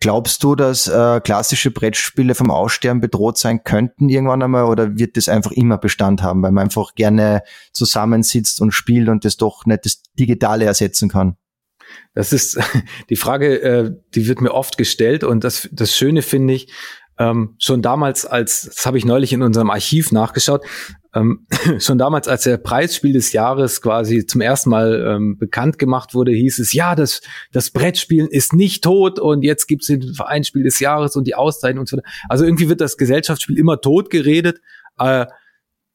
glaubst 0.00 0.42
du, 0.44 0.54
dass 0.54 0.86
äh, 0.86 1.20
klassische 1.20 1.70
Brettspiele 1.70 2.34
vom 2.34 2.50
Aussterben 2.50 3.00
bedroht 3.00 3.38
sein 3.38 3.64
könnten 3.64 4.08
irgendwann 4.08 4.42
einmal 4.42 4.64
oder 4.64 4.98
wird 4.98 5.16
das 5.16 5.28
einfach 5.28 5.52
immer 5.52 5.78
Bestand 5.78 6.22
haben, 6.22 6.42
weil 6.42 6.52
man 6.52 6.64
einfach 6.64 6.94
gerne 6.94 7.42
zusammensitzt 7.72 8.60
und 8.60 8.72
spielt 8.72 9.08
und 9.08 9.24
das 9.24 9.36
doch 9.36 9.66
nicht 9.66 9.84
das 9.84 10.02
Digitale 10.18 10.66
ersetzen 10.66 11.08
kann? 11.08 11.36
Das 12.14 12.32
ist 12.32 12.58
die 13.10 13.16
Frage, 13.16 13.62
äh, 13.62 13.90
die 14.14 14.26
wird 14.26 14.40
mir 14.40 14.52
oft 14.52 14.78
gestellt 14.78 15.24
und 15.24 15.44
das, 15.44 15.68
das 15.72 15.94
Schöne 15.94 16.22
finde 16.22 16.54
ich, 16.54 16.72
ähm, 17.18 17.54
schon 17.58 17.82
damals, 17.82 18.26
als, 18.26 18.62
das 18.62 18.86
habe 18.86 18.98
ich 18.98 19.04
neulich 19.04 19.32
in 19.32 19.42
unserem 19.42 19.70
Archiv 19.70 20.12
nachgeschaut, 20.12 20.64
ähm, 21.14 21.46
schon 21.78 21.98
damals, 21.98 22.28
als 22.28 22.42
der 22.42 22.56
Preisspiel 22.56 23.12
des 23.12 23.32
Jahres 23.32 23.80
quasi 23.80 24.26
zum 24.26 24.40
ersten 24.40 24.70
Mal 24.70 25.04
ähm, 25.06 25.38
bekannt 25.38 25.78
gemacht 25.78 26.14
wurde, 26.14 26.32
hieß 26.32 26.58
es, 26.58 26.72
ja, 26.72 26.94
das, 26.94 27.20
das 27.52 27.70
Brettspielen 27.70 28.28
ist 28.28 28.52
nicht 28.52 28.82
tot 28.82 29.18
und 29.18 29.42
jetzt 29.42 29.66
gibt's 29.66 29.86
den 29.86 30.14
Vereinsspiel 30.14 30.64
des 30.64 30.80
Jahres 30.80 31.16
und 31.16 31.26
die 31.26 31.34
Auszeichnung 31.34 31.80
und 31.80 31.88
so 31.88 31.96
weiter. 31.96 32.08
Also 32.28 32.44
irgendwie 32.44 32.68
wird 32.68 32.80
das 32.80 32.96
Gesellschaftsspiel 32.96 33.58
immer 33.58 33.80
tot 33.80 34.10
geredet. 34.10 34.60
Äh, 34.98 35.26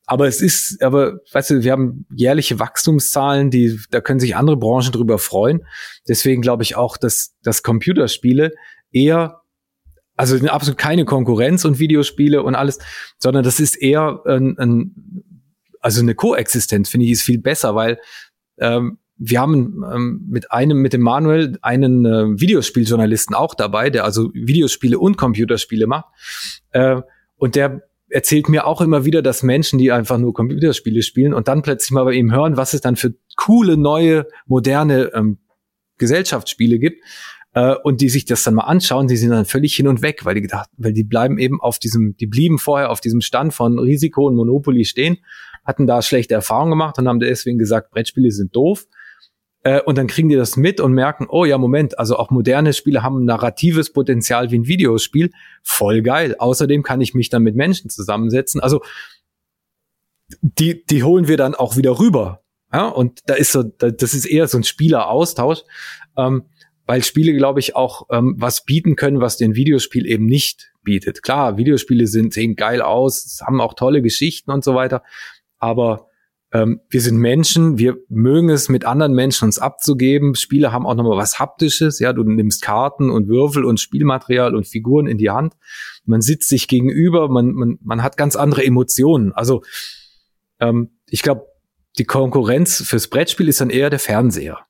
aber 0.06 0.28
es 0.28 0.42
ist, 0.42 0.82
aber 0.82 1.20
weißt 1.34 1.52
du, 1.52 1.64
wir 1.64 1.72
haben 1.72 2.08
jährliche 2.16 2.58
Wachstumszahlen, 2.58 3.52
die, 3.52 3.80
da 3.92 4.02
können 4.02 4.20
sich 4.20 4.36
andere 4.36 4.58
Branchen 4.58 4.92
drüber 4.92 5.20
freuen. 5.20 5.66
Deswegen 6.08 6.42
glaube 6.42 6.64
ich 6.64 6.76
auch, 6.76 6.98
dass, 6.98 7.36
dass 7.44 7.62
Computerspiele 7.62 8.54
eher, 8.92 9.42
also 10.20 10.36
absolut 10.48 10.78
keine 10.78 11.06
Konkurrenz 11.06 11.64
und 11.64 11.80
Videospiele 11.80 12.44
und 12.44 12.54
alles, 12.54 12.80
sondern 13.20 13.46
das 13.46 13.62
ist 13.62 13.82
eher 13.82 14.20
ein, 14.26 14.58
ein 14.58 15.24
also 15.80 16.02
eine 16.02 16.14
Koexistenz, 16.14 16.90
finde 16.90 17.06
ich, 17.06 17.14
ist 17.14 17.22
viel 17.24 17.40
besser, 17.40 17.74
weil 17.74 18.00
ähm, 18.58 18.98
wir 19.16 19.40
haben 19.40 19.82
ähm, 19.90 20.26
mit 20.28 20.52
einem, 20.52 20.82
mit 20.82 20.92
dem 20.92 21.00
Manuel 21.00 21.58
einen 21.62 22.06
äh, 22.06 22.38
Videospieljournalisten 22.38 23.34
auch 23.34 23.56
dabei, 23.56 23.90
der 23.90 24.04
also 24.04 24.30
Videospiele 24.34 25.00
und 25.00 25.16
Computerspiele 25.16 25.88
macht. 25.88 26.08
Äh, 26.72 27.02
und 27.38 27.56
der 27.56 27.84
erzählt 28.10 28.50
mir 28.50 28.68
auch 28.68 28.82
immer 28.82 29.06
wieder, 29.06 29.22
dass 29.22 29.42
Menschen, 29.42 29.80
die 29.80 29.94
einfach 29.94 30.18
nur 30.18 30.34
Computerspiele 30.34 31.02
spielen 31.02 31.34
und 31.34 31.48
dann 31.48 31.62
plötzlich 31.62 31.92
mal 31.92 32.04
bei 32.04 32.14
ihm 32.14 32.34
hören, 32.34 32.58
was 32.58 32.74
es 32.74 32.82
dann 32.82 32.98
für 32.98 33.14
coole, 33.38 33.78
neue, 33.78 34.28
moderne 34.48 35.12
ähm, 35.14 35.38
Gesellschaftsspiele 35.98 36.78
gibt 36.78 37.02
äh, 37.54 37.76
und 37.84 38.02
die 38.02 38.10
sich 38.10 38.26
das 38.26 38.44
dann 38.44 38.56
mal 38.56 38.64
anschauen, 38.64 39.08
die 39.08 39.18
sind 39.18 39.32
dann 39.32 39.46
völlig 39.46 39.76
hin 39.76 39.88
und 39.88 40.02
weg, 40.02 40.26
weil 40.26 40.36
die 40.36 40.42
gedacht, 40.42 40.70
weil 40.78 40.94
die 40.94 41.04
bleiben 41.04 41.38
eben 41.38 41.62
auf 41.62 41.80
diesem, 41.80 42.16
die 42.18 42.28
blieben 42.28 42.60
vorher 42.60 42.90
auf 42.90 43.02
diesem 43.02 43.22
Stand 43.22 43.54
von 43.54 43.80
Risiko 43.80 44.28
und 44.28 44.36
Monopoly 44.36 44.86
stehen, 44.86 45.18
hatten 45.66 45.88
da 45.88 46.02
schlechte 46.02 46.34
Erfahrungen 46.34 46.72
gemacht 46.72 46.98
und 46.98 47.08
haben 47.08 47.20
deswegen 47.20 47.58
gesagt, 47.58 47.92
Brettspiele 47.92 48.32
sind 48.32 48.56
doof 48.56 48.86
äh, 49.64 49.82
und 49.82 49.98
dann 49.98 50.08
kriegen 50.08 50.30
die 50.30 50.36
das 50.36 50.56
mit 50.56 50.80
und 50.80 50.94
merken, 50.94 51.28
oh 51.30 51.46
ja, 51.46 51.58
Moment, 51.58 52.00
also 52.00 52.18
auch 52.18 52.30
moderne 52.30 52.74
Spiele 52.74 53.04
haben 53.04 53.26
narratives 53.26 53.92
Potenzial 53.92 54.52
wie 54.52 54.60
ein 54.60 54.68
Videospiel. 54.68 55.32
Voll 55.64 56.02
geil. 56.02 56.36
Außerdem 56.38 56.84
kann 56.84 57.02
ich 57.02 57.14
mich 57.14 57.30
dann 57.30 57.44
mit 57.44 57.56
Menschen 57.56 57.90
zusammensetzen. 57.90 58.62
Also 58.62 58.82
die, 60.42 60.86
die 60.86 61.04
holen 61.04 61.28
wir 61.28 61.38
dann 61.38 61.56
auch 61.56 61.76
wieder 61.76 62.00
rüber. 62.00 62.44
Ja, 62.72 62.88
und 62.88 63.20
da 63.26 63.34
ist 63.34 63.52
so, 63.52 63.64
das 63.64 64.14
ist 64.14 64.26
eher 64.26 64.48
so 64.48 64.58
ein 64.58 64.64
Spieleraustausch, 64.64 65.64
ähm, 66.18 66.44
weil 66.90 67.04
Spiele, 67.04 67.36
glaube 67.36 67.60
ich, 67.60 67.76
auch 67.76 68.08
ähm, 68.10 68.34
was 68.40 68.66
bieten 68.66 68.96
können, 68.96 69.22
was 69.22 69.38
den 69.38 69.54
Videospiel 69.54 70.08
eben 70.08 70.26
nicht 70.26 70.72
bietet. 70.82 71.22
Klar, 71.22 71.56
Videospiele 71.56 72.08
sind, 72.08 72.34
sehen 72.34 72.56
geil 72.56 72.82
aus, 72.82 73.42
haben 73.46 73.62
auch 73.62 73.76
tolle 73.76 74.02
Geschichten 74.02 74.50
und 74.50 74.64
so 74.64 74.74
weiter, 74.74 75.04
aber 75.60 76.08
ähm, 76.52 76.82
wir 76.90 77.00
sind 77.02 77.18
Menschen, 77.18 77.78
wir 77.78 77.98
mögen 78.10 78.50
es 78.50 78.70
mit 78.70 78.86
anderen 78.86 79.14
Menschen 79.14 79.46
uns 79.46 79.60
abzugeben. 79.60 80.34
Spiele 80.34 80.72
haben 80.72 80.88
auch 80.88 80.96
nochmal 80.96 81.20
was 81.20 81.38
Haptisches, 81.38 82.00
ja, 82.00 82.12
du 82.12 82.24
nimmst 82.24 82.64
Karten 82.64 83.12
und 83.12 83.28
Würfel 83.28 83.66
und 83.66 83.80
Spielmaterial 83.80 84.56
und 84.56 84.68
Figuren 84.68 85.06
in 85.06 85.20
die 85.20 85.30
Hand. 85.30 85.54
Man 86.06 86.22
sitzt 86.22 86.50
sich 86.50 86.68
gegenüber, 86.68 87.30
man, 87.30 87.52
man, 87.52 87.78
man 87.84 88.02
hat 88.02 88.18
ganz 88.18 88.36
andere 88.36 88.66
Emotionen. 88.66 89.32
Also 89.32 89.62
ähm, 90.60 90.98
ich 91.08 91.22
glaube, 91.22 91.46
die 92.00 92.06
Konkurrenz 92.06 92.82
fürs 92.82 93.10
Brettspiel 93.10 93.48
ist 93.48 93.62
dann 93.62 93.70
eher 93.70 93.92
der 93.92 94.00
Fernseher. 94.00 94.66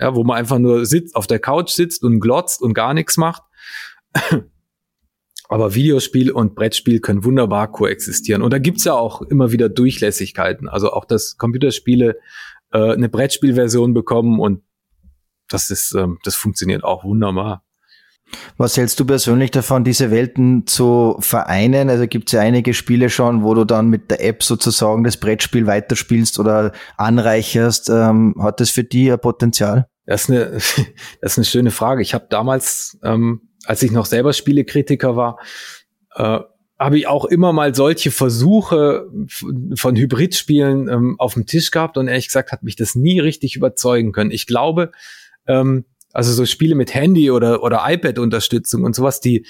Ja, 0.00 0.14
wo 0.14 0.24
man 0.24 0.38
einfach 0.38 0.58
nur 0.58 0.86
sitzt, 0.86 1.14
auf 1.14 1.26
der 1.26 1.38
Couch 1.38 1.70
sitzt 1.70 2.02
und 2.02 2.20
glotzt 2.20 2.62
und 2.62 2.74
gar 2.74 2.94
nichts 2.94 3.16
macht. 3.16 3.42
Aber 5.48 5.74
Videospiel 5.74 6.30
und 6.30 6.54
Brettspiel 6.54 7.00
können 7.00 7.24
wunderbar 7.24 7.70
koexistieren. 7.70 8.40
Und 8.42 8.52
da 8.52 8.58
gibt's 8.58 8.84
ja 8.84 8.94
auch 8.94 9.20
immer 9.20 9.50
wieder 9.50 9.68
Durchlässigkeiten. 9.68 10.68
Also 10.68 10.92
auch, 10.92 11.04
dass 11.04 11.36
Computerspiele 11.38 12.18
äh, 12.72 12.92
eine 12.92 13.08
Brettspielversion 13.08 13.92
bekommen 13.92 14.38
und 14.38 14.62
das 15.48 15.70
ist, 15.70 15.92
ähm, 15.94 16.18
das 16.22 16.36
funktioniert 16.36 16.84
auch 16.84 17.04
wunderbar. 17.04 17.64
Was 18.56 18.76
hältst 18.76 19.00
du 19.00 19.04
persönlich 19.04 19.50
davon, 19.50 19.84
diese 19.84 20.10
Welten 20.10 20.66
zu 20.66 21.16
vereinen? 21.20 21.90
Also 21.90 22.06
gibt 22.06 22.28
es 22.28 22.32
ja 22.32 22.40
einige 22.40 22.74
Spiele 22.74 23.10
schon, 23.10 23.42
wo 23.42 23.54
du 23.54 23.64
dann 23.64 23.88
mit 23.88 24.10
der 24.10 24.24
App 24.24 24.42
sozusagen 24.42 25.04
das 25.04 25.16
Brettspiel 25.16 25.66
weiterspielst 25.66 26.38
oder 26.38 26.72
anreicherst. 26.96 27.90
Ähm, 27.90 28.34
hat 28.40 28.60
das 28.60 28.70
für 28.70 28.84
dich 28.84 29.12
ein 29.12 29.20
Potenzial? 29.20 29.86
Das 30.06 30.22
ist 30.22 30.30
eine, 30.30 30.50
das 31.20 31.32
ist 31.32 31.38
eine 31.38 31.44
schöne 31.44 31.70
Frage. 31.70 32.02
Ich 32.02 32.14
habe 32.14 32.26
damals 32.28 32.98
ähm, 33.02 33.42
als 33.64 33.82
ich 33.82 33.90
noch 33.90 34.06
selber 34.06 34.32
Spielekritiker 34.32 35.16
war, 35.16 35.38
äh, 36.14 36.40
habe 36.78 36.98
ich 36.98 37.06
auch 37.06 37.26
immer 37.26 37.52
mal 37.52 37.74
solche 37.74 38.10
Versuche 38.10 39.06
von 39.74 39.96
Hybridspielen 39.96 40.88
ähm, 40.88 41.16
auf 41.18 41.34
dem 41.34 41.44
Tisch 41.44 41.70
gehabt 41.70 41.98
und 41.98 42.08
ehrlich 42.08 42.28
gesagt 42.28 42.52
hat 42.52 42.62
mich 42.62 42.76
das 42.76 42.94
nie 42.94 43.20
richtig 43.20 43.54
überzeugen 43.54 44.12
können. 44.12 44.30
Ich 44.30 44.46
glaube, 44.46 44.90
ähm, 45.46 45.84
also 46.12 46.32
so 46.32 46.44
Spiele 46.46 46.74
mit 46.74 46.94
Handy 46.94 47.30
oder, 47.30 47.62
oder 47.62 47.82
iPad-Unterstützung 47.86 48.84
und 48.84 48.94
sowas, 48.94 49.20
die, 49.20 49.46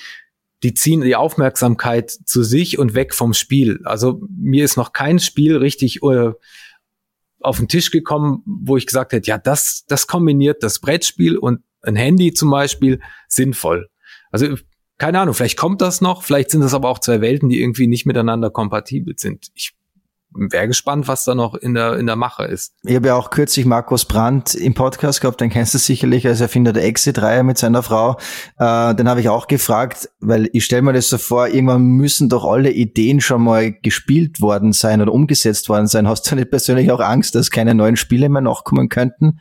die 0.62 0.74
ziehen 0.74 1.00
die 1.00 1.16
Aufmerksamkeit 1.16 2.10
zu 2.10 2.42
sich 2.42 2.78
und 2.78 2.94
weg 2.94 3.14
vom 3.14 3.32
Spiel. 3.34 3.80
Also 3.84 4.22
mir 4.30 4.64
ist 4.64 4.76
noch 4.76 4.92
kein 4.92 5.18
Spiel 5.18 5.56
richtig 5.56 6.02
äh, 6.02 6.32
auf 7.40 7.56
den 7.58 7.68
Tisch 7.68 7.90
gekommen, 7.90 8.42
wo 8.44 8.76
ich 8.76 8.86
gesagt 8.86 9.12
hätte, 9.12 9.28
ja, 9.28 9.38
das, 9.38 9.84
das 9.88 10.06
kombiniert 10.06 10.62
das 10.62 10.78
Brettspiel 10.78 11.38
und 11.38 11.60
ein 11.82 11.96
Handy 11.96 12.34
zum 12.34 12.50
Beispiel 12.50 13.00
sinnvoll. 13.28 13.88
Also 14.30 14.56
keine 14.98 15.18
Ahnung, 15.18 15.32
vielleicht 15.32 15.56
kommt 15.56 15.80
das 15.80 16.02
noch, 16.02 16.22
vielleicht 16.22 16.50
sind 16.50 16.60
das 16.60 16.74
aber 16.74 16.90
auch 16.90 16.98
zwei 16.98 17.22
Welten, 17.22 17.48
die 17.48 17.62
irgendwie 17.62 17.86
nicht 17.86 18.04
miteinander 18.04 18.50
kompatibel 18.50 19.14
sind. 19.16 19.48
Ich 19.54 19.72
wäre 20.32 20.68
gespannt, 20.68 21.08
was 21.08 21.24
da 21.24 21.34
noch 21.34 21.54
in 21.54 21.74
der, 21.74 21.98
in 21.98 22.06
der 22.06 22.16
Mache 22.16 22.44
ist. 22.44 22.74
Ich 22.84 22.94
habe 22.94 23.08
ja 23.08 23.14
auch 23.14 23.30
kürzlich 23.30 23.66
Markus 23.66 24.04
Brandt 24.04 24.54
im 24.54 24.74
Podcast 24.74 25.20
gehabt, 25.20 25.40
den 25.40 25.50
kennst 25.50 25.74
du 25.74 25.78
sicherlich 25.78 26.26
als 26.26 26.40
Erfinder 26.40 26.72
der 26.72 26.84
Exit-Reihe 26.84 27.42
mit 27.42 27.58
seiner 27.58 27.82
Frau. 27.82 28.18
Äh, 28.58 28.94
den 28.94 29.08
habe 29.08 29.20
ich 29.20 29.28
auch 29.28 29.46
gefragt, 29.46 30.08
weil 30.20 30.48
ich 30.52 30.64
stelle 30.64 30.82
mir 30.82 30.92
das 30.92 31.08
so 31.08 31.18
vor, 31.18 31.48
irgendwann 31.48 31.82
müssen 31.82 32.28
doch 32.28 32.44
alle 32.44 32.70
Ideen 32.70 33.20
schon 33.20 33.42
mal 33.42 33.72
gespielt 33.72 34.40
worden 34.40 34.72
sein 34.72 35.00
oder 35.00 35.12
umgesetzt 35.12 35.68
worden 35.68 35.86
sein. 35.86 36.08
Hast 36.08 36.30
du 36.30 36.36
nicht 36.36 36.50
persönlich 36.50 36.90
auch 36.92 37.00
Angst, 37.00 37.34
dass 37.34 37.50
keine 37.50 37.74
neuen 37.74 37.96
Spiele 37.96 38.28
mehr 38.28 38.42
nachkommen 38.42 38.88
könnten? 38.88 39.40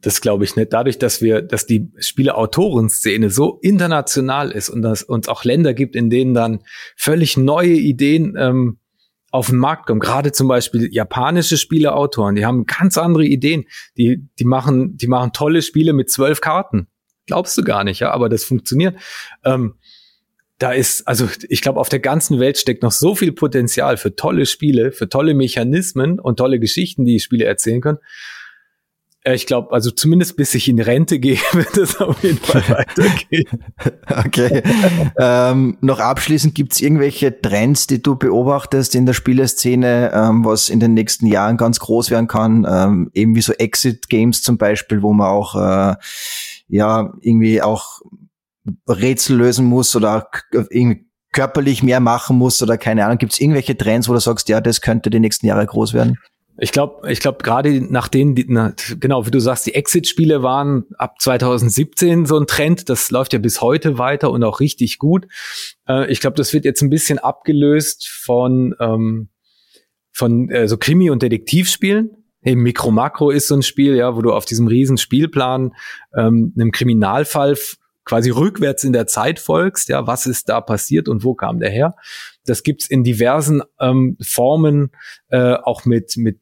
das 0.00 0.20
glaube 0.20 0.44
ich 0.44 0.56
nicht. 0.56 0.72
Dadurch, 0.72 0.98
dass 0.98 1.22
wir, 1.22 1.42
dass 1.42 1.66
die 1.66 1.92
Spieleautorenszene 1.98 3.30
so 3.30 3.58
international 3.62 4.50
ist 4.50 4.68
und 4.68 4.82
dass 4.82 5.02
uns 5.02 5.28
auch 5.28 5.44
Länder 5.44 5.74
gibt, 5.74 5.94
in 5.94 6.10
denen 6.10 6.34
dann 6.34 6.60
völlig 6.96 7.36
neue 7.36 7.74
Ideen 7.74 8.34
ähm, 8.36 8.78
auf 9.32 9.48
den 9.48 9.58
Markt 9.58 9.86
kommen. 9.86 9.98
Gerade 9.98 10.30
zum 10.30 10.46
Beispiel 10.46 10.88
japanische 10.92 11.56
Spieleautoren, 11.56 12.36
die 12.36 12.46
haben 12.46 12.66
ganz 12.66 12.98
andere 12.98 13.24
Ideen. 13.24 13.64
Die, 13.96 14.28
die 14.38 14.44
machen, 14.44 14.96
die 14.96 15.08
machen 15.08 15.32
tolle 15.32 15.62
Spiele 15.62 15.94
mit 15.94 16.10
zwölf 16.10 16.40
Karten. 16.40 16.86
Glaubst 17.26 17.56
du 17.56 17.64
gar 17.64 17.82
nicht, 17.82 18.00
ja, 18.00 18.12
aber 18.12 18.28
das 18.28 18.44
funktioniert. 18.44 18.96
Ähm, 19.44 19.74
da 20.58 20.72
ist, 20.72 21.08
also 21.08 21.28
ich 21.48 21.62
glaube, 21.62 21.80
auf 21.80 21.88
der 21.88 21.98
ganzen 21.98 22.38
Welt 22.38 22.58
steckt 22.58 22.82
noch 22.82 22.92
so 22.92 23.14
viel 23.14 23.32
Potenzial 23.32 23.96
für 23.96 24.14
tolle 24.14 24.46
Spiele, 24.46 24.92
für 24.92 25.08
tolle 25.08 25.34
Mechanismen 25.34 26.20
und 26.20 26.36
tolle 26.36 26.60
Geschichten, 26.60 27.04
die 27.04 27.18
Spiele 27.18 27.46
erzählen 27.46 27.80
können. 27.80 27.98
Äh, 29.24 29.34
ich 29.34 29.46
glaube, 29.46 29.72
also 29.72 29.90
zumindest 29.90 30.36
bis 30.36 30.54
ich 30.54 30.68
in 30.68 30.80
Rente 30.80 31.18
gehe, 31.18 31.36
wird 31.52 31.76
es 31.76 32.00
auf 32.00 32.22
jeden 32.22 32.38
Fall 32.38 32.62
weitergehen. 32.68 33.64
okay. 34.08 34.62
ähm, 35.18 35.78
noch 35.80 36.00
abschließend, 36.00 36.54
gibt 36.54 36.72
es 36.72 36.80
irgendwelche 36.80 37.40
Trends, 37.40 37.86
die 37.86 38.02
du 38.02 38.16
beobachtest 38.16 38.94
in 38.94 39.06
der 39.06 39.14
Spieleszene, 39.14 40.12
ähm, 40.14 40.44
was 40.44 40.68
in 40.68 40.80
den 40.80 40.94
nächsten 40.94 41.26
Jahren 41.26 41.56
ganz 41.56 41.80
groß 41.80 42.10
werden 42.10 42.28
kann? 42.28 42.66
Ähm, 42.68 43.10
eben 43.14 43.34
wie 43.34 43.42
so 43.42 43.52
Exit-Games 43.52 44.42
zum 44.42 44.58
Beispiel, 44.58 45.02
wo 45.02 45.12
man 45.12 45.28
auch 45.28 45.54
äh, 45.54 45.96
ja 46.68 47.12
irgendwie 47.20 47.62
auch 47.62 48.00
Rätsel 48.88 49.36
lösen 49.36 49.66
muss 49.66 49.94
oder 49.96 50.28
irgendwie 50.50 51.06
körperlich 51.32 51.82
mehr 51.82 52.00
machen 52.00 52.36
muss 52.36 52.62
oder 52.62 52.76
keine 52.76 53.04
Ahnung. 53.04 53.18
Gibt 53.18 53.32
es 53.32 53.40
irgendwelche 53.40 53.76
Trends, 53.76 54.08
wo 54.08 54.12
du 54.12 54.20
sagst, 54.20 54.48
ja, 54.48 54.60
das 54.60 54.80
könnte 54.80 55.10
die 55.10 55.18
nächsten 55.18 55.46
Jahre 55.46 55.66
groß 55.66 55.94
werden? 55.94 56.18
Ich 56.58 56.70
glaube, 56.70 57.10
ich 57.10 57.20
glaube 57.20 57.38
gerade 57.42 57.80
nach 57.80 58.08
denen, 58.08 58.34
die, 58.34 58.44
na, 58.48 58.74
genau 59.00 59.26
wie 59.26 59.30
du 59.30 59.40
sagst, 59.40 59.66
die 59.66 59.74
Exit-Spiele 59.74 60.42
waren 60.42 60.84
ab 60.98 61.20
2017 61.20 62.26
so 62.26 62.38
ein 62.38 62.46
Trend. 62.46 62.88
Das 62.88 63.10
läuft 63.10 63.32
ja 63.32 63.38
bis 63.38 63.60
heute 63.60 63.98
weiter 63.98 64.30
und 64.30 64.44
auch 64.44 64.60
richtig 64.60 64.98
gut. 64.98 65.26
Äh, 65.88 66.10
ich 66.10 66.20
glaube, 66.20 66.36
das 66.36 66.52
wird 66.52 66.64
jetzt 66.64 66.82
ein 66.82 66.90
bisschen 66.90 67.18
abgelöst 67.18 68.08
von 68.08 68.74
ähm, 68.80 69.28
von 70.12 70.50
äh, 70.50 70.68
so 70.68 70.76
Krimi- 70.76 71.10
und 71.10 71.22
Detektivspielen. 71.22 72.10
Eben 72.44 72.62
Mikro 72.62 72.90
Makro 72.90 73.30
ist 73.30 73.48
so 73.48 73.54
ein 73.54 73.62
Spiel, 73.62 73.94
ja, 73.96 74.14
wo 74.16 74.20
du 74.20 74.32
auf 74.32 74.44
diesem 74.44 74.66
riesen 74.66 74.98
Spielplan 74.98 75.72
ähm, 76.14 76.52
einem 76.56 76.70
Kriminalfall 76.70 77.56
quasi 78.04 78.30
rückwärts 78.30 78.84
in 78.84 78.92
der 78.92 79.06
Zeit 79.06 79.38
folgst, 79.38 79.88
ja, 79.88 80.06
was 80.06 80.26
ist 80.26 80.48
da 80.48 80.60
passiert 80.60 81.08
und 81.08 81.24
wo 81.24 81.34
kam 81.34 81.60
der 81.60 81.70
her. 81.70 81.94
Das 82.44 82.62
gibt's 82.62 82.86
in 82.86 83.04
diversen 83.04 83.62
ähm, 83.80 84.16
Formen, 84.20 84.90
äh, 85.28 85.54
auch 85.54 85.84
mit, 85.84 86.16
mit 86.16 86.40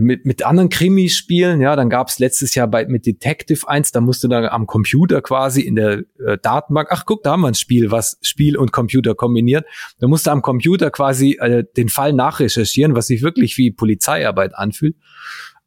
mit, 0.00 0.26
mit 0.26 0.44
anderen 0.44 0.68
Krimispielen, 0.68 1.60
ja, 1.60 1.76
dann 1.76 1.90
gab's 1.90 2.18
letztes 2.18 2.54
Jahr 2.54 2.68
bei 2.68 2.86
mit 2.86 3.06
Detective 3.06 3.68
1, 3.68 3.92
da 3.92 4.00
musst 4.00 4.22
du 4.22 4.28
da 4.28 4.46
am 4.48 4.66
Computer 4.66 5.22
quasi 5.22 5.62
in 5.62 5.76
der 5.76 6.04
äh, 6.24 6.38
Datenbank, 6.40 6.88
ach 6.90 7.04
guck, 7.06 7.22
da 7.22 7.32
haben 7.32 7.40
wir 7.40 7.48
ein 7.48 7.54
Spiel, 7.54 7.90
was 7.90 8.18
Spiel 8.22 8.56
und 8.56 8.72
Computer 8.72 9.14
kombiniert. 9.14 9.66
Da 9.98 10.06
musst 10.06 10.26
du 10.26 10.30
am 10.30 10.42
Computer 10.42 10.90
quasi 10.90 11.38
äh, 11.40 11.64
den 11.76 11.88
Fall 11.88 12.12
nachrecherchieren, 12.12 12.94
was 12.94 13.06
sich 13.06 13.22
wirklich 13.22 13.56
wie 13.58 13.70
Polizeiarbeit 13.70 14.54
anfühlt. 14.54 14.96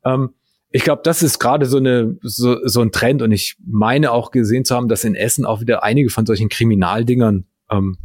Ähm, 0.05 0.29
ich 0.69 0.83
glaube, 0.83 1.01
das 1.03 1.21
ist 1.21 1.39
gerade 1.39 1.65
so 1.65 1.77
eine 1.77 2.17
so, 2.21 2.57
so 2.65 2.81
ein 2.81 2.91
Trend 2.91 3.21
und 3.21 3.31
ich 3.31 3.57
meine 3.65 4.11
auch 4.11 4.31
gesehen 4.31 4.63
zu 4.63 4.75
haben, 4.75 4.87
dass 4.87 5.03
in 5.03 5.15
Essen 5.15 5.45
auch 5.45 5.59
wieder 5.59 5.83
einige 5.83 6.09
von 6.09 6.25
solchen 6.25 6.47
Kriminaldingern 6.47 7.45
ähm, 7.69 7.97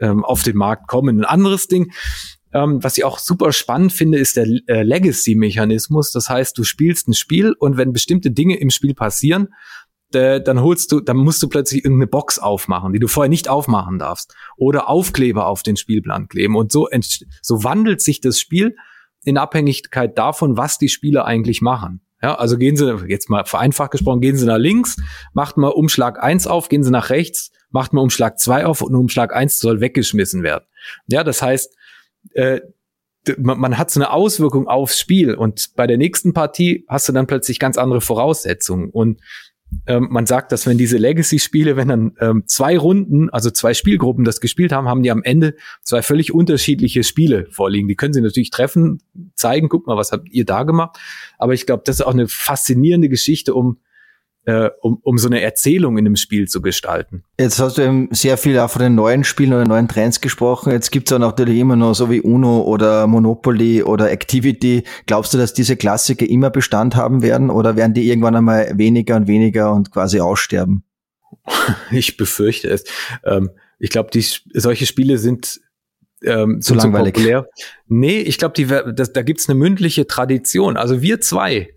ähm, 0.00 0.24
auf 0.24 0.42
den 0.42 0.56
Markt 0.56 0.88
kommen. 0.88 1.20
Ein 1.20 1.24
anderes 1.24 1.68
Ding, 1.68 1.92
ähm, 2.52 2.82
was 2.82 2.96
ich 2.98 3.04
auch 3.04 3.18
super 3.18 3.52
spannend 3.52 3.92
finde, 3.92 4.18
ist 4.18 4.36
der 4.36 4.46
äh, 4.66 4.82
Legacy-Mechanismus. 4.82 6.12
Das 6.12 6.28
heißt, 6.28 6.56
du 6.56 6.64
spielst 6.64 7.08
ein 7.08 7.14
Spiel 7.14 7.54
und 7.58 7.76
wenn 7.76 7.92
bestimmte 7.92 8.30
Dinge 8.30 8.58
im 8.58 8.70
Spiel 8.70 8.94
passieren, 8.94 9.48
dann 10.10 10.60
holst 10.60 10.92
du, 10.92 11.00
dann 11.00 11.16
musst 11.16 11.42
du 11.42 11.48
plötzlich 11.48 11.84
irgendeine 11.84 12.06
Box 12.06 12.38
aufmachen, 12.38 12.92
die 12.92 13.00
du 13.00 13.08
vorher 13.08 13.28
nicht 13.28 13.48
aufmachen 13.48 13.98
darfst. 13.98 14.32
Oder 14.56 14.88
Aufkleber 14.88 15.48
auf 15.48 15.64
den 15.64 15.76
Spielplan 15.76 16.28
kleben. 16.28 16.54
Und 16.54 16.70
so, 16.70 16.88
so 17.42 17.64
wandelt 17.64 18.00
sich 18.00 18.20
das 18.20 18.38
Spiel 18.38 18.76
in 19.24 19.38
Abhängigkeit 19.38 20.16
davon, 20.16 20.56
was 20.56 20.78
die 20.78 20.88
Spieler 20.88 21.24
eigentlich 21.24 21.62
machen. 21.62 22.00
Ja, 22.24 22.36
also 22.36 22.56
gehen 22.56 22.74
Sie, 22.74 22.90
jetzt 23.06 23.28
mal 23.28 23.44
vereinfacht 23.44 23.90
gesprochen, 23.90 24.22
gehen 24.22 24.38
Sie 24.38 24.46
nach 24.46 24.56
links, 24.56 24.96
macht 25.34 25.58
mal 25.58 25.68
Umschlag 25.68 26.22
eins 26.22 26.46
auf, 26.46 26.70
gehen 26.70 26.82
Sie 26.82 26.90
nach 26.90 27.10
rechts, 27.10 27.52
macht 27.68 27.92
mal 27.92 28.00
Umschlag 28.00 28.38
zwei 28.38 28.64
auf 28.64 28.80
und 28.80 28.94
Umschlag 28.94 29.36
eins 29.36 29.58
soll 29.58 29.82
weggeschmissen 29.82 30.42
werden. 30.42 30.64
Ja, 31.06 31.22
das 31.22 31.42
heißt, 31.42 31.76
äh, 32.32 32.62
man, 33.36 33.60
man 33.60 33.76
hat 33.76 33.90
so 33.90 34.00
eine 34.00 34.10
Auswirkung 34.10 34.68
aufs 34.68 34.98
Spiel 34.98 35.34
und 35.34 35.76
bei 35.76 35.86
der 35.86 35.98
nächsten 35.98 36.32
Partie 36.32 36.86
hast 36.88 37.06
du 37.10 37.12
dann 37.12 37.26
plötzlich 37.26 37.58
ganz 37.58 37.76
andere 37.76 38.00
Voraussetzungen 38.00 38.88
und 38.88 39.20
ähm, 39.86 40.08
man 40.10 40.26
sagt, 40.26 40.52
dass 40.52 40.66
wenn 40.66 40.78
diese 40.78 40.96
Legacy-Spiele, 40.96 41.76
wenn 41.76 41.88
dann 41.88 42.16
ähm, 42.20 42.44
zwei 42.46 42.78
Runden, 42.78 43.30
also 43.30 43.50
zwei 43.50 43.74
Spielgruppen 43.74 44.24
das 44.24 44.40
gespielt 44.40 44.72
haben, 44.72 44.88
haben 44.88 45.02
die 45.02 45.10
am 45.10 45.22
Ende 45.22 45.54
zwei 45.82 46.02
völlig 46.02 46.32
unterschiedliche 46.32 47.04
Spiele 47.04 47.46
vorliegen. 47.50 47.88
Die 47.88 47.96
können 47.96 48.12
sie 48.12 48.20
natürlich 48.20 48.50
treffen, 48.50 49.00
zeigen, 49.34 49.68
guck 49.68 49.86
mal, 49.86 49.96
was 49.96 50.12
habt 50.12 50.28
ihr 50.30 50.44
da 50.44 50.62
gemacht. 50.62 50.98
Aber 51.38 51.54
ich 51.54 51.66
glaube, 51.66 51.82
das 51.86 51.96
ist 51.96 52.06
auch 52.06 52.12
eine 52.12 52.28
faszinierende 52.28 53.08
Geschichte, 53.08 53.54
um 53.54 53.78
äh, 54.46 54.70
um, 54.80 54.98
um 55.02 55.18
so 55.18 55.28
eine 55.28 55.40
Erzählung 55.40 55.98
in 55.98 56.04
dem 56.04 56.16
Spiel 56.16 56.48
zu 56.48 56.60
gestalten. 56.60 57.24
Jetzt 57.38 57.58
hast 57.58 57.78
du 57.78 57.82
eben 57.82 58.08
sehr 58.12 58.36
viel 58.36 58.58
auch 58.58 58.70
von 58.70 58.82
den 58.82 58.94
neuen 58.94 59.24
Spielen 59.24 59.52
oder 59.52 59.64
neuen 59.64 59.88
Trends 59.88 60.20
gesprochen. 60.20 60.70
Jetzt 60.72 60.90
gibt's 60.90 61.12
auch 61.12 61.18
natürlich 61.18 61.58
immer 61.58 61.76
noch 61.76 61.94
so 61.94 62.10
wie 62.10 62.20
Uno 62.20 62.62
oder 62.62 63.06
Monopoly 63.06 63.82
oder 63.82 64.10
Activity. 64.10 64.84
Glaubst 65.06 65.32
du, 65.32 65.38
dass 65.38 65.54
diese 65.54 65.76
Klassiker 65.76 66.28
immer 66.28 66.50
Bestand 66.50 66.94
haben 66.96 67.22
werden 67.22 67.50
oder 67.50 67.76
werden 67.76 67.94
die 67.94 68.08
irgendwann 68.08 68.36
einmal 68.36 68.72
weniger 68.76 69.16
und 69.16 69.28
weniger 69.28 69.72
und 69.72 69.90
quasi 69.90 70.20
aussterben? 70.20 70.84
Ich 71.90 72.16
befürchte 72.16 72.68
es. 72.68 72.84
Ähm, 73.24 73.50
ich 73.78 73.90
glaube, 73.90 74.10
die 74.12 74.24
solche 74.54 74.86
Spiele 74.86 75.18
sind 75.18 75.60
ähm, 76.22 76.60
zu 76.60 76.74
langweilig. 76.74 77.14
populär. 77.14 77.48
Nee, 77.86 78.20
ich 78.20 78.38
glaube, 78.38 78.94
da 78.94 79.22
gibt's 79.22 79.48
eine 79.48 79.58
mündliche 79.58 80.06
Tradition. 80.06 80.76
Also 80.76 81.02
wir 81.02 81.20
zwei, 81.20 81.68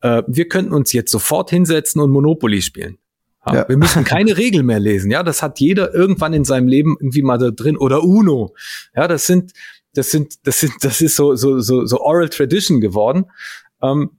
äh, 0.00 0.22
wir 0.26 0.48
könnten 0.48 0.72
uns 0.72 0.92
jetzt 0.92 1.10
sofort 1.10 1.50
hinsetzen 1.50 2.00
und 2.00 2.10
Monopoly 2.10 2.62
spielen. 2.62 2.98
Ja, 3.46 3.54
ja. 3.54 3.68
Wir 3.68 3.76
müssen 3.76 4.04
keine 4.04 4.36
Regeln 4.36 4.66
mehr 4.66 4.80
lesen. 4.80 5.10
Ja, 5.10 5.22
das 5.22 5.42
hat 5.42 5.60
jeder 5.60 5.94
irgendwann 5.94 6.32
in 6.32 6.44
seinem 6.44 6.68
Leben 6.68 6.96
irgendwie 7.00 7.22
mal 7.22 7.38
da 7.38 7.50
drin 7.50 7.76
oder 7.76 8.04
Uno. 8.04 8.54
Ja, 8.94 9.08
das 9.08 9.26
sind, 9.26 9.52
das 9.94 10.10
sind, 10.10 10.46
das 10.46 10.60
sind, 10.60 10.72
das 10.82 11.00
ist 11.00 11.16
so 11.16 11.34
so 11.34 11.60
so, 11.60 11.84
so 11.84 12.00
Oral 12.00 12.28
Tradition 12.28 12.80
geworden. 12.80 13.26
Ähm, 13.82 14.10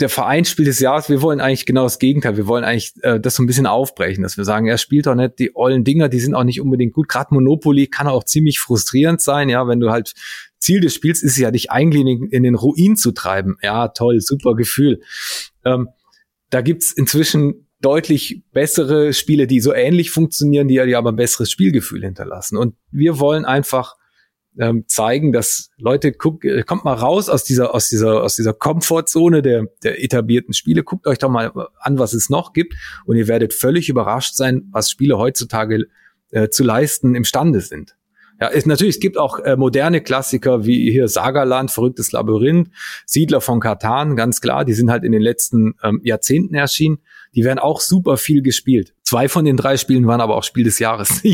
der 0.00 0.08
Vereinsspiel 0.08 0.64
des 0.64 0.80
Jahres, 0.80 1.08
wir 1.08 1.22
wollen 1.22 1.40
eigentlich 1.40 1.66
genau 1.66 1.84
das 1.84 2.00
Gegenteil. 2.00 2.36
Wir 2.36 2.48
wollen 2.48 2.64
eigentlich 2.64 2.94
äh, 3.02 3.20
das 3.20 3.36
so 3.36 3.44
ein 3.44 3.46
bisschen 3.46 3.66
aufbrechen, 3.66 4.24
dass 4.24 4.36
wir 4.36 4.44
sagen, 4.44 4.66
er 4.66 4.76
spielt 4.76 5.06
doch 5.06 5.14
nicht 5.14 5.38
die 5.38 5.54
ollen 5.54 5.84
Dinger, 5.84 6.08
die 6.08 6.18
sind 6.18 6.34
auch 6.34 6.42
nicht 6.42 6.60
unbedingt 6.60 6.94
gut. 6.94 7.08
Gerade 7.08 7.32
Monopoly 7.32 7.86
kann 7.86 8.08
auch 8.08 8.24
ziemlich 8.24 8.58
frustrierend 8.58 9.22
sein, 9.22 9.48
ja, 9.48 9.68
wenn 9.68 9.78
du 9.78 9.90
halt 9.90 10.14
Ziel 10.64 10.80
des 10.80 10.94
Spiels 10.94 11.22
ist 11.22 11.36
ja, 11.36 11.50
dich 11.50 11.70
eigentlich 11.70 12.04
in, 12.30 12.42
den 12.42 12.54
Ruin 12.54 12.96
zu 12.96 13.12
treiben. 13.12 13.56
Ja, 13.62 13.88
toll, 13.88 14.20
super 14.20 14.54
Gefühl. 14.54 15.00
Ähm, 15.64 15.88
da 16.50 16.62
gibt's 16.62 16.90
inzwischen 16.90 17.68
deutlich 17.80 18.42
bessere 18.52 19.12
Spiele, 19.12 19.46
die 19.46 19.60
so 19.60 19.74
ähnlich 19.74 20.10
funktionieren, 20.10 20.68
die 20.68 20.74
ja 20.74 20.98
aber 20.98 21.12
ein 21.12 21.16
besseres 21.16 21.50
Spielgefühl 21.50 22.02
hinterlassen. 22.02 22.56
Und 22.56 22.76
wir 22.90 23.18
wollen 23.18 23.44
einfach 23.44 23.96
ähm, 24.58 24.84
zeigen, 24.86 25.32
dass 25.32 25.70
Leute 25.76 26.12
guck, 26.12 26.44
äh, 26.44 26.62
kommt 26.62 26.84
mal 26.84 26.94
raus 26.94 27.28
aus 27.28 27.44
dieser 27.44 27.74
aus 27.74 27.88
dieser 27.88 28.22
aus 28.22 28.36
dieser 28.36 28.52
Komfortzone 28.52 29.42
der 29.42 29.66
der 29.82 30.02
etablierten 30.02 30.54
Spiele, 30.54 30.84
guckt 30.84 31.06
euch 31.06 31.18
doch 31.18 31.28
mal 31.28 31.52
an, 31.80 31.98
was 31.98 32.14
es 32.14 32.30
noch 32.30 32.52
gibt 32.52 32.74
und 33.04 33.16
ihr 33.16 33.28
werdet 33.28 33.52
völlig 33.52 33.88
überrascht 33.88 34.34
sein, 34.34 34.68
was 34.70 34.90
Spiele 34.90 35.18
heutzutage 35.18 35.86
äh, 36.30 36.48
zu 36.48 36.62
leisten 36.62 37.14
imstande 37.14 37.60
sind. 37.60 37.96
Ja, 38.44 38.50
ist 38.50 38.66
natürlich, 38.66 38.96
es 38.96 39.00
gibt 39.00 39.16
auch 39.16 39.38
äh, 39.38 39.56
moderne 39.56 40.02
Klassiker 40.02 40.66
wie 40.66 40.90
hier 40.90 41.08
Sagaland, 41.08 41.70
Verrücktes 41.70 42.12
Labyrinth, 42.12 42.68
Siedler 43.06 43.40
von 43.40 43.58
Katan, 43.58 44.16
ganz 44.16 44.42
klar, 44.42 44.66
die 44.66 44.74
sind 44.74 44.90
halt 44.90 45.02
in 45.02 45.12
den 45.12 45.22
letzten 45.22 45.76
ähm, 45.82 46.02
Jahrzehnten 46.04 46.54
erschienen. 46.54 46.98
Die 47.34 47.42
werden 47.42 47.58
auch 47.58 47.80
super 47.80 48.18
viel 48.18 48.42
gespielt. 48.42 48.92
Zwei 49.02 49.30
von 49.30 49.46
den 49.46 49.56
drei 49.56 49.78
Spielen 49.78 50.06
waren 50.06 50.20
aber 50.20 50.36
auch 50.36 50.42
Spiel 50.42 50.64
des 50.64 50.78
Jahres. 50.78 51.22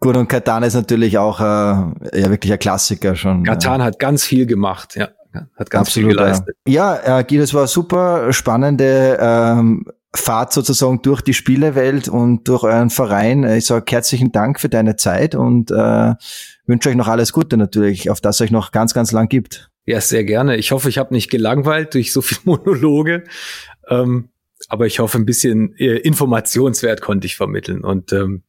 Gut, 0.00 0.16
und 0.16 0.26
Katan 0.26 0.62
ist 0.62 0.72
natürlich 0.72 1.18
auch 1.18 1.38
äh, 1.38 1.44
ja 1.44 2.30
wirklich 2.30 2.54
ein 2.54 2.58
Klassiker 2.58 3.14
schon. 3.14 3.44
Katan 3.44 3.80
ja. 3.80 3.84
hat 3.84 3.98
ganz 3.98 4.24
viel 4.24 4.46
gemacht, 4.46 4.96
ja. 4.96 5.10
Hat 5.54 5.68
ganz 5.68 5.88
Absolut, 5.88 6.12
viel 6.12 6.16
geleistet. 6.16 6.56
Ja, 6.66 6.98
ja 7.04 7.18
äh, 7.18 7.24
Guido, 7.24 7.42
es 7.42 7.52
war 7.52 7.66
super 7.66 8.32
spannende 8.32 9.18
ähm, 9.20 9.84
Fahrt 10.14 10.52
sozusagen 10.52 11.02
durch 11.02 11.20
die 11.20 11.34
Spielewelt 11.34 12.08
und 12.08 12.48
durch 12.48 12.62
euren 12.62 12.90
Verein. 12.90 13.44
Ich 13.44 13.66
sage 13.66 13.84
herzlichen 13.88 14.32
Dank 14.32 14.60
für 14.60 14.68
deine 14.68 14.96
Zeit 14.96 15.34
und 15.34 15.70
äh, 15.70 16.14
wünsche 16.66 16.88
euch 16.88 16.94
noch 16.94 17.08
alles 17.08 17.32
Gute 17.32 17.56
natürlich, 17.56 18.10
auf 18.10 18.20
das 18.20 18.40
euch 18.40 18.50
noch 18.50 18.70
ganz, 18.72 18.94
ganz 18.94 19.12
lang 19.12 19.28
gibt. 19.28 19.70
Ja, 19.86 20.00
sehr 20.00 20.24
gerne. 20.24 20.56
Ich 20.56 20.70
hoffe, 20.70 20.88
ich 20.88 20.98
habe 20.98 21.12
nicht 21.12 21.30
gelangweilt 21.30 21.94
durch 21.94 22.12
so 22.12 22.22
viel 22.22 22.38
Monologe. 22.44 23.24
Ähm, 23.88 24.30
aber 24.68 24.86
ich 24.86 24.98
hoffe, 24.98 25.18
ein 25.18 25.26
bisschen 25.26 25.74
äh, 25.76 25.96
Informationswert 25.96 27.02
konnte 27.02 27.26
ich 27.26 27.36
vermitteln. 27.36 27.84
Und 27.84 28.12
ähm, 28.12 28.44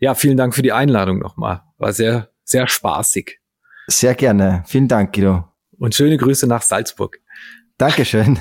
ja, 0.00 0.14
vielen 0.14 0.36
Dank 0.36 0.54
für 0.54 0.62
die 0.62 0.72
Einladung 0.72 1.18
nochmal. 1.18 1.62
War 1.78 1.92
sehr, 1.92 2.30
sehr 2.44 2.68
spaßig. 2.68 3.40
Sehr 3.86 4.14
gerne. 4.14 4.64
Vielen 4.66 4.88
Dank, 4.88 5.14
Guido. 5.14 5.44
Und 5.78 5.94
schöne 5.94 6.16
Grüße 6.16 6.46
nach 6.46 6.62
Salzburg. 6.62 7.20
Dankeschön. 7.78 8.38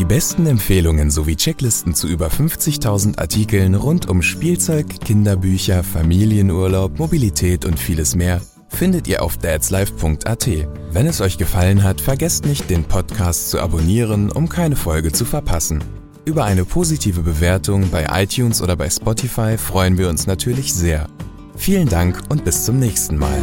Die 0.00 0.06
besten 0.06 0.46
Empfehlungen 0.46 1.10
sowie 1.10 1.36
Checklisten 1.36 1.94
zu 1.94 2.08
über 2.08 2.28
50.000 2.28 3.18
Artikeln 3.18 3.74
rund 3.74 4.08
um 4.08 4.22
Spielzeug, 4.22 4.86
Kinderbücher, 5.04 5.84
Familienurlaub, 5.84 6.98
Mobilität 6.98 7.66
und 7.66 7.78
vieles 7.78 8.14
mehr 8.14 8.40
findet 8.70 9.06
ihr 9.08 9.22
auf 9.22 9.36
dadslife.at. 9.36 10.48
Wenn 10.92 11.06
es 11.06 11.20
euch 11.20 11.36
gefallen 11.36 11.82
hat, 11.82 12.00
vergesst 12.00 12.46
nicht, 12.46 12.70
den 12.70 12.84
Podcast 12.84 13.50
zu 13.50 13.60
abonnieren, 13.60 14.32
um 14.32 14.48
keine 14.48 14.76
Folge 14.76 15.12
zu 15.12 15.26
verpassen. 15.26 15.84
Über 16.24 16.46
eine 16.46 16.64
positive 16.64 17.20
Bewertung 17.20 17.90
bei 17.90 18.06
iTunes 18.10 18.62
oder 18.62 18.76
bei 18.76 18.88
Spotify 18.88 19.58
freuen 19.58 19.98
wir 19.98 20.08
uns 20.08 20.26
natürlich 20.26 20.72
sehr. 20.72 21.08
Vielen 21.56 21.90
Dank 21.90 22.22
und 22.30 22.42
bis 22.46 22.64
zum 22.64 22.78
nächsten 22.78 23.18
Mal. 23.18 23.38